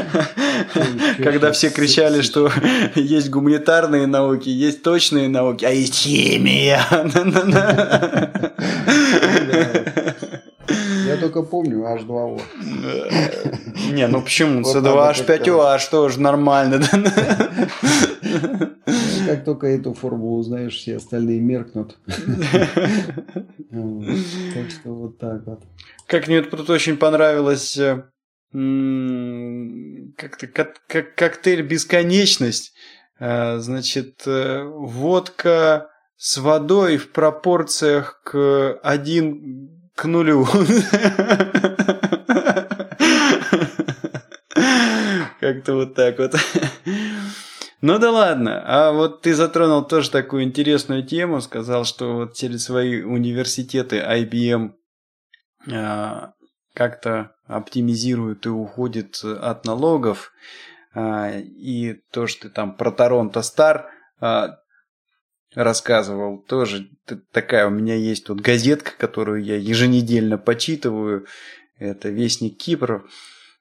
Ну 0.75 1.25
когда 1.25 1.53
все 1.53 1.71
кричали, 1.71 2.23
что 2.23 2.51
есть 2.95 3.31
гуманитарные 3.31 4.07
науки, 4.07 4.49
есть 4.49 4.83
точные 4.83 5.29
науки, 5.29 5.65
а 5.65 5.71
есть 5.71 5.95
химия. 5.95 6.81
Я 11.07 11.17
только 11.17 11.43
помню 11.43 11.79
H2O. 11.79 12.41
Не, 13.93 14.07
ну 14.09 14.21
почему? 14.21 14.61
C2H5OH 14.61 15.91
тоже 15.91 16.21
нормально. 16.21 16.81
Как 19.27 19.45
только 19.45 19.67
эту 19.67 19.95
формулу 19.95 20.39
узнаешь, 20.39 20.77
все 20.77 20.97
остальные 20.97 21.41
меркнут. 21.41 21.99
Так 23.71 24.71
что 24.71 24.95
вот 24.95 25.19
так 25.19 25.47
вот. 25.47 25.63
Как 26.07 26.29
мне 26.29 26.43
тут 26.43 26.69
очень 26.71 26.97
понравилось 26.97 27.77
э, 27.77 28.03
как-то 30.19 30.47
как 30.49 31.15
коктейль 31.15 31.63
бесконечность. 31.63 32.73
Э, 33.21 33.59
значит, 33.59 34.23
э, 34.27 34.65
водка 34.65 35.91
с 36.17 36.37
водой 36.39 36.97
в 36.97 37.13
пропорциях 37.13 38.21
к 38.25 38.79
один 38.83 39.71
к 39.95 40.05
нулю. 40.05 40.47
Как-то 45.41 45.75
вот 45.75 45.95
так 45.95 46.19
вот. 46.19 46.35
Ну 47.81 47.99
да 48.01 48.11
ладно. 48.11 48.63
А 48.67 48.91
вот 48.91 49.23
ты 49.23 49.35
затронул 49.35 49.85
тоже 49.85 50.11
такую 50.11 50.43
интересную 50.43 51.05
тему, 51.05 51.41
сказал, 51.41 51.85
что 51.85 52.15
вот 52.15 52.35
через 52.35 52.65
свои 52.65 53.03
университеты 53.03 53.99
IBM 53.99 54.73
а, 55.71 56.33
как-то 56.79 57.33
оптимизирует 57.49 58.47
и 58.47 58.51
уходит 58.51 59.25
от 59.25 59.65
налогов. 59.67 60.33
А, 60.95 61.33
и 61.37 61.95
то, 62.13 62.29
что 62.29 62.43
ты 62.43 62.51
там 62.51 62.77
про 62.77 62.93
Торонто 62.93 63.43
Стар 63.43 63.91
а, 64.21 64.61
рассказывал, 65.57 66.39
тоже 66.39 66.89
такая 67.33 67.67
у 67.67 67.71
меня 67.71 67.97
есть 67.97 68.27
тут 68.27 68.41
газетка, 68.41 68.93
которую 68.97 69.43
я 69.43 69.57
еженедельно 69.57 70.39
почитываю. 70.39 71.27
Это 71.81 72.11
Вестник 72.11 72.57
Кипра. 72.59 73.03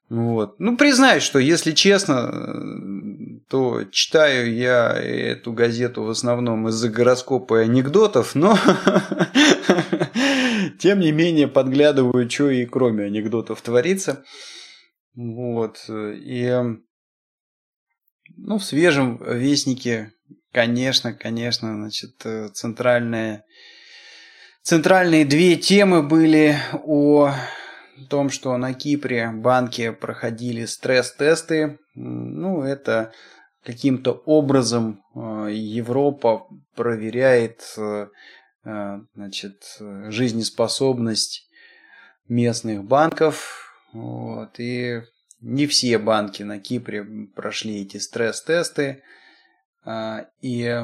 Вот. 0.10 0.58
Ну, 0.60 0.78
признаюсь, 0.78 1.24
что, 1.24 1.38
если 1.38 1.72
честно, 1.72 2.32
то 3.50 3.84
читаю 3.92 4.54
я 4.54 4.94
эту 4.94 5.52
газету 5.52 6.04
в 6.04 6.10
основном 6.10 6.70
из-за 6.70 6.90
гороскопа 6.90 7.62
и 7.62 7.66
анекдотов, 7.66 8.34
но 8.34 8.58
тем 10.80 11.02
не 11.02 11.12
менее 11.12 11.50
подглядываю, 11.50 12.30
что 12.30 12.50
и 12.50 12.66
кроме 12.66 13.04
анекдотов 13.06 13.62
творится. 13.62 14.24
Вот. 15.14 15.84
И 15.90 16.54
ну, 18.38 18.58
в 18.60 18.64
свежем 18.64 19.22
вестнике, 19.22 20.14
конечно, 20.54 21.14
конечно, 21.14 21.76
значит, 21.76 22.26
центральные, 22.54 23.44
центральные 24.62 25.26
две 25.26 25.58
темы 25.58 26.02
были 26.02 26.56
о 26.86 27.34
том, 28.06 28.30
что 28.30 28.56
на 28.58 28.74
Кипре 28.74 29.32
банки 29.32 29.92
проходили 29.92 30.66
стресс-тесты. 30.66 31.80
Ну, 31.96 32.64
это 32.64 33.12
каким-то 33.64 34.12
образом 34.26 35.04
э, 35.16 35.50
Европа 35.52 36.48
проверяет 36.76 37.74
э, 37.78 38.08
э, 38.64 39.00
значит, 39.16 39.78
жизнеспособность 39.80 41.50
местных 42.28 42.84
банков. 42.84 43.74
Вот, 43.94 44.60
и 44.60 45.02
не 45.42 45.66
все 45.68 45.98
банки 45.98 46.44
на 46.44 46.60
Кипре 46.60 47.06
прошли 47.36 47.82
эти 47.82 47.98
стресс-тесты. 47.98 49.02
И, 50.42 50.84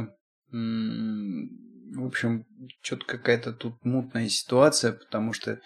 в 0.49 2.05
общем, 2.05 2.45
что-то 2.81 3.05
какая-то 3.05 3.51
тут 3.51 3.83
мутная 3.83 4.29
ситуация, 4.29 4.93
потому 4.93 5.33
что 5.33 5.51
а, 5.51 5.57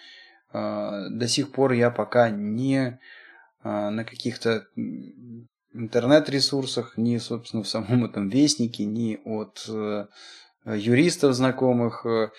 до 0.52 1.28
сих 1.28 1.52
пор 1.52 1.72
я 1.72 1.90
пока 1.90 2.30
не 2.30 2.98
а, 3.62 3.90
на 3.90 4.04
каких-то 4.04 4.66
интернет-ресурсах, 5.74 6.96
ни, 6.96 7.18
собственно, 7.18 7.62
в 7.62 7.68
самом 7.68 8.04
этом 8.04 8.28
вестнике, 8.28 8.84
ни 8.84 9.20
от 9.24 9.64
э, 9.68 10.06
юристов 10.64 11.34
знакомых. 11.34 12.06
Э, 12.06 12.30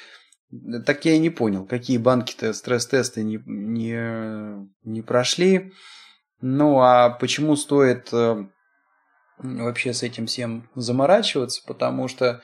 так 0.86 1.06
я 1.06 1.14
и 1.14 1.20
не 1.20 1.30
понял, 1.30 1.66
какие 1.66 1.98
банки-то 1.98 2.54
стресс-тесты 2.54 3.24
не, 3.24 3.42
не, 3.46 4.68
не 4.84 5.02
прошли. 5.02 5.72
Ну, 6.42 6.80
а 6.80 7.10
почему 7.10 7.56
стоит 7.56 8.10
э, 8.12 8.46
вообще 9.38 9.94
с 9.94 10.04
этим 10.04 10.26
всем 10.26 10.70
заморачиваться? 10.74 11.62
Потому 11.68 12.08
что 12.08 12.42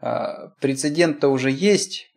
а, 0.00 0.48
прецедент-то 0.60 1.28
уже 1.28 1.50
есть 1.50 2.10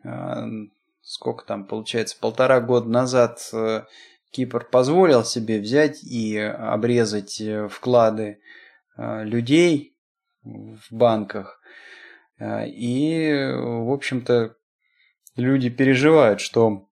сколько 1.06 1.45
там 1.45 1.66
получается, 1.66 2.18
полтора 2.20 2.60
года 2.60 2.89
назад 2.89 3.47
э, 3.53 3.84
Кипр 4.32 4.66
позволил 4.66 5.24
себе 5.24 5.60
взять 5.60 6.03
и 6.03 6.38
обрезать 6.38 7.39
э, 7.39 7.68
вклады 7.70 8.39
э, 8.97 9.24
людей 9.24 9.95
в 10.43 10.82
банках. 10.91 11.62
И, 12.38 13.32
в 13.32 13.93
общем-то, 13.93 14.58
люди 15.38 15.70
переживают, 15.70 16.41
что 16.41 16.89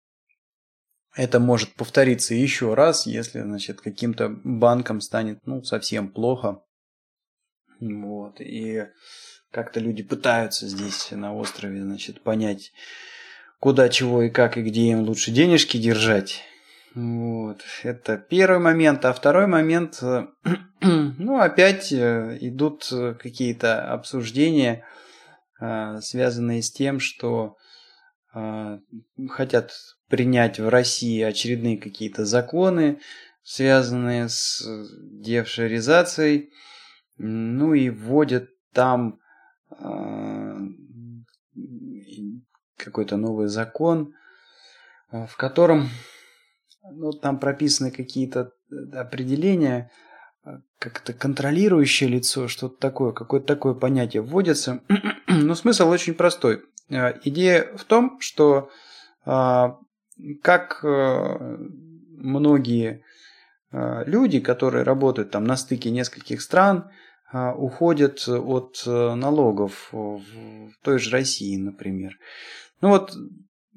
это 1.15 1.39
может 1.39 1.73
повториться 1.73 2.35
еще 2.35 2.75
раз, 2.75 3.07
если, 3.07 3.41
значит, 3.41 3.81
каким-то 3.81 4.29
банкам 4.29 5.01
станет, 5.01 5.39
ну, 5.47 5.63
совсем 5.63 6.11
плохо. 6.11 6.63
Вот. 7.79 8.39
И 8.39 8.85
как-то 9.49 9.79
люди 9.79 10.03
пытаются 10.03 10.67
здесь 10.67 11.09
на 11.09 11.33
острове, 11.33 11.81
значит, 11.81 12.21
понять, 12.21 12.71
куда, 13.61 13.89
чего 13.89 14.23
и 14.23 14.29
как, 14.29 14.57
и 14.57 14.63
где 14.63 14.89
им 14.89 15.01
лучше 15.01 15.31
денежки 15.31 15.77
держать. 15.77 16.41
Вот. 16.95 17.61
Это 17.83 18.17
первый 18.17 18.59
момент. 18.59 19.05
А 19.05 19.13
второй 19.13 19.45
момент, 19.45 19.99
э, 20.01 20.25
ну, 20.81 21.39
опять 21.39 21.93
э, 21.93 22.37
идут 22.41 22.91
какие-то 23.19 23.93
обсуждения, 23.93 24.83
э, 25.61 25.99
связанные 26.01 26.61
с 26.61 26.71
тем, 26.71 26.99
что 26.99 27.55
хотят 29.27 29.73
принять 30.07 30.57
в 30.57 30.69
России 30.69 31.21
очередные 31.21 31.77
какие-то 31.77 32.23
законы, 32.23 33.01
связанные 33.43 34.29
с 34.29 34.65
девшеризацией, 35.19 36.53
ну 37.17 37.73
и 37.73 37.89
вводят 37.89 38.47
там 38.71 39.19
какой-то 42.83 43.17
новый 43.17 43.47
закон, 43.47 44.13
э, 45.11 45.25
в 45.27 45.37
котором 45.37 45.89
ну, 46.91 47.11
там 47.11 47.39
прописаны 47.39 47.91
какие-то 47.91 48.51
э, 48.71 48.97
определения, 48.97 49.91
э, 50.43 50.57
как-то 50.79 51.13
контролирующее 51.13 52.09
лицо, 52.09 52.47
что-то 52.47 52.77
такое, 52.77 53.11
какое-то 53.11 53.47
такое 53.47 53.73
понятие 53.73 54.21
вводится. 54.21 54.81
Но 55.27 55.55
смысл 55.55 55.89
очень 55.89 56.13
простой. 56.13 56.63
Идея 57.23 57.69
в 57.77 57.85
том, 57.85 58.19
что 58.19 58.69
как 60.43 60.83
многие 60.83 63.05
люди, 63.71 64.41
которые 64.41 64.83
работают 64.83 65.31
там 65.31 65.45
на 65.45 65.55
стыке 65.55 65.89
нескольких 65.89 66.41
стран, 66.41 66.91
уходят 67.31 68.27
от 68.27 68.83
налогов 68.85 69.87
в 69.93 70.21
той 70.83 70.99
же 70.99 71.11
России, 71.11 71.55
например. 71.55 72.17
Ну 72.81 72.89
вот 72.89 73.13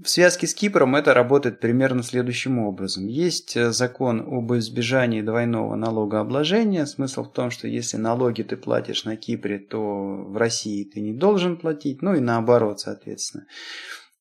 в 0.03 0.09
связке 0.09 0.47
с 0.47 0.55
Кипром 0.55 0.97
это 0.97 1.15
работает 1.15 1.61
примерно 1.61 2.03
следующим 2.03 2.59
образом. 2.59 3.07
Есть 3.07 3.57
э, 3.57 3.71
закон 3.71 4.21
об 4.21 4.53
избежании 4.55 5.23
двойного 5.23 5.77
налогообложения. 5.77 6.85
Смысл 6.87 7.23
в 7.23 7.33
том, 7.33 7.51
что 7.51 7.69
если 7.69 7.97
налоги 7.97 8.43
ты 8.43 8.57
платишь 8.57 9.05
на 9.05 9.17
Кипре, 9.17 9.59
то 9.61 9.79
в 9.81 10.37
России 10.37 10.85
ты 10.85 11.01
не 11.01 11.13
должен 11.13 11.57
платить, 11.57 12.03
ну 12.03 12.15
и 12.15 12.21
наоборот, 12.21 12.81
соответственно. 12.81 13.47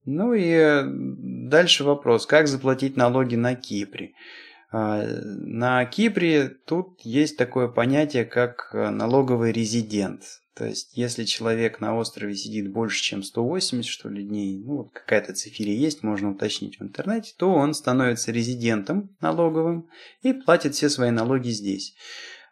Ну 0.06 0.34
и 0.34 0.48
э, 0.48 0.84
дальше 0.86 1.84
вопрос, 1.84 2.28
как 2.28 2.48
заплатить 2.48 2.96
налоги 2.96 3.36
на 3.36 3.56
Кипре. 3.56 4.12
А, 4.72 5.04
на 5.06 5.86
Кипре 5.86 6.50
тут 6.50 7.02
есть 7.02 7.38
такое 7.38 7.68
понятие, 7.68 8.26
как 8.26 8.70
э, 8.74 8.90
налоговый 8.90 9.52
резидент. 9.52 10.22
То 10.56 10.66
есть, 10.66 10.96
если 10.96 11.24
человек 11.24 11.80
на 11.80 11.98
острове 11.98 12.36
сидит 12.36 12.72
больше, 12.72 13.02
чем 13.02 13.24
180, 13.24 13.90
что 13.90 14.10
ли, 14.10 14.24
дней, 14.24 14.62
ну, 14.64 14.78
вот 14.78 14.92
какая-то 14.92 15.34
циферия 15.34 15.76
есть, 15.76 16.04
можно 16.04 16.32
уточнить 16.32 16.80
в 16.80 16.84
интернете, 16.84 17.34
то 17.38 17.52
он 17.52 17.74
становится 17.74 18.32
резидентом 18.32 19.16
налоговым 19.20 19.90
и 20.22 20.34
платит 20.34 20.76
все 20.76 20.90
свои 20.90 21.10
налоги 21.10 21.50
здесь. 21.50 21.96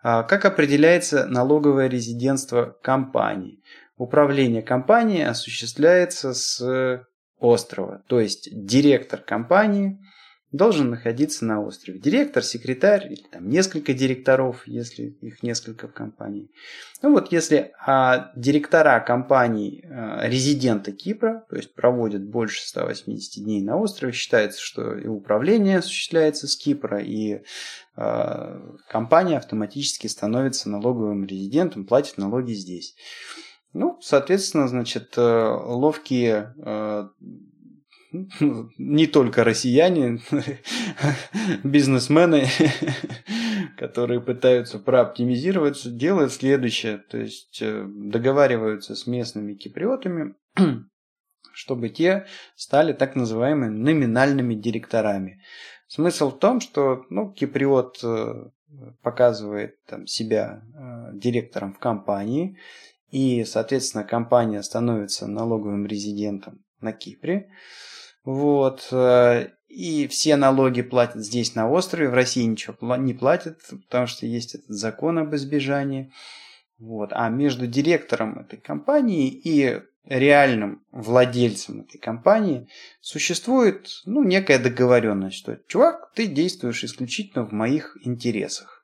А 0.01 0.23
как 0.23 0.45
определяется 0.45 1.27
налоговое 1.27 1.87
резидентство 1.87 2.75
компании? 2.81 3.61
Управление 3.97 4.63
компанией 4.63 5.21
осуществляется 5.21 6.33
с 6.33 7.05
острова, 7.37 8.03
то 8.07 8.19
есть 8.19 8.49
директор 8.51 9.19
компании– 9.19 9.99
должен 10.51 10.89
находиться 10.89 11.45
на 11.45 11.61
острове. 11.61 11.99
Директор, 11.99 12.43
секретарь 12.43 13.07
или 13.07 13.23
там 13.31 13.47
несколько 13.47 13.93
директоров, 13.93 14.67
если 14.67 15.17
их 15.21 15.43
несколько 15.43 15.87
в 15.87 15.93
компании. 15.93 16.49
Ну 17.01 17.11
вот 17.11 17.31
если 17.31 17.71
а, 17.85 18.31
директора 18.35 18.99
компаний 18.99 19.83
а, 19.85 20.27
резидента 20.27 20.91
Кипра, 20.91 21.45
то 21.49 21.55
есть 21.55 21.73
проводят 21.73 22.23
больше 22.23 22.67
180 22.67 23.43
дней 23.43 23.61
на 23.61 23.77
острове, 23.77 24.11
считается, 24.11 24.61
что 24.61 24.95
и 24.95 25.07
управление 25.07 25.77
осуществляется 25.77 26.47
с 26.47 26.57
Кипра, 26.57 27.01
и 27.01 27.43
а, 27.95 28.61
компания 28.89 29.37
автоматически 29.37 30.07
становится 30.07 30.69
налоговым 30.69 31.25
резидентом, 31.25 31.85
платит 31.85 32.17
налоги 32.17 32.53
здесь. 32.53 32.95
Ну, 33.73 33.97
соответственно, 34.01 34.67
значит, 34.67 35.13
э, 35.15 35.21
ловкие 35.21 36.53
э, 36.57 37.07
не 38.78 39.07
только 39.07 39.43
россияне, 39.43 40.20
бизнесмены, 41.64 42.45
которые 43.78 44.22
пытаются 44.22 44.80
прооптимизироваться, 44.80 45.89
делают 45.89 46.34
следующее. 46.34 46.97
То 46.97 47.18
есть 47.18 47.59
э, 47.62 47.86
договариваются 47.88 48.95
с 48.95 49.07
местными 49.07 49.53
киприотами, 49.53 50.36
чтобы 51.53 51.89
те 51.89 52.26
стали 52.55 52.93
так 52.93 53.16
называемыми 53.16 53.70
номинальными 53.70 54.55
директорами. 54.55 55.41
Смысл 55.88 56.32
в 56.32 56.39
том, 56.39 56.59
что 56.59 57.05
ну, 57.09 57.32
киприот 57.32 57.99
э, 58.03 58.49
показывает 59.01 59.84
там, 59.86 60.05
себя 60.07 60.64
э, 60.74 61.12
директором 61.14 61.74
в 61.74 61.80
компании, 61.80 62.57
и, 63.09 63.43
соответственно, 63.43 64.05
компания 64.05 64.64
становится 64.64 65.28
налоговым 65.28 65.86
резидентом 65.86 66.64
на 66.80 66.93
Кипре. 66.93 67.49
Вот. 68.24 68.88
Э, 68.91 69.49
и 69.67 70.07
все 70.07 70.36
налоги 70.36 70.82
платят 70.82 71.24
здесь, 71.24 71.55
на 71.55 71.69
острове. 71.69 72.09
В 72.09 72.13
России 72.13 72.43
ничего 72.43 72.95
не 72.97 73.13
платят, 73.13 73.59
потому 73.69 74.07
что 74.07 74.26
есть 74.26 74.55
этот 74.55 74.69
закон 74.69 75.19
об 75.19 75.34
избежании. 75.36 76.11
Вот. 76.78 77.11
А 77.13 77.30
между 77.30 77.67
директором 77.67 78.39
этой 78.39 78.59
компании 78.59 79.30
и 79.30 79.82
реальным 80.05 80.84
владельцем 80.91 81.82
этой 81.82 81.99
компании 81.99 82.67
существует 83.01 83.88
ну, 84.05 84.24
некая 84.24 84.57
договоренность, 84.59 85.38
что 85.38 85.59
чувак, 85.67 86.11
ты 86.15 86.28
действуешь 86.28 86.84
исключительно 86.84 87.45
в 87.45 87.51
моих 87.51 87.97
интересах. 88.03 88.84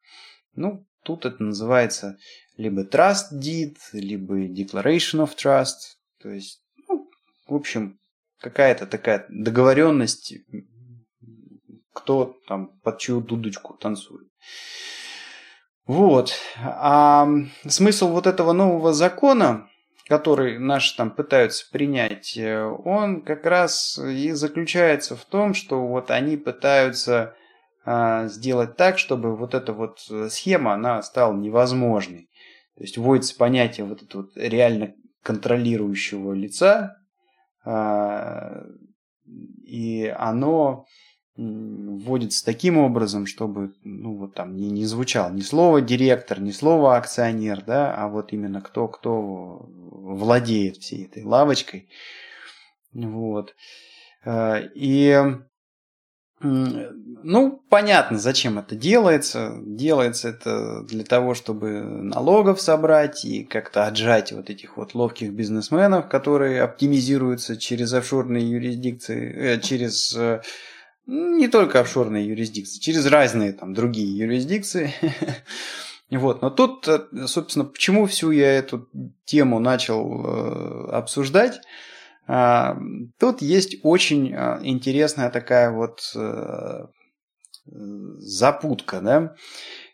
Ну, 0.55 0.85
тут 1.03 1.25
это 1.25 1.41
называется 1.43 2.17
либо 2.55 2.83
trust 2.83 3.33
deed, 3.33 3.77
либо 3.93 4.45
declaration 4.45 5.25
of 5.25 5.35
trust. 5.35 5.97
То 6.21 6.29
есть, 6.29 6.61
ну, 6.87 7.09
в 7.47 7.55
общем, 7.55 7.99
какая-то 8.39 8.85
такая 8.85 9.25
договоренность, 9.29 10.33
кто 11.93 12.35
там 12.47 12.79
под 12.83 12.99
чью 12.99 13.21
дудочку 13.21 13.73
танцует. 13.73 14.27
Вот. 15.85 16.33
А 16.57 17.27
смысл 17.65 18.09
вот 18.09 18.27
этого 18.27 18.51
нового 18.51 18.93
закона, 18.93 19.69
который 20.07 20.59
наши 20.59 20.95
там 20.95 21.11
пытаются 21.11 21.65
принять, 21.71 22.37
он 22.83 23.21
как 23.21 23.45
раз 23.45 23.97
и 23.97 24.31
заключается 24.31 25.15
в 25.15 25.23
том, 25.25 25.53
что 25.53 25.85
вот 25.87 26.11
они 26.11 26.37
пытаются 26.37 27.35
а, 27.85 28.27
сделать 28.27 28.75
так, 28.75 28.99
чтобы 28.99 29.35
вот 29.35 29.53
эта 29.53 29.71
вот 29.71 29.99
схема, 30.29 30.73
она 30.73 31.01
стала 31.01 31.33
невозможной. 31.33 32.29
То 32.75 32.83
есть 32.83 32.97
вводится 32.97 33.35
понятие 33.35 33.85
вот 33.85 34.03
этого 34.03 34.27
реально 34.35 34.93
контролирующего 35.23 36.33
лица, 36.33 36.97
и 39.63 40.15
оно 40.17 40.85
вводится 41.37 42.43
таким 42.43 42.77
образом, 42.77 43.27
чтобы 43.27 43.73
ну, 43.83 44.15
вот 44.15 44.33
там 44.33 44.55
не, 44.55 44.71
не 44.71 44.85
звучал 44.85 45.31
ни 45.31 45.41
слово 45.41 45.81
директор, 45.81 46.39
ни 46.39 46.51
слово 46.51 46.97
акционер, 46.97 47.63
да, 47.63 47.93
а 47.95 48.07
вот 48.07 48.33
именно 48.33 48.61
кто, 48.61 48.87
кто 48.87 49.69
владеет 49.69 50.77
всей 50.77 51.05
этой 51.05 51.23
лавочкой. 51.23 51.89
Вот. 52.93 53.53
А, 54.25 54.63
и 54.73 55.21
ну, 56.39 57.63
понятно, 57.69 58.19
зачем 58.19 58.59
это 58.59 58.75
делается. 58.75 59.53
Делается 59.65 60.29
это 60.29 60.83
для 60.83 61.03
того, 61.03 61.33
чтобы 61.33 61.81
налогов 61.81 62.61
собрать 62.61 63.25
и 63.25 63.43
как-то 63.43 63.87
отжать 63.87 64.31
вот 64.31 64.49
этих 64.49 64.77
вот 64.77 64.93
ловких 64.93 65.31
бизнесменов, 65.31 66.09
которые 66.09 66.61
оптимизируются 66.61 67.57
через 67.57 67.91
офшорные 67.93 68.47
юрисдикции, 68.47 69.35
э, 69.35 69.59
через 69.61 70.15
э, 70.15 70.41
не 71.07 71.47
только 71.47 71.79
офшорные 71.79 72.27
юрисдикции, 72.27 72.79
через 72.79 73.07
разные 73.07 73.53
там 73.53 73.73
другие 73.73 74.17
юрисдикции. 74.17 74.93
Вот. 76.09 76.41
Но 76.41 76.49
тут, 76.49 76.87
э, 76.87 77.01
собственно, 77.25 77.65
почему 77.65 78.05
всю 78.05 78.31
я 78.31 78.53
эту 78.53 78.87
тему 79.25 79.59
начал 79.59 80.23
э, 80.25 80.89
обсуждать? 80.91 81.59
А, 82.27 82.77
тут 83.19 83.41
есть 83.41 83.77
очень 83.83 84.33
а, 84.35 84.59
интересная 84.61 85.29
такая 85.29 85.71
вот 85.71 86.11
э, 86.13 86.85
запутка, 87.65 88.99
да, 89.01 89.35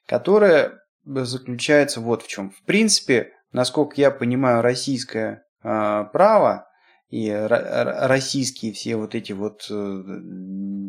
которая 0.07 0.79
заключается 1.05 2.01
вот 2.01 2.23
в 2.23 2.27
чем. 2.27 2.49
В 2.51 2.63
принципе, 2.63 3.33
насколько 3.51 3.95
я 4.01 4.09
понимаю, 4.09 4.61
российское 4.61 5.45
а, 5.61 6.05
право 6.05 6.67
и 7.09 7.31
российские 7.31 8.73
все 8.73 8.95
вот 8.95 9.13
эти 9.13 9.33
вот 9.33 9.67
э, 9.69 10.03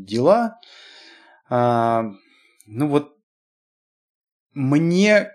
дела, 0.07 0.59
ну 1.51 2.89
вот 2.89 3.15
мне 4.55 5.31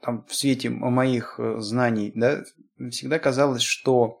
там 0.00 0.24
в 0.26 0.34
свете 0.34 0.70
моих 0.70 1.36
э, 1.38 1.58
знаний, 1.58 2.12
да, 2.14 2.42
всегда 2.90 3.18
казалось, 3.18 3.62
что 3.62 4.18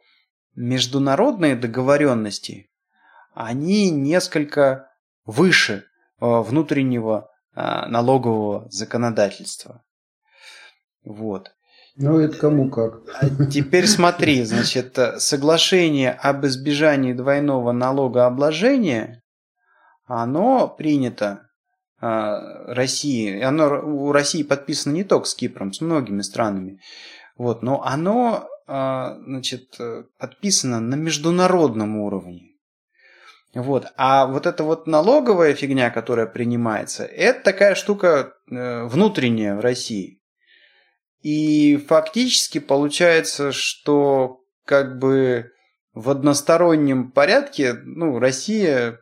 международные 0.56 1.56
договоренности, 1.56 2.70
они 3.34 3.90
несколько 3.90 4.88
выше 5.24 5.84
э, 6.20 6.26
внутреннего 6.26 7.30
э, 7.54 7.86
налогового 7.86 8.68
законодательства. 8.70 9.82
Вот. 11.04 11.50
Ну, 11.96 12.18
это 12.18 12.36
кому 12.36 12.70
как. 12.70 13.02
А 13.20 13.28
теперь 13.46 13.86
смотри, 13.86 14.42
значит, 14.44 14.98
соглашение 15.18 16.10
об 16.10 16.44
избежании 16.44 17.12
двойного 17.12 17.72
налогообложения, 17.72 19.22
оно 20.06 20.68
принято 20.68 21.48
э, 22.00 22.06
России, 22.72 23.40
оно 23.40 23.80
у 23.80 24.12
России 24.12 24.42
подписано 24.42 24.92
не 24.92 25.04
только 25.04 25.26
с 25.26 25.34
Кипром, 25.34 25.72
с 25.72 25.80
многими 25.80 26.22
странами, 26.22 26.80
вот, 27.36 27.62
но 27.62 27.82
оно 27.84 28.48
значит, 28.66 29.76
э, 29.78 30.04
подписано 30.18 30.80
на 30.80 30.94
международном 30.94 31.98
уровне. 31.98 32.52
Вот. 33.54 33.86
А 33.96 34.26
вот 34.26 34.46
эта 34.46 34.64
вот 34.64 34.86
налоговая 34.86 35.54
фигня, 35.54 35.90
которая 35.90 36.26
принимается, 36.26 37.04
это 37.04 37.42
такая 37.42 37.74
штука 37.74 38.34
э, 38.50 38.84
внутренняя 38.84 39.54
в 39.54 39.60
России. 39.60 40.20
И 41.22 41.76
фактически 41.76 42.58
получается, 42.58 43.52
что 43.52 44.40
как 44.64 44.98
бы 44.98 45.52
в 45.94 46.10
одностороннем 46.10 47.12
порядке, 47.12 47.74
ну, 47.84 48.18
Россия 48.18 49.00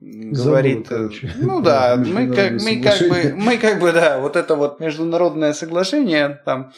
говорит, 0.00 0.88
Забыл, 0.88 1.12
ну 1.36 1.60
да, 1.60 1.96
мы 2.04 2.34
как, 2.34 2.52
мы 2.52 2.82
как 2.82 3.00
бы, 3.08 3.34
мы 3.36 3.58
как 3.58 3.80
бы, 3.80 3.92
да, 3.92 4.18
вот 4.20 4.36
это 4.36 4.54
вот 4.54 4.80
международное 4.80 5.52
соглашение 5.52 6.40
там, 6.44 6.72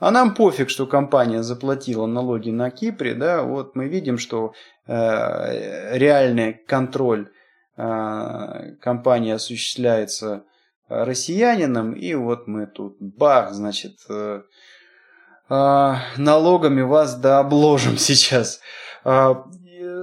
а 0.00 0.10
нам 0.10 0.34
пофиг, 0.34 0.70
что 0.70 0.86
компания 0.86 1.42
заплатила 1.42 2.06
налоги 2.06 2.50
на 2.50 2.70
Кипре, 2.70 3.14
да, 3.14 3.42
вот 3.42 3.76
мы 3.76 3.86
видим, 3.86 4.18
что 4.18 4.54
э, 4.86 5.96
реальный 5.96 6.54
контроль 6.54 7.30
э, 7.76 8.74
компании 8.80 9.32
осуществляется 9.32 10.44
россиянином, 10.88 11.92
и 11.92 12.14
вот 12.14 12.48
мы 12.48 12.66
тут, 12.66 12.96
бах, 12.98 13.52
значит, 13.52 13.98
э, 14.08 14.42
э, 15.48 15.94
налогами 16.16 16.80
вас 16.82 17.14
да 17.14 17.38
обложим 17.38 17.96
сейчас. 17.98 18.60
Э, 19.04 19.34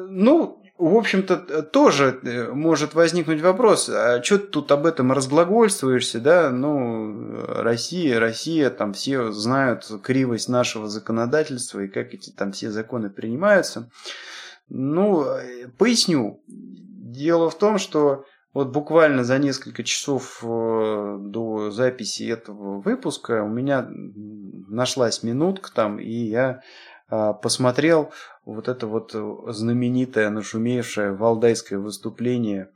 ну, 0.09 0.63
в 0.77 0.95
общем-то, 0.95 1.63
тоже 1.63 2.19
э, 2.23 2.51
может 2.51 2.93
возникнуть 2.93 3.41
вопрос, 3.41 3.89
а 3.89 4.21
что 4.23 4.37
ты 4.37 4.47
тут 4.47 4.71
об 4.71 4.85
этом 4.85 5.11
разглагольствуешься, 5.11 6.19
да? 6.19 6.51
Ну, 6.51 7.45
Россия, 7.47 8.19
Россия, 8.19 8.69
там 8.69 8.93
все 8.93 9.31
знают 9.31 9.89
кривость 10.03 10.49
нашего 10.49 10.87
законодательства 10.87 11.81
и 11.81 11.87
как 11.87 12.13
эти 12.13 12.29
там 12.29 12.51
все 12.51 12.69
законы 12.69 13.09
принимаются. 13.09 13.89
Ну, 14.69 15.25
поясню. 15.77 16.43
Дело 16.47 17.49
в 17.49 17.57
том, 17.57 17.79
что 17.79 18.25
вот 18.53 18.69
буквально 18.69 19.23
за 19.23 19.37
несколько 19.37 19.83
часов 19.83 20.39
э, 20.43 21.17
до 21.19 21.69
записи 21.69 22.23
этого 22.23 22.81
выпуска 22.81 23.43
у 23.43 23.47
меня 23.47 23.87
нашлась 23.87 25.21
минутка 25.21 25.71
там, 25.73 25.99
и 25.99 26.11
я 26.11 26.61
посмотрел 27.09 28.11
вот 28.45 28.67
это 28.67 28.87
вот 28.87 29.15
знаменитое, 29.53 30.29
нашумевшее 30.29 31.13
валдайское 31.13 31.79
выступление 31.79 32.69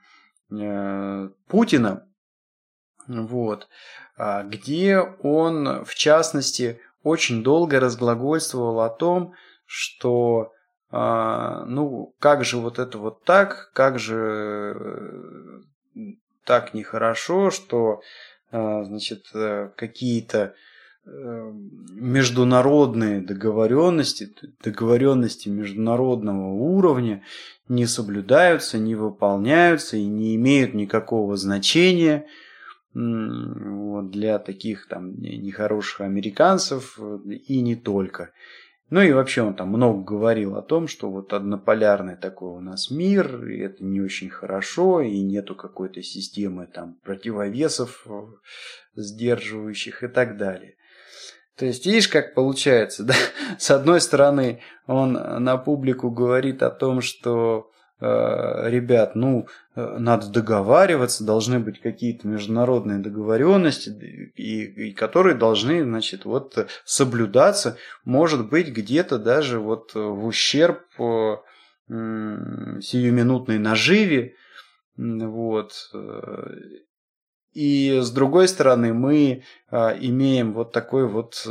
э, 0.51 1.29
Путина, 1.47 2.07
вот, 3.07 3.67
а, 4.17 4.43
где 4.43 4.99
он, 4.99 5.83
в 5.85 5.95
частности, 5.95 6.79
очень 7.03 7.43
долго 7.43 7.79
разглагольствовал 7.79 8.81
о 8.81 8.89
том, 8.89 9.33
что 9.65 10.53
а, 10.91 11.65
ну, 11.65 12.13
как 12.19 12.43
же 12.43 12.57
вот 12.57 12.79
это 12.79 12.97
вот 12.97 13.23
так, 13.23 13.71
как 13.73 13.97
же 13.97 14.75
э, 15.95 16.01
так 16.43 16.73
нехорошо, 16.73 17.49
что, 17.49 18.01
значит, 18.51 19.27
э, 19.33 19.69
какие-то 19.75 20.53
международные 21.05 23.21
договоренности, 23.21 24.31
договоренности 24.63 25.49
международного 25.49 26.53
уровня 26.53 27.23
не 27.67 27.87
соблюдаются, 27.87 28.77
не 28.77 28.95
выполняются 28.95 29.97
и 29.97 30.05
не 30.05 30.35
имеют 30.35 30.73
никакого 30.73 31.35
значения 31.37 32.27
вот, 32.93 34.11
для 34.11 34.39
таких 34.39 34.87
там 34.87 35.19
нехороших 35.19 36.01
американцев 36.01 36.99
и 37.25 37.61
не 37.61 37.75
только. 37.75 38.31
Ну 38.91 39.01
и 39.01 39.13
вообще 39.13 39.41
он 39.41 39.55
там 39.55 39.69
много 39.69 40.03
говорил 40.03 40.57
о 40.57 40.61
том, 40.61 40.89
что 40.89 41.09
вот 41.09 41.31
однополярный 41.31 42.17
такой 42.17 42.49
у 42.49 42.59
нас 42.59 42.91
мир, 42.91 43.47
и 43.47 43.59
это 43.59 43.85
не 43.85 44.01
очень 44.01 44.29
хорошо, 44.29 44.99
и 44.99 45.21
нету 45.21 45.55
какой-то 45.55 46.03
системы 46.03 46.67
там 46.67 46.99
противовесов 47.01 48.05
э, 48.05 48.11
сдерживающих 48.95 50.03
и 50.03 50.09
так 50.09 50.35
далее. 50.35 50.75
То 51.57 51.65
есть, 51.65 51.85
видишь, 51.85 52.07
как 52.07 52.33
получается, 52.33 53.03
да? 53.05 53.13
С 53.57 53.71
одной 53.71 54.01
стороны, 54.01 54.61
он 54.87 55.13
на 55.13 55.57
публику 55.57 56.09
говорит 56.09 56.63
о 56.63 56.69
том, 56.69 57.01
что 57.01 57.69
э, 57.99 58.05
ребят, 58.69 59.15
ну, 59.15 59.47
э, 59.75 59.97
надо 59.99 60.29
договариваться, 60.29 61.23
должны 61.23 61.59
быть 61.59 61.79
какие-то 61.81 62.27
международные 62.27 62.99
договоренности, 62.99 63.89
и, 64.35 64.89
и 64.89 64.93
которые 64.93 65.35
должны, 65.35 65.83
значит, 65.83 66.25
вот 66.25 66.67
соблюдаться, 66.85 67.77
может 68.05 68.49
быть, 68.49 68.69
где-то 68.69 69.19
даже 69.19 69.59
вот 69.59 69.93
в 69.93 70.25
ущерб 70.25 70.81
э, 70.99 71.35
сиюминутной 71.87 73.59
наживе, 73.59 74.35
вот, 74.97 75.73
и 77.53 77.99
с 78.01 78.11
другой 78.11 78.47
стороны, 78.47 78.93
мы 78.93 79.43
а, 79.69 79.95
имеем 79.99 80.53
вот 80.53 80.71
такой 80.71 81.07
вот 81.07 81.45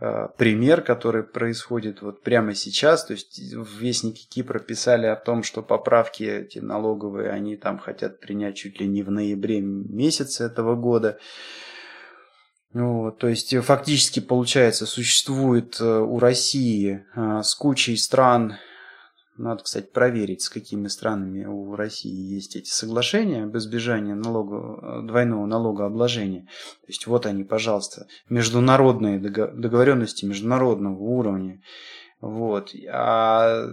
а, 0.00 0.28
пример, 0.38 0.80
который 0.80 1.22
происходит 1.22 2.00
вот 2.00 2.22
прямо 2.22 2.54
сейчас. 2.54 3.04
То 3.04 3.12
есть 3.12 3.38
в 3.54 3.78
Вестнике 3.78 4.26
Кипра 4.28 4.58
писали 4.58 5.06
о 5.06 5.16
том, 5.16 5.42
что 5.42 5.62
поправки 5.62 6.24
эти 6.24 6.58
налоговые, 6.58 7.30
они 7.30 7.56
там 7.56 7.78
хотят 7.78 8.20
принять 8.20 8.56
чуть 8.56 8.80
ли 8.80 8.88
не 8.88 9.02
в 9.02 9.10
ноябре 9.10 9.60
месяце 9.60 10.44
этого 10.44 10.74
года. 10.74 11.18
Вот, 12.72 13.18
то 13.18 13.26
есть 13.26 13.54
фактически 13.62 14.20
получается 14.20 14.86
существует 14.86 15.80
э, 15.80 15.84
у 15.84 16.20
России 16.20 17.04
а, 17.16 17.42
с 17.42 17.56
кучей 17.56 17.96
стран 17.96 18.58
надо, 19.40 19.64
кстати, 19.64 19.86
проверить, 19.86 20.42
с 20.42 20.50
какими 20.50 20.88
странами 20.88 21.44
у 21.44 21.74
России 21.74 22.34
есть 22.34 22.56
эти 22.56 22.68
соглашения 22.68 23.44
об 23.44 23.56
избежании 23.56 24.12
налога, 24.12 25.02
двойного 25.02 25.46
налогообложения. 25.46 26.42
То 26.42 26.86
есть 26.88 27.06
вот 27.06 27.26
они, 27.26 27.44
пожалуйста, 27.44 28.06
международные 28.28 29.18
договоренности 29.18 30.26
международного 30.26 30.98
уровня. 30.98 31.62
Вот. 32.20 32.74
А, 32.92 33.66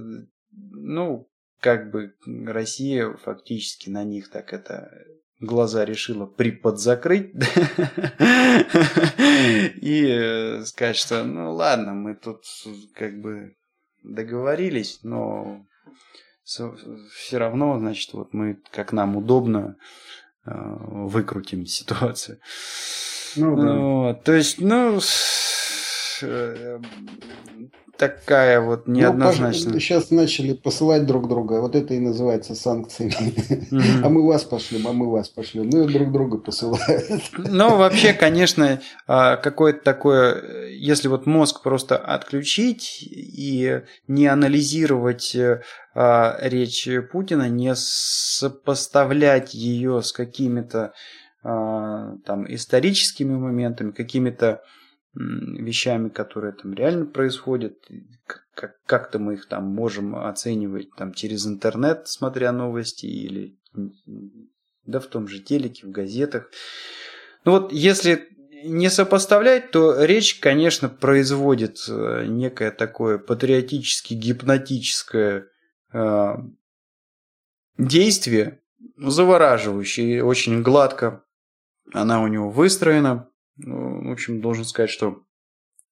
ну, 0.51 1.27
как 1.59 1.91
бы 1.91 2.13
Россия 2.45 3.11
фактически 3.23 3.89
на 3.89 4.03
них 4.03 4.29
так 4.29 4.53
это 4.53 4.89
глаза 5.39 5.85
решила 5.85 6.25
приподзакрыть 6.25 7.31
и 9.81 10.07
э, 10.07 10.63
сказать, 10.65 10.95
что 10.95 11.23
ну 11.23 11.53
ладно, 11.53 11.93
мы 11.93 12.15
тут 12.15 12.43
как 12.95 13.21
бы 13.21 13.55
договорились, 14.07 14.99
но 15.03 15.65
все 16.43 17.37
равно, 17.37 17.77
значит, 17.77 18.13
вот 18.13 18.33
мы, 18.33 18.57
как 18.71 18.93
нам 18.93 19.17
удобно, 19.17 19.75
э, 20.45 20.51
выкрутим 20.53 21.65
ситуацию. 21.65 22.39
Ну, 23.35 23.55
да. 23.55 23.73
вот, 23.75 24.23
то 24.23 24.33
есть, 24.33 24.59
ну, 24.59 24.99
э, 26.21 26.79
такая 27.97 28.61
вот 28.61 28.87
ну, 28.87 28.95
неоднозначная. 28.95 29.73
Ну, 29.73 29.79
сейчас 29.79 30.11
начали 30.11 30.53
посылать 30.53 31.05
друг 31.05 31.27
друга. 31.27 31.61
Вот 31.61 31.75
это 31.75 31.93
и 31.93 31.99
называется 31.99 32.55
санкциями. 32.55 33.33
Mm-hmm. 33.71 34.01
А 34.03 34.09
мы 34.09 34.25
вас 34.25 34.43
пошлем, 34.43 34.87
а 34.87 34.93
мы 34.93 35.09
вас 35.11 35.29
пошлем. 35.29 35.69
Ну 35.69 35.87
и 35.87 35.93
друг 35.93 36.11
друга 36.11 36.37
посылают. 36.37 37.23
Ну, 37.37 37.77
вообще, 37.77 38.13
конечно, 38.13 38.79
а, 39.07 39.37
какое-то 39.37 39.83
такое, 39.83 40.69
если 40.69 41.07
вот 41.07 41.25
мозг 41.25 41.61
просто 41.63 41.97
отключить 41.97 42.99
и 43.01 43.81
не 44.07 44.27
анализировать 44.27 45.35
а, 45.95 46.37
речь 46.41 46.87
Путина, 47.11 47.49
не 47.49 47.73
сопоставлять 47.75 49.53
ее 49.53 50.01
с 50.01 50.11
какими-то 50.11 50.93
а, 51.43 52.15
там 52.25 52.45
историческими 52.53 53.35
моментами, 53.35 53.91
какими-то 53.91 54.61
вещами, 55.17 56.09
которые 56.09 56.53
там 56.53 56.73
реально 56.73 57.05
происходят, 57.05 57.77
как-то 58.85 59.19
мы 59.19 59.33
их 59.33 59.47
там 59.47 59.65
можем 59.65 60.15
оценивать 60.15 60.89
там 60.95 61.13
через 61.13 61.45
интернет, 61.47 62.07
смотря 62.07 62.51
новости 62.51 63.05
или 63.05 63.57
да 64.85 64.99
в 64.99 65.07
том 65.07 65.27
же 65.27 65.39
телеке, 65.39 65.87
в 65.87 65.91
газетах. 65.91 66.49
Ну 67.45 67.51
вот 67.51 67.71
если 67.71 68.27
не 68.63 68.89
сопоставлять, 68.89 69.71
то 69.71 70.03
речь, 70.03 70.39
конечно, 70.39 70.89
производит 70.89 71.77
э, 71.87 72.25
некое 72.25 72.71
такое 72.71 73.17
патриотически 73.19 74.13
гипнотическое 74.13 75.47
э, 75.93 76.35
действие, 77.77 78.61
завораживающее, 78.97 80.23
очень 80.23 80.63
гладко 80.63 81.23
она 81.93 82.21
у 82.21 82.27
него 82.27 82.49
выстроена. 82.49 83.29
Ну, 83.57 84.09
в 84.09 84.11
общем, 84.11 84.41
должен 84.41 84.65
сказать, 84.65 84.89
что 84.89 85.23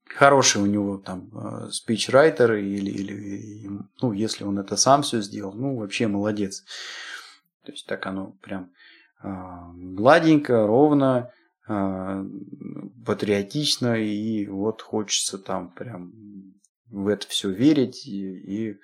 хороший 0.07 0.61
у 0.61 0.65
него 0.65 0.97
там 0.97 1.29
э, 1.33 1.69
спичрайтер 1.71 2.53
или, 2.53 2.91
или 2.91 3.69
ну, 4.01 4.11
если 4.13 4.43
он 4.43 4.59
это 4.59 4.77
сам 4.77 5.01
все 5.01 5.21
сделал, 5.21 5.53
ну, 5.53 5.77
вообще 5.77 6.07
молодец. 6.07 6.63
То 7.63 7.71
есть 7.71 7.87
так 7.87 8.05
оно 8.05 8.35
прям 8.41 8.71
а, 9.21 9.71
гладенько, 9.75 10.67
ровно, 10.67 11.31
а, 11.67 12.23
патриотично, 13.05 13.99
и 13.99 14.45
вот 14.45 14.81
хочется 14.81 15.39
там 15.39 15.71
прям 15.71 16.13
в 16.91 17.07
это 17.07 17.27
все 17.27 17.49
верить, 17.49 18.05
и, 18.05 18.69
и 18.69 18.79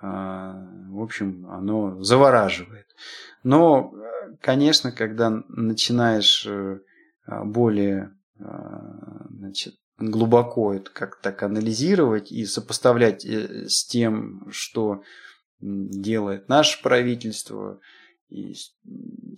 а, 0.00 0.66
в 0.88 1.00
общем, 1.00 1.46
оно 1.48 2.02
завораживает. 2.02 2.86
Но, 3.44 3.94
конечно, 4.40 4.90
когда 4.90 5.30
начинаешь 5.48 6.44
э, 6.46 6.80
более 7.44 8.16
а, 8.40 9.26
значит, 9.30 9.74
глубоко 9.98 10.74
это 10.74 10.90
как 10.90 11.20
так 11.20 11.42
анализировать 11.42 12.30
и 12.30 12.44
сопоставлять 12.46 13.24
э, 13.24 13.68
с 13.68 13.84
тем, 13.84 14.46
что 14.50 15.02
делает 15.60 16.48
наше 16.48 16.80
правительство, 16.82 17.80
и 18.28 18.54
с, 18.54 18.74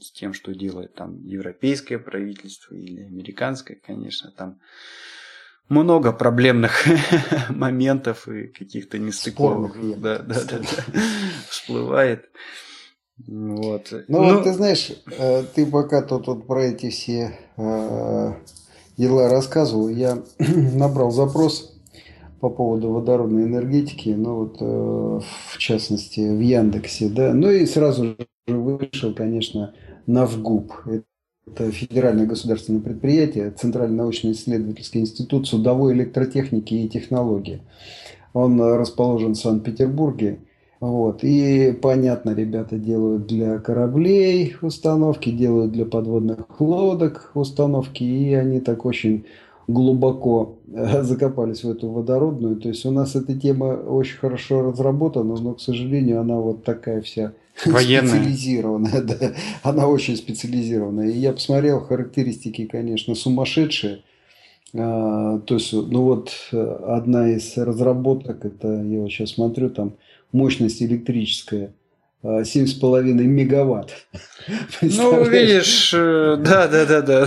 с 0.00 0.12
тем, 0.12 0.34
что 0.34 0.52
делает 0.52 0.94
там 0.94 1.24
европейское 1.24 1.98
правительство 1.98 2.74
или 2.74 3.02
американское, 3.02 3.76
конечно, 3.76 4.32
там 4.32 4.60
много 5.68 6.12
проблемных 6.12 6.84
моментов 7.48 8.28
и 8.28 8.48
каких-то 8.48 8.98
нестыковок. 8.98 9.76
Да, 10.00 10.18
да, 10.18 10.44
да, 10.44 10.58
да, 10.58 11.00
всплывает. 11.48 12.28
Вот. 13.26 13.92
Ну, 14.08 14.22
ну, 14.22 14.34
вот 14.34 14.44
ты 14.44 14.52
знаешь, 14.52 14.92
э, 15.18 15.44
ты 15.54 15.66
пока 15.66 16.02
тут 16.02 16.26
вот 16.26 16.46
про 16.46 16.64
эти 16.64 16.90
все 16.90 17.32
э, 17.56 18.32
дела 18.96 19.28
рассказывал, 19.28 19.88
я 19.88 20.22
набрал 20.38 21.10
запрос 21.10 21.74
по 22.40 22.48
поводу 22.48 22.90
водородной 22.90 23.44
энергетики, 23.44 24.10
ну 24.10 24.36
вот 24.36 24.56
э, 24.60 25.20
в 25.52 25.58
частности 25.58 26.20
в 26.20 26.40
Яндексе, 26.40 27.08
да, 27.08 27.34
ну 27.34 27.50
и 27.50 27.66
сразу 27.66 28.04
же 28.04 28.16
вышел, 28.46 29.14
конечно, 29.14 29.74
Навгуб. 30.06 30.72
Это 31.46 31.70
федеральное 31.70 32.26
государственное 32.26 32.80
предприятие, 32.80 33.50
Центральный 33.50 33.96
научно-исследовательский 33.96 35.00
институт 35.00 35.48
судовой 35.48 35.94
электротехники 35.94 36.74
и 36.74 36.88
технологии. 36.88 37.62
Он 38.32 38.60
расположен 38.60 39.34
в 39.34 39.38
Санкт-Петербурге. 39.38 40.38
Вот. 40.80 41.22
И 41.22 41.72
понятно, 41.72 42.30
ребята 42.34 42.76
делают 42.78 43.26
для 43.26 43.58
кораблей 43.58 44.56
установки, 44.62 45.30
делают 45.30 45.72
для 45.72 45.84
подводных 45.84 46.58
лодок 46.58 47.30
установки, 47.34 48.02
и 48.02 48.32
они 48.32 48.60
так 48.60 48.86
очень 48.86 49.26
глубоко 49.68 50.56
э, 50.72 51.02
закопались 51.02 51.64
в 51.64 51.70
эту 51.70 51.90
водородную. 51.90 52.56
То 52.56 52.68
есть 52.68 52.86
у 52.86 52.90
нас 52.90 53.14
эта 53.14 53.38
тема 53.38 53.74
очень 53.74 54.16
хорошо 54.16 54.62
разработана, 54.62 55.36
но, 55.36 55.52
к 55.52 55.60
сожалению, 55.60 56.20
она 56.20 56.36
вот 56.36 56.64
такая 56.64 57.02
вся 57.02 57.32
Военная. 57.66 58.08
специализированная. 58.08 59.02
Да. 59.02 59.32
Она 59.62 59.86
очень 59.86 60.16
специализированная. 60.16 61.08
И 61.10 61.18
я 61.18 61.32
посмотрел 61.34 61.80
характеристики, 61.80 62.64
конечно, 62.64 63.14
сумасшедшие. 63.14 64.00
А, 64.72 65.40
то 65.40 65.54
есть, 65.54 65.72
ну 65.72 66.02
вот 66.04 66.30
э, 66.52 66.80
одна 66.86 67.32
из 67.32 67.56
разработок, 67.58 68.46
это 68.46 68.82
я 68.82 69.00
вот 69.00 69.10
сейчас 69.10 69.32
смотрю, 69.32 69.68
там 69.68 69.94
мощность 70.32 70.82
электрическая 70.82 71.72
7,5 72.22 73.02
мегаватт. 73.12 73.90
Ну, 74.80 75.22
видишь, 75.24 75.92
э, 75.94 76.36
да, 76.38 76.66
да, 76.66 76.86
да, 76.86 77.02
да. 77.02 77.26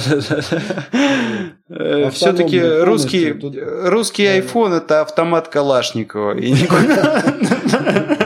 да. 1.69 2.09
Все-таки 2.09 2.59
русский, 2.59 3.31
русский 3.31 4.23
iPhone 4.23 4.77
это 4.77 5.01
автомат 5.01 5.47
Калашникова. 5.47 6.37
И 6.37 6.51
никуда... 6.51 7.23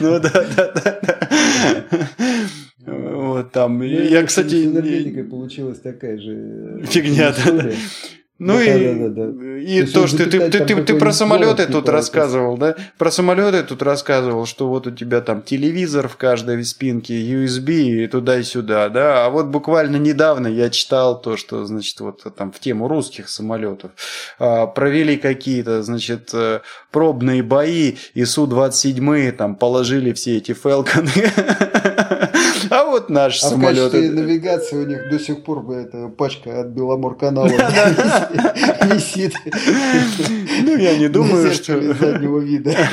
Ну 0.00 0.20
да, 0.20 0.44
да, 0.56 0.72
да. 0.74 0.98
Вот 2.86 3.50
там. 3.52 3.78
Ну, 3.78 3.84
я, 3.84 4.22
кстати. 4.22 4.62
С 4.62 4.66
энергетикой 4.66 5.24
получилась 5.24 5.80
такая 5.80 6.18
же 6.18 6.84
фигня, 6.86 7.34
да. 7.44 7.70
Ну 8.40 8.54
да, 8.54 8.62
и, 8.62 8.94
да, 8.94 9.08
да, 9.08 9.26
да. 9.26 9.58
и 9.58 9.82
то, 9.84 10.02
то 10.02 10.06
что 10.06 10.18
ты, 10.18 10.48
ты, 10.48 10.64
ты, 10.64 10.82
ты 10.84 10.94
про 10.94 11.12
самолеты 11.12 11.66
тут 11.66 11.82
типа, 11.82 11.92
рассказывал, 11.92 12.56
да? 12.56 12.76
Про 12.96 13.10
самолеты 13.10 13.64
тут 13.64 13.82
рассказывал, 13.82 14.46
что 14.46 14.68
вот 14.68 14.86
у 14.86 14.92
тебя 14.92 15.20
там 15.22 15.42
телевизор 15.42 16.06
в 16.06 16.16
каждой 16.16 16.64
спинке, 16.64 17.20
USB 17.20 18.04
и 18.04 18.06
туда 18.06 18.38
и 18.38 18.44
сюда, 18.44 18.90
да? 18.90 19.26
А 19.26 19.30
вот 19.30 19.46
буквально 19.46 19.96
недавно 19.96 20.46
я 20.46 20.70
читал 20.70 21.20
то, 21.20 21.36
что, 21.36 21.64
значит, 21.66 21.98
вот 21.98 22.22
там 22.36 22.52
в 22.52 22.60
тему 22.60 22.86
русских 22.86 23.28
самолетов 23.28 23.90
а, 24.38 24.68
провели 24.68 25.16
какие-то, 25.16 25.82
значит, 25.82 26.30
э, 26.32 26.60
пробные 26.92 27.42
бои, 27.42 27.96
и 28.14 28.24
Су-27 28.24 29.32
там 29.32 29.56
положили 29.56 30.12
все 30.12 30.36
эти 30.36 30.54
фелконы 30.54 31.10
А 32.70 32.84
вот 32.84 33.10
наш 33.10 33.42
а 33.42 33.48
самолет. 33.48 33.92
В 33.92 34.14
навигации 34.14 34.76
у 34.76 34.86
них 34.86 35.08
до 35.10 35.18
сих 35.18 35.42
пор 35.42 35.68
эта 35.70 36.08
пачка 36.08 36.60
от 36.60 36.68
Беломор-канала 36.68 37.48
висит. 38.92 39.34
Ну, 40.62 40.76
я 40.76 40.96
не 40.98 41.08
думаю, 41.08 41.52
что... 41.52 41.80
заднего 41.94 42.38
вида. 42.38 42.74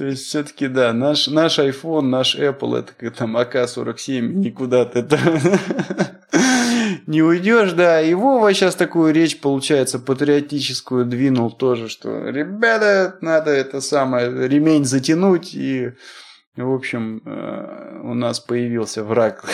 То 0.00 0.06
есть, 0.06 0.28
все-таки, 0.28 0.66
да, 0.66 0.94
наш, 0.94 1.26
наш 1.26 1.58
iPhone, 1.58 2.06
наш 2.06 2.34
Apple, 2.34 2.78
это 2.78 2.92
как 2.96 3.14
там 3.16 3.36
АК-47, 3.36 4.20
никуда 4.22 4.86
ты 4.86 5.00
это 5.00 5.18
не 7.06 7.20
уйдешь, 7.22 7.72
да. 7.72 8.00
И 8.00 8.14
Вова 8.14 8.54
сейчас 8.54 8.76
такую 8.76 9.12
речь, 9.12 9.38
получается, 9.40 9.98
патриотическую 9.98 11.04
двинул 11.04 11.50
тоже, 11.50 11.90
что, 11.90 12.30
ребята, 12.30 13.16
надо 13.20 13.50
это 13.50 13.82
самое, 13.82 14.48
ремень 14.48 14.86
затянуть 14.86 15.54
и 15.54 15.90
в 16.64 16.72
общем, 16.72 17.22
э, 17.24 18.00
у 18.04 18.14
нас 18.14 18.40
появился 18.40 19.04
враг. 19.04 19.44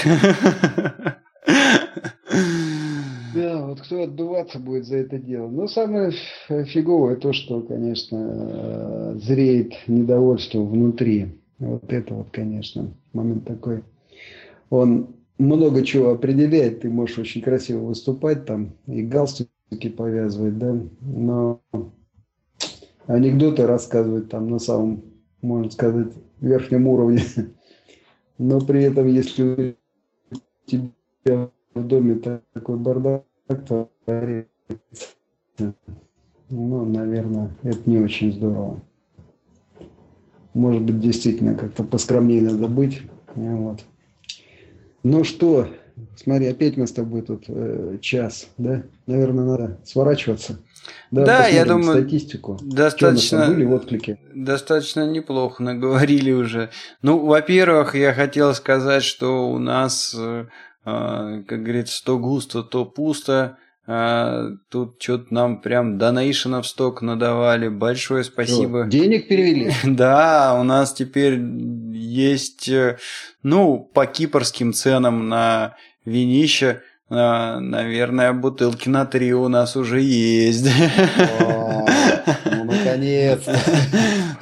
Да, 3.35 3.67
вот 3.67 3.83
кто 3.83 4.05
отдуваться 4.05 4.59
будет 4.59 4.87
за 4.87 4.97
это 4.97 5.19
дело. 5.19 5.49
Но 5.49 5.69
самое 5.69 6.11
фиговое 6.49 7.17
то, 7.17 7.35
что, 7.35 7.61
конечно, 7.61 8.17
э, 8.17 9.19
зреет 9.21 9.75
недовольство 9.87 10.63
внутри. 10.63 11.39
Вот 11.59 11.93
это 11.93 12.15
вот, 12.15 12.29
конечно, 12.31 12.95
момент 13.13 13.45
такой. 13.45 13.83
Он 14.71 15.15
много 15.39 15.85
чего 15.85 16.11
определяет. 16.11 16.81
Ты 16.81 16.91
можешь 16.91 17.19
очень 17.19 17.43
красиво 17.43 17.85
выступать 17.85 18.47
там 18.47 18.73
и 18.87 19.03
галстуки 19.03 19.89
повязывать, 19.91 20.59
да, 20.59 20.75
но 21.01 21.61
анекдоты 23.07 23.67
рассказывать 23.67 24.29
там 24.29 24.49
на 24.49 24.59
самом, 24.59 25.03
можно 25.43 25.71
сказать, 25.71 26.13
верхнем 26.41 26.87
уровне. 26.89 27.23
Но 28.39 28.61
при 28.61 28.83
этом, 28.85 29.07
если 29.07 29.77
у 30.31 30.37
тебя 30.67 31.51
в 31.75 31.87
доме 31.87 32.17
такой 32.53 32.77
бардак 32.77 33.25
творится, 33.67 34.49
ну, 36.49 36.85
наверное, 36.85 37.51
это 37.63 37.79
не 37.89 37.99
очень 37.99 38.33
здорово. 38.33 38.81
Может 40.55 40.83
быть, 40.83 41.01
действительно, 41.01 41.55
как-то 41.55 41.85
поскромнее 41.85 42.43
надо 42.43 42.69
быть. 42.69 43.03
Вот. 43.35 43.85
Ну 45.03 45.23
что, 45.25 45.69
смотри, 46.17 46.47
опять 46.47 46.77
мы 46.77 46.87
с 46.87 46.93
тобой 46.93 47.23
тут 47.23 47.45
э, 47.49 47.99
час, 48.01 48.49
да? 48.57 48.85
Наверное, 49.07 49.45
надо 49.45 49.81
сворачиваться. 49.85 50.59
Да, 51.11 51.25
да 51.25 51.47
я 51.47 51.65
думаю, 51.65 52.01
статистику. 52.01 52.59
Достаточно, 52.63 53.47
были 53.47 53.65
отклики? 53.65 54.19
достаточно 54.35 55.07
неплохо 55.07 55.63
наговорили 55.63 56.33
уже. 56.33 56.71
Ну, 57.03 57.25
во-первых, 57.25 57.95
я 57.95 58.13
хотел 58.13 58.55
сказать, 58.55 59.03
что 59.03 59.49
у 59.49 59.59
нас, 59.59 60.15
э, 60.19 60.47
а, 60.85 61.43
как 61.43 61.63
говорится, 61.63 62.05
то 62.05 62.19
густо, 62.19 62.63
то 62.63 62.85
пусто. 62.85 63.59
А, 63.89 64.49
тут 64.71 65.01
что-то 65.01 65.33
нам 65.33 65.61
прям 65.61 65.97
донейшенов 65.97 66.67
сток 66.67 67.03
надавали. 67.03 67.69
Большое 67.69 68.25
спасибо. 68.25 68.83
Что, 68.83 68.91
денег 68.91 69.29
перевели? 69.29 69.73
Да, 69.85 70.57
у 70.61 70.65
нас 70.65 70.93
теперь 70.93 71.41
есть, 71.93 72.69
э, 72.69 72.99
ну, 73.43 73.79
по 73.95 74.07
кипрским 74.07 74.73
ценам 74.73 75.29
на 75.29 75.77
винище– 76.05 76.83
а, 77.09 77.61
наверное, 77.61 78.33
бутылки 78.33 78.89
на 78.89 79.07
три 79.07 79.33
у 79.33 79.47
нас 79.47 79.77
уже 79.77 80.01
есть. 80.01 80.67
О, 81.41 81.87
ну, 82.47 82.65
наконец. 82.65 83.43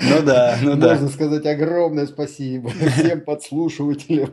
Ну 0.07 0.23
да, 0.23 0.59
ну 0.63 0.77
да. 0.77 0.91
Можно 0.95 1.09
сказать 1.09 1.47
огромное 1.47 2.07
спасибо 2.07 2.71
всем 2.71 3.23
подслушивателям. 3.23 4.31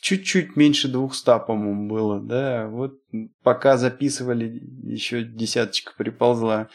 чуть-чуть 0.00 0.56
меньше 0.56 0.88
200, 0.88 1.24
по-моему, 1.46 1.88
было, 1.88 2.20
да. 2.20 2.68
Вот 2.68 3.00
пока 3.42 3.76
записывали, 3.76 4.62
еще 4.82 5.24
десяточка 5.24 5.92
приползла. 5.96 6.68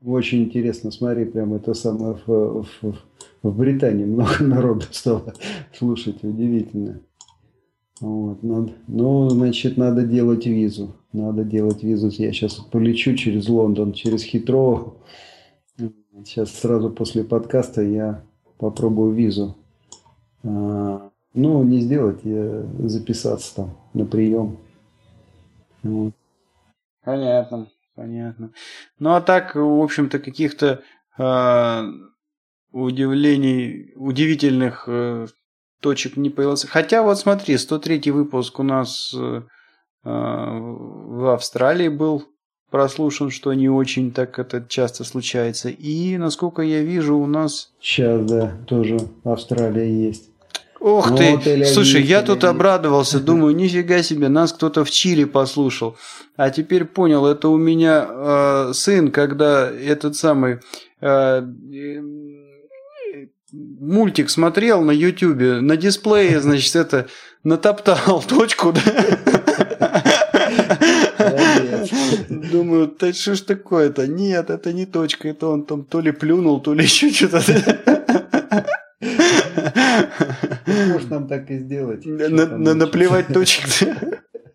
Очень 0.00 0.44
интересно, 0.44 0.92
смотри, 0.92 1.24
прям 1.24 1.54
это 1.54 1.74
самое 1.74 2.16
в, 2.26 2.64
в, 2.82 2.94
в 3.42 3.58
Британии 3.58 4.04
много 4.04 4.44
народу 4.44 4.86
стало 4.92 5.34
слушать, 5.76 6.22
удивительно. 6.22 7.02
Вот, 8.00 8.42
надо, 8.42 8.72
ну, 8.86 9.28
значит, 9.28 9.76
надо 9.76 10.04
делать 10.04 10.46
визу. 10.46 10.94
Надо 11.12 11.42
делать 11.42 11.82
визу. 11.82 12.08
Я 12.10 12.32
сейчас 12.32 12.54
полечу 12.54 13.14
через 13.16 13.48
Лондон, 13.48 13.92
через 13.92 14.22
Хитроу. 14.22 14.98
Сейчас 16.24 16.50
сразу 16.50 16.90
после 16.90 17.24
подкаста 17.24 17.82
я 17.82 18.22
попробую 18.58 19.12
визу. 19.12 19.56
А, 20.44 21.10
ну, 21.34 21.62
не 21.64 21.80
сделать, 21.80 22.20
я 22.24 22.62
записаться 22.78 23.56
там 23.56 23.76
на 23.94 24.04
прием. 24.04 24.58
Вот. 25.82 26.12
Понятно. 27.04 27.68
Понятно. 27.98 28.52
Ну 29.00 29.14
а 29.14 29.20
так, 29.20 29.56
в 29.56 29.82
общем-то, 29.82 30.20
каких-то 30.20 30.82
э, 31.18 31.82
удивлений, 32.70 33.92
удивительных 33.96 34.84
э, 34.86 35.26
точек 35.80 36.16
не 36.16 36.30
появилось. 36.30 36.64
Хотя 36.64 37.02
вот 37.02 37.18
смотри, 37.18 37.56
103 37.56 38.10
выпуск 38.10 38.58
у 38.58 38.62
нас 38.62 39.14
э, 39.14 39.42
в 40.04 41.32
Австралии 41.32 41.88
был 41.88 42.24
прослушан, 42.70 43.30
что 43.30 43.52
не 43.54 43.68
очень 43.68 44.12
так 44.12 44.38
это 44.38 44.64
часто 44.68 45.04
случается. 45.04 45.68
И, 45.70 46.16
насколько 46.16 46.62
я 46.62 46.82
вижу, 46.82 47.16
у 47.16 47.26
нас... 47.26 47.72
Сейчас, 47.80 48.24
да, 48.26 48.58
тоже 48.66 48.98
Австралия 49.24 49.90
есть. 49.90 50.30
Ох 50.80 51.10
ну, 51.10 51.16
ты! 51.16 51.64
Слушай, 51.64 52.02
я 52.02 52.22
тут 52.22 52.44
обрадовался, 52.44 53.18
думаю, 53.18 53.54
нифига 53.56 54.02
себе, 54.02 54.28
нас 54.28 54.52
кто-то 54.52 54.84
в 54.84 54.90
Чили 54.90 55.24
послушал. 55.24 55.96
А 56.36 56.50
теперь 56.50 56.84
понял, 56.84 57.26
это 57.26 57.48
у 57.48 57.56
меня 57.56 58.06
э, 58.08 58.70
сын, 58.74 59.10
когда 59.10 59.68
этот 59.68 60.14
самый 60.14 60.60
э, 61.00 61.42
мультик 63.52 64.30
смотрел 64.30 64.82
на 64.82 64.90
Ютубе, 64.90 65.60
на 65.60 65.76
дисплее, 65.76 66.40
значит, 66.40 66.76
это 66.76 67.06
натоптал 67.44 68.22
точку, 68.22 68.72
да? 68.72 68.80
Думаю, 72.28 72.94
да 72.98 73.12
что 73.12 73.34
ж 73.34 73.40
такое-то? 73.40 74.06
Нет, 74.06 74.50
это 74.50 74.72
не 74.72 74.86
точка, 74.86 75.28
это 75.28 75.48
он 75.48 75.64
там 75.64 75.84
то 75.84 76.00
ли 76.00 76.12
плюнул, 76.12 76.60
то 76.60 76.74
ли 76.74 76.84
еще 76.84 77.10
что-то. 77.10 77.42
Можешь 80.66 81.08
нам 81.08 81.26
так 81.28 81.50
и 81.50 81.58
сделать. 81.58 82.04
На, 82.04 82.74
наплевать 82.74 83.28
точек. 83.28 83.66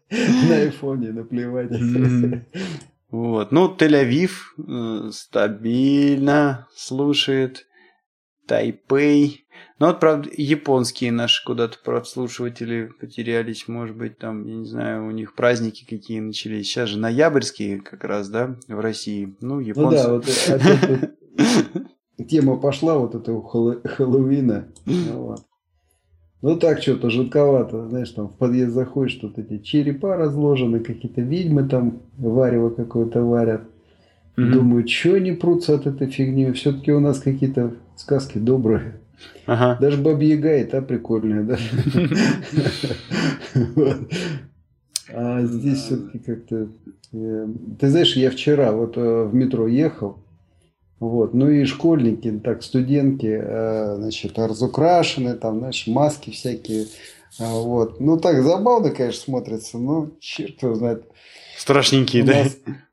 На 0.10 0.56
айфоне 0.56 1.12
наплевать. 1.12 1.72
Вот. 3.10 3.52
Ну, 3.52 3.76
Тель-Авив 3.76 4.32
э, 4.58 5.12
стабильно 5.12 6.68
слушает. 6.76 7.68
Тайпей. 8.48 9.46
Ну 9.80 9.88
вот, 9.88 10.00
правда, 10.00 10.30
японские 10.36 11.12
наши 11.12 11.44
куда-то 11.46 11.78
прослушиватели 11.84 12.89
потерялись, 13.00 13.68
может 13.68 13.96
быть, 13.96 14.18
там, 14.18 14.46
я 14.46 14.56
не 14.56 14.66
знаю, 14.66 15.08
у 15.08 15.12
них 15.12 15.36
праздники 15.36 15.86
какие 15.89 16.20
начались. 16.20 16.68
Сейчас 16.68 16.89
же 16.89 17.00
ноябрьские 17.00 17.82
как 17.82 18.04
раз, 18.04 18.30
да, 18.30 18.56
в 18.68 18.80
России. 18.80 19.36
Ну, 19.41 19.60
японцы. 19.60 20.08
Ну 20.08 20.22
да, 20.22 21.10
вот 22.18 22.28
тема 22.28 22.58
пошла 22.58 22.98
вот 22.98 23.16
этого 23.16 23.44
Хэллоуина. 23.84 24.68
Вот. 24.86 25.41
Ну 26.41 26.58
так 26.58 26.82
что-то 26.82 27.10
жутковато, 27.10 27.88
знаешь, 27.88 28.10
там 28.10 28.28
в 28.28 28.38
подъезд 28.38 28.74
заходишь, 28.74 29.16
тут 29.16 29.39
эти 29.39 29.60
черепа 29.60 30.18
разложены, 30.18 30.82
какие-то 30.82 31.22
ведьмы 31.22 31.68
там 31.70 32.02
варево 32.18 32.70
какое-то 32.70 33.24
варят. 33.24 33.62
Mm-hmm. 34.36 34.52
Думаю, 34.52 34.88
что 34.88 35.14
они 35.14 35.32
прутся 35.32 35.76
от 35.76 35.88
этой 35.88 36.10
фигни? 36.10 36.52
Все-таки 36.52 36.91
у 36.91 37.00
нас 37.00 37.20
какие-то 37.20 37.76
сказки 37.96 38.38
добрые. 38.38 39.00
Ага. 39.46 39.78
Даже 39.80 39.98
Баба 39.98 40.24
Яга 40.24 40.58
и 40.58 40.64
та 40.64 40.82
прикольная, 40.82 41.44
да? 41.44 41.58
А 45.16 45.44
здесь 45.44 45.80
все-таки 45.80 46.18
как-то... 46.20 46.70
Э, 47.14 47.48
ты 47.80 47.89
знаешь, 47.89 48.16
я 48.16 48.32
вчера 48.32 48.72
вот 48.72 48.98
э, 48.98 49.24
в 49.26 49.36
метро 49.36 49.68
ехал, 49.68 50.24
вот. 51.00 51.34
Ну 51.34 51.50
и 51.50 51.66
школьники, 51.66 52.32
так, 52.44 52.64
студентки, 52.64 53.28
э, 53.28 53.96
значит, 53.98 54.39
разукрашены, 54.39 55.36
там, 55.36 55.60
знаешь, 55.60 55.86
маски 55.86 56.32
всякие. 56.32 56.88
А, 57.39 57.54
вот. 57.54 58.00
Ну, 58.00 58.18
так 58.18 58.41
забавно, 58.41 58.89
конечно, 58.91 59.22
смотрится, 59.22 59.78
но 59.78 60.12
черт 60.20 60.64
его 60.64 60.76
знает. 60.76 61.04
Страшненькие, 61.58 62.24
да? 62.24 62.46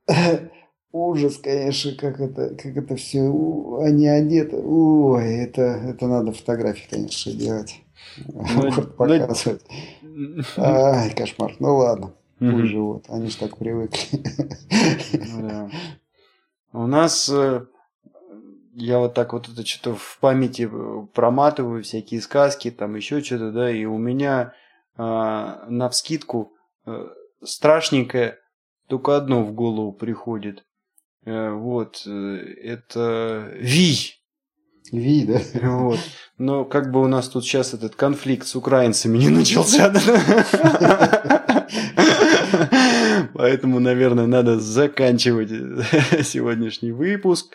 Ужас, 0.92 1.36
конечно, 1.36 1.92
как 1.94 2.20
это, 2.20 2.54
как 2.56 2.76
это 2.76 2.96
все, 2.96 3.20
они 3.80 4.08
одеты. 4.08 4.56
Ой, 4.56 5.36
это, 5.36 5.62
это 5.62 6.06
надо 6.08 6.32
фотографии, 6.32 6.88
конечно, 6.90 7.32
делать. 7.32 7.80
Ну, 8.26 8.42
вот, 8.70 8.96
показывать. 8.96 9.62
Ай, 10.56 11.14
кошмар. 11.14 11.54
Ну 11.60 11.76
ладно, 11.76 12.14
пусть 12.38 12.70
живут, 12.70 13.04
они 13.08 13.28
же 13.28 13.38
так 13.38 13.56
привыкли. 13.56 14.20
Ну 15.12 15.70
У 16.72 16.86
нас 16.86 17.28
э, 17.28 17.66
я 18.74 18.98
вот 18.98 19.14
так 19.14 19.32
вот 19.32 19.48
это 19.48 19.64
что-то 19.64 19.96
в 19.96 20.18
памяти 20.20 20.68
э, 20.70 21.06
проматываю, 21.14 21.82
всякие 21.82 22.20
сказки, 22.20 22.70
там 22.70 22.96
еще 22.96 23.22
что-то, 23.22 23.52
да, 23.52 23.70
и 23.70 23.84
у 23.84 23.98
меня 23.98 24.54
э, 24.96 25.02
на 25.02 25.88
вскидку 25.90 26.52
э, 26.86 27.08
страшненькое 27.42 28.38
только 28.88 29.16
одно 29.16 29.44
в 29.44 29.52
голову 29.52 29.92
приходит. 29.92 30.64
Э, 31.24 31.50
вот, 31.50 32.02
э, 32.06 32.38
это 32.64 33.50
Ви. 33.60 34.20
Ви, 34.92 35.24
да? 35.24 35.40
Вот. 35.62 35.98
Но 36.38 36.64
как 36.64 36.90
бы 36.90 37.02
у 37.02 37.06
нас 37.06 37.28
тут 37.28 37.44
сейчас 37.44 37.74
этот 37.74 37.94
конфликт 37.94 38.46
с 38.46 38.56
украинцами 38.56 39.18
не 39.18 39.28
начался. 39.28 39.92
Поэтому, 43.34 43.80
наверное, 43.80 44.26
надо 44.26 44.58
заканчивать 44.58 45.50
сегодняшний 46.26 46.92
выпуск. 46.92 47.54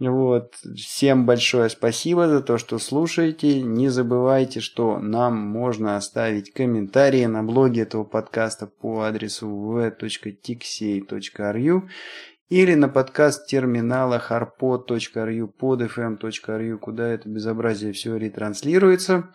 Вот. 0.00 0.54
Всем 0.76 1.24
большое 1.24 1.70
спасибо 1.70 2.28
за 2.28 2.40
то, 2.42 2.58
что 2.58 2.78
слушаете. 2.78 3.62
Не 3.62 3.88
забывайте, 3.88 4.60
что 4.60 4.98
нам 4.98 5.36
можно 5.36 5.96
оставить 5.96 6.52
комментарии 6.52 7.24
на 7.26 7.42
блоге 7.42 7.82
этого 7.82 8.04
подкаста 8.04 8.66
по 8.66 9.02
адресу 9.02 9.48
v.tixey.ru 9.48 10.22
или 12.48 12.74
на 12.74 12.88
подкаст 12.88 13.46
терминалах 13.46 14.30
arpod.ru, 14.30 15.50
podfm.ru, 15.58 16.78
куда 16.78 17.08
это 17.08 17.28
безобразие 17.28 17.92
все 17.92 18.16
ретранслируется. 18.16 19.30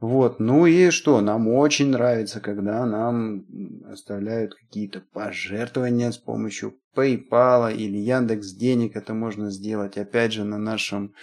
Вот, 0.00 0.38
ну 0.38 0.66
и 0.66 0.90
что, 0.90 1.20
нам 1.20 1.48
очень 1.48 1.90
нравится, 1.90 2.40
когда 2.40 2.86
нам 2.86 3.44
оставляют 3.90 4.54
какие-то 4.54 5.02
пожертвования 5.12 6.12
с 6.12 6.18
помощью 6.18 6.78
PayPal 6.96 7.74
или 7.74 7.96
Яндекс 7.96 8.52
Денег. 8.52 8.94
Это 8.94 9.12
можно 9.12 9.50
сделать, 9.50 9.98
опять 9.98 10.32
же, 10.32 10.44
на 10.44 10.56
нашем 10.56 11.14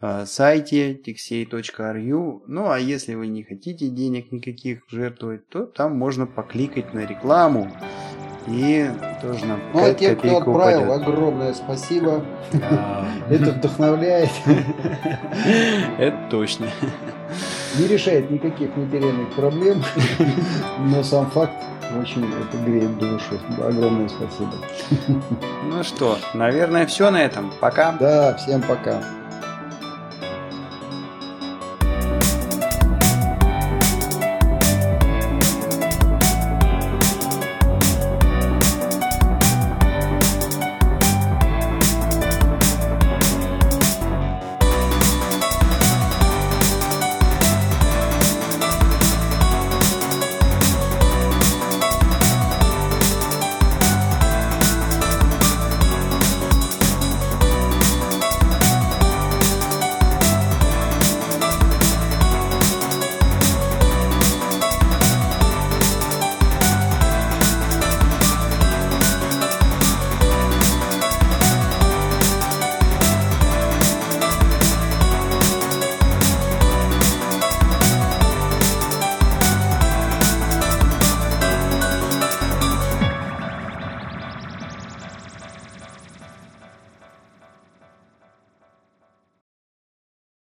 э, 0.00 0.24
сайте 0.26 0.94
tixey.ru. 0.94 2.42
Ну, 2.46 2.70
а 2.70 2.78
если 2.78 3.14
вы 3.14 3.26
не 3.26 3.42
хотите 3.42 3.88
денег 3.88 4.30
никаких 4.30 4.82
жертвовать, 4.88 5.48
то 5.48 5.66
там 5.66 5.98
можно 5.98 6.26
покликать 6.26 6.94
на 6.94 7.04
рекламу. 7.04 7.72
И 8.46 8.90
тоже 9.20 9.46
нам 9.46 9.60
Ну, 9.72 9.84
а 9.84 9.94
те, 9.94 10.16
кто 10.16 10.38
отправил, 10.38 10.82
упадет. 10.88 11.08
огромное 11.08 11.54
спасибо. 11.54 12.24
Это 13.30 13.52
вдохновляет. 13.52 14.30
Это 15.98 16.16
точно. 16.30 16.66
Не 17.78 17.86
решает 17.86 18.30
никаких 18.30 18.76
материальных 18.76 19.30
проблем, 19.30 19.82
но 20.78 21.02
сам 21.02 21.30
факт 21.30 21.54
очень 22.00 22.24
это 22.24 22.56
греет 22.64 22.98
душу. 22.98 23.38
Огромное 23.66 24.08
спасибо. 24.08 24.52
Ну 25.68 25.82
что, 25.82 26.18
наверное, 26.34 26.86
все 26.86 27.10
на 27.10 27.22
этом. 27.22 27.52
Пока. 27.60 27.92
Да, 27.92 28.34
всем 28.34 28.60
пока. 28.62 29.02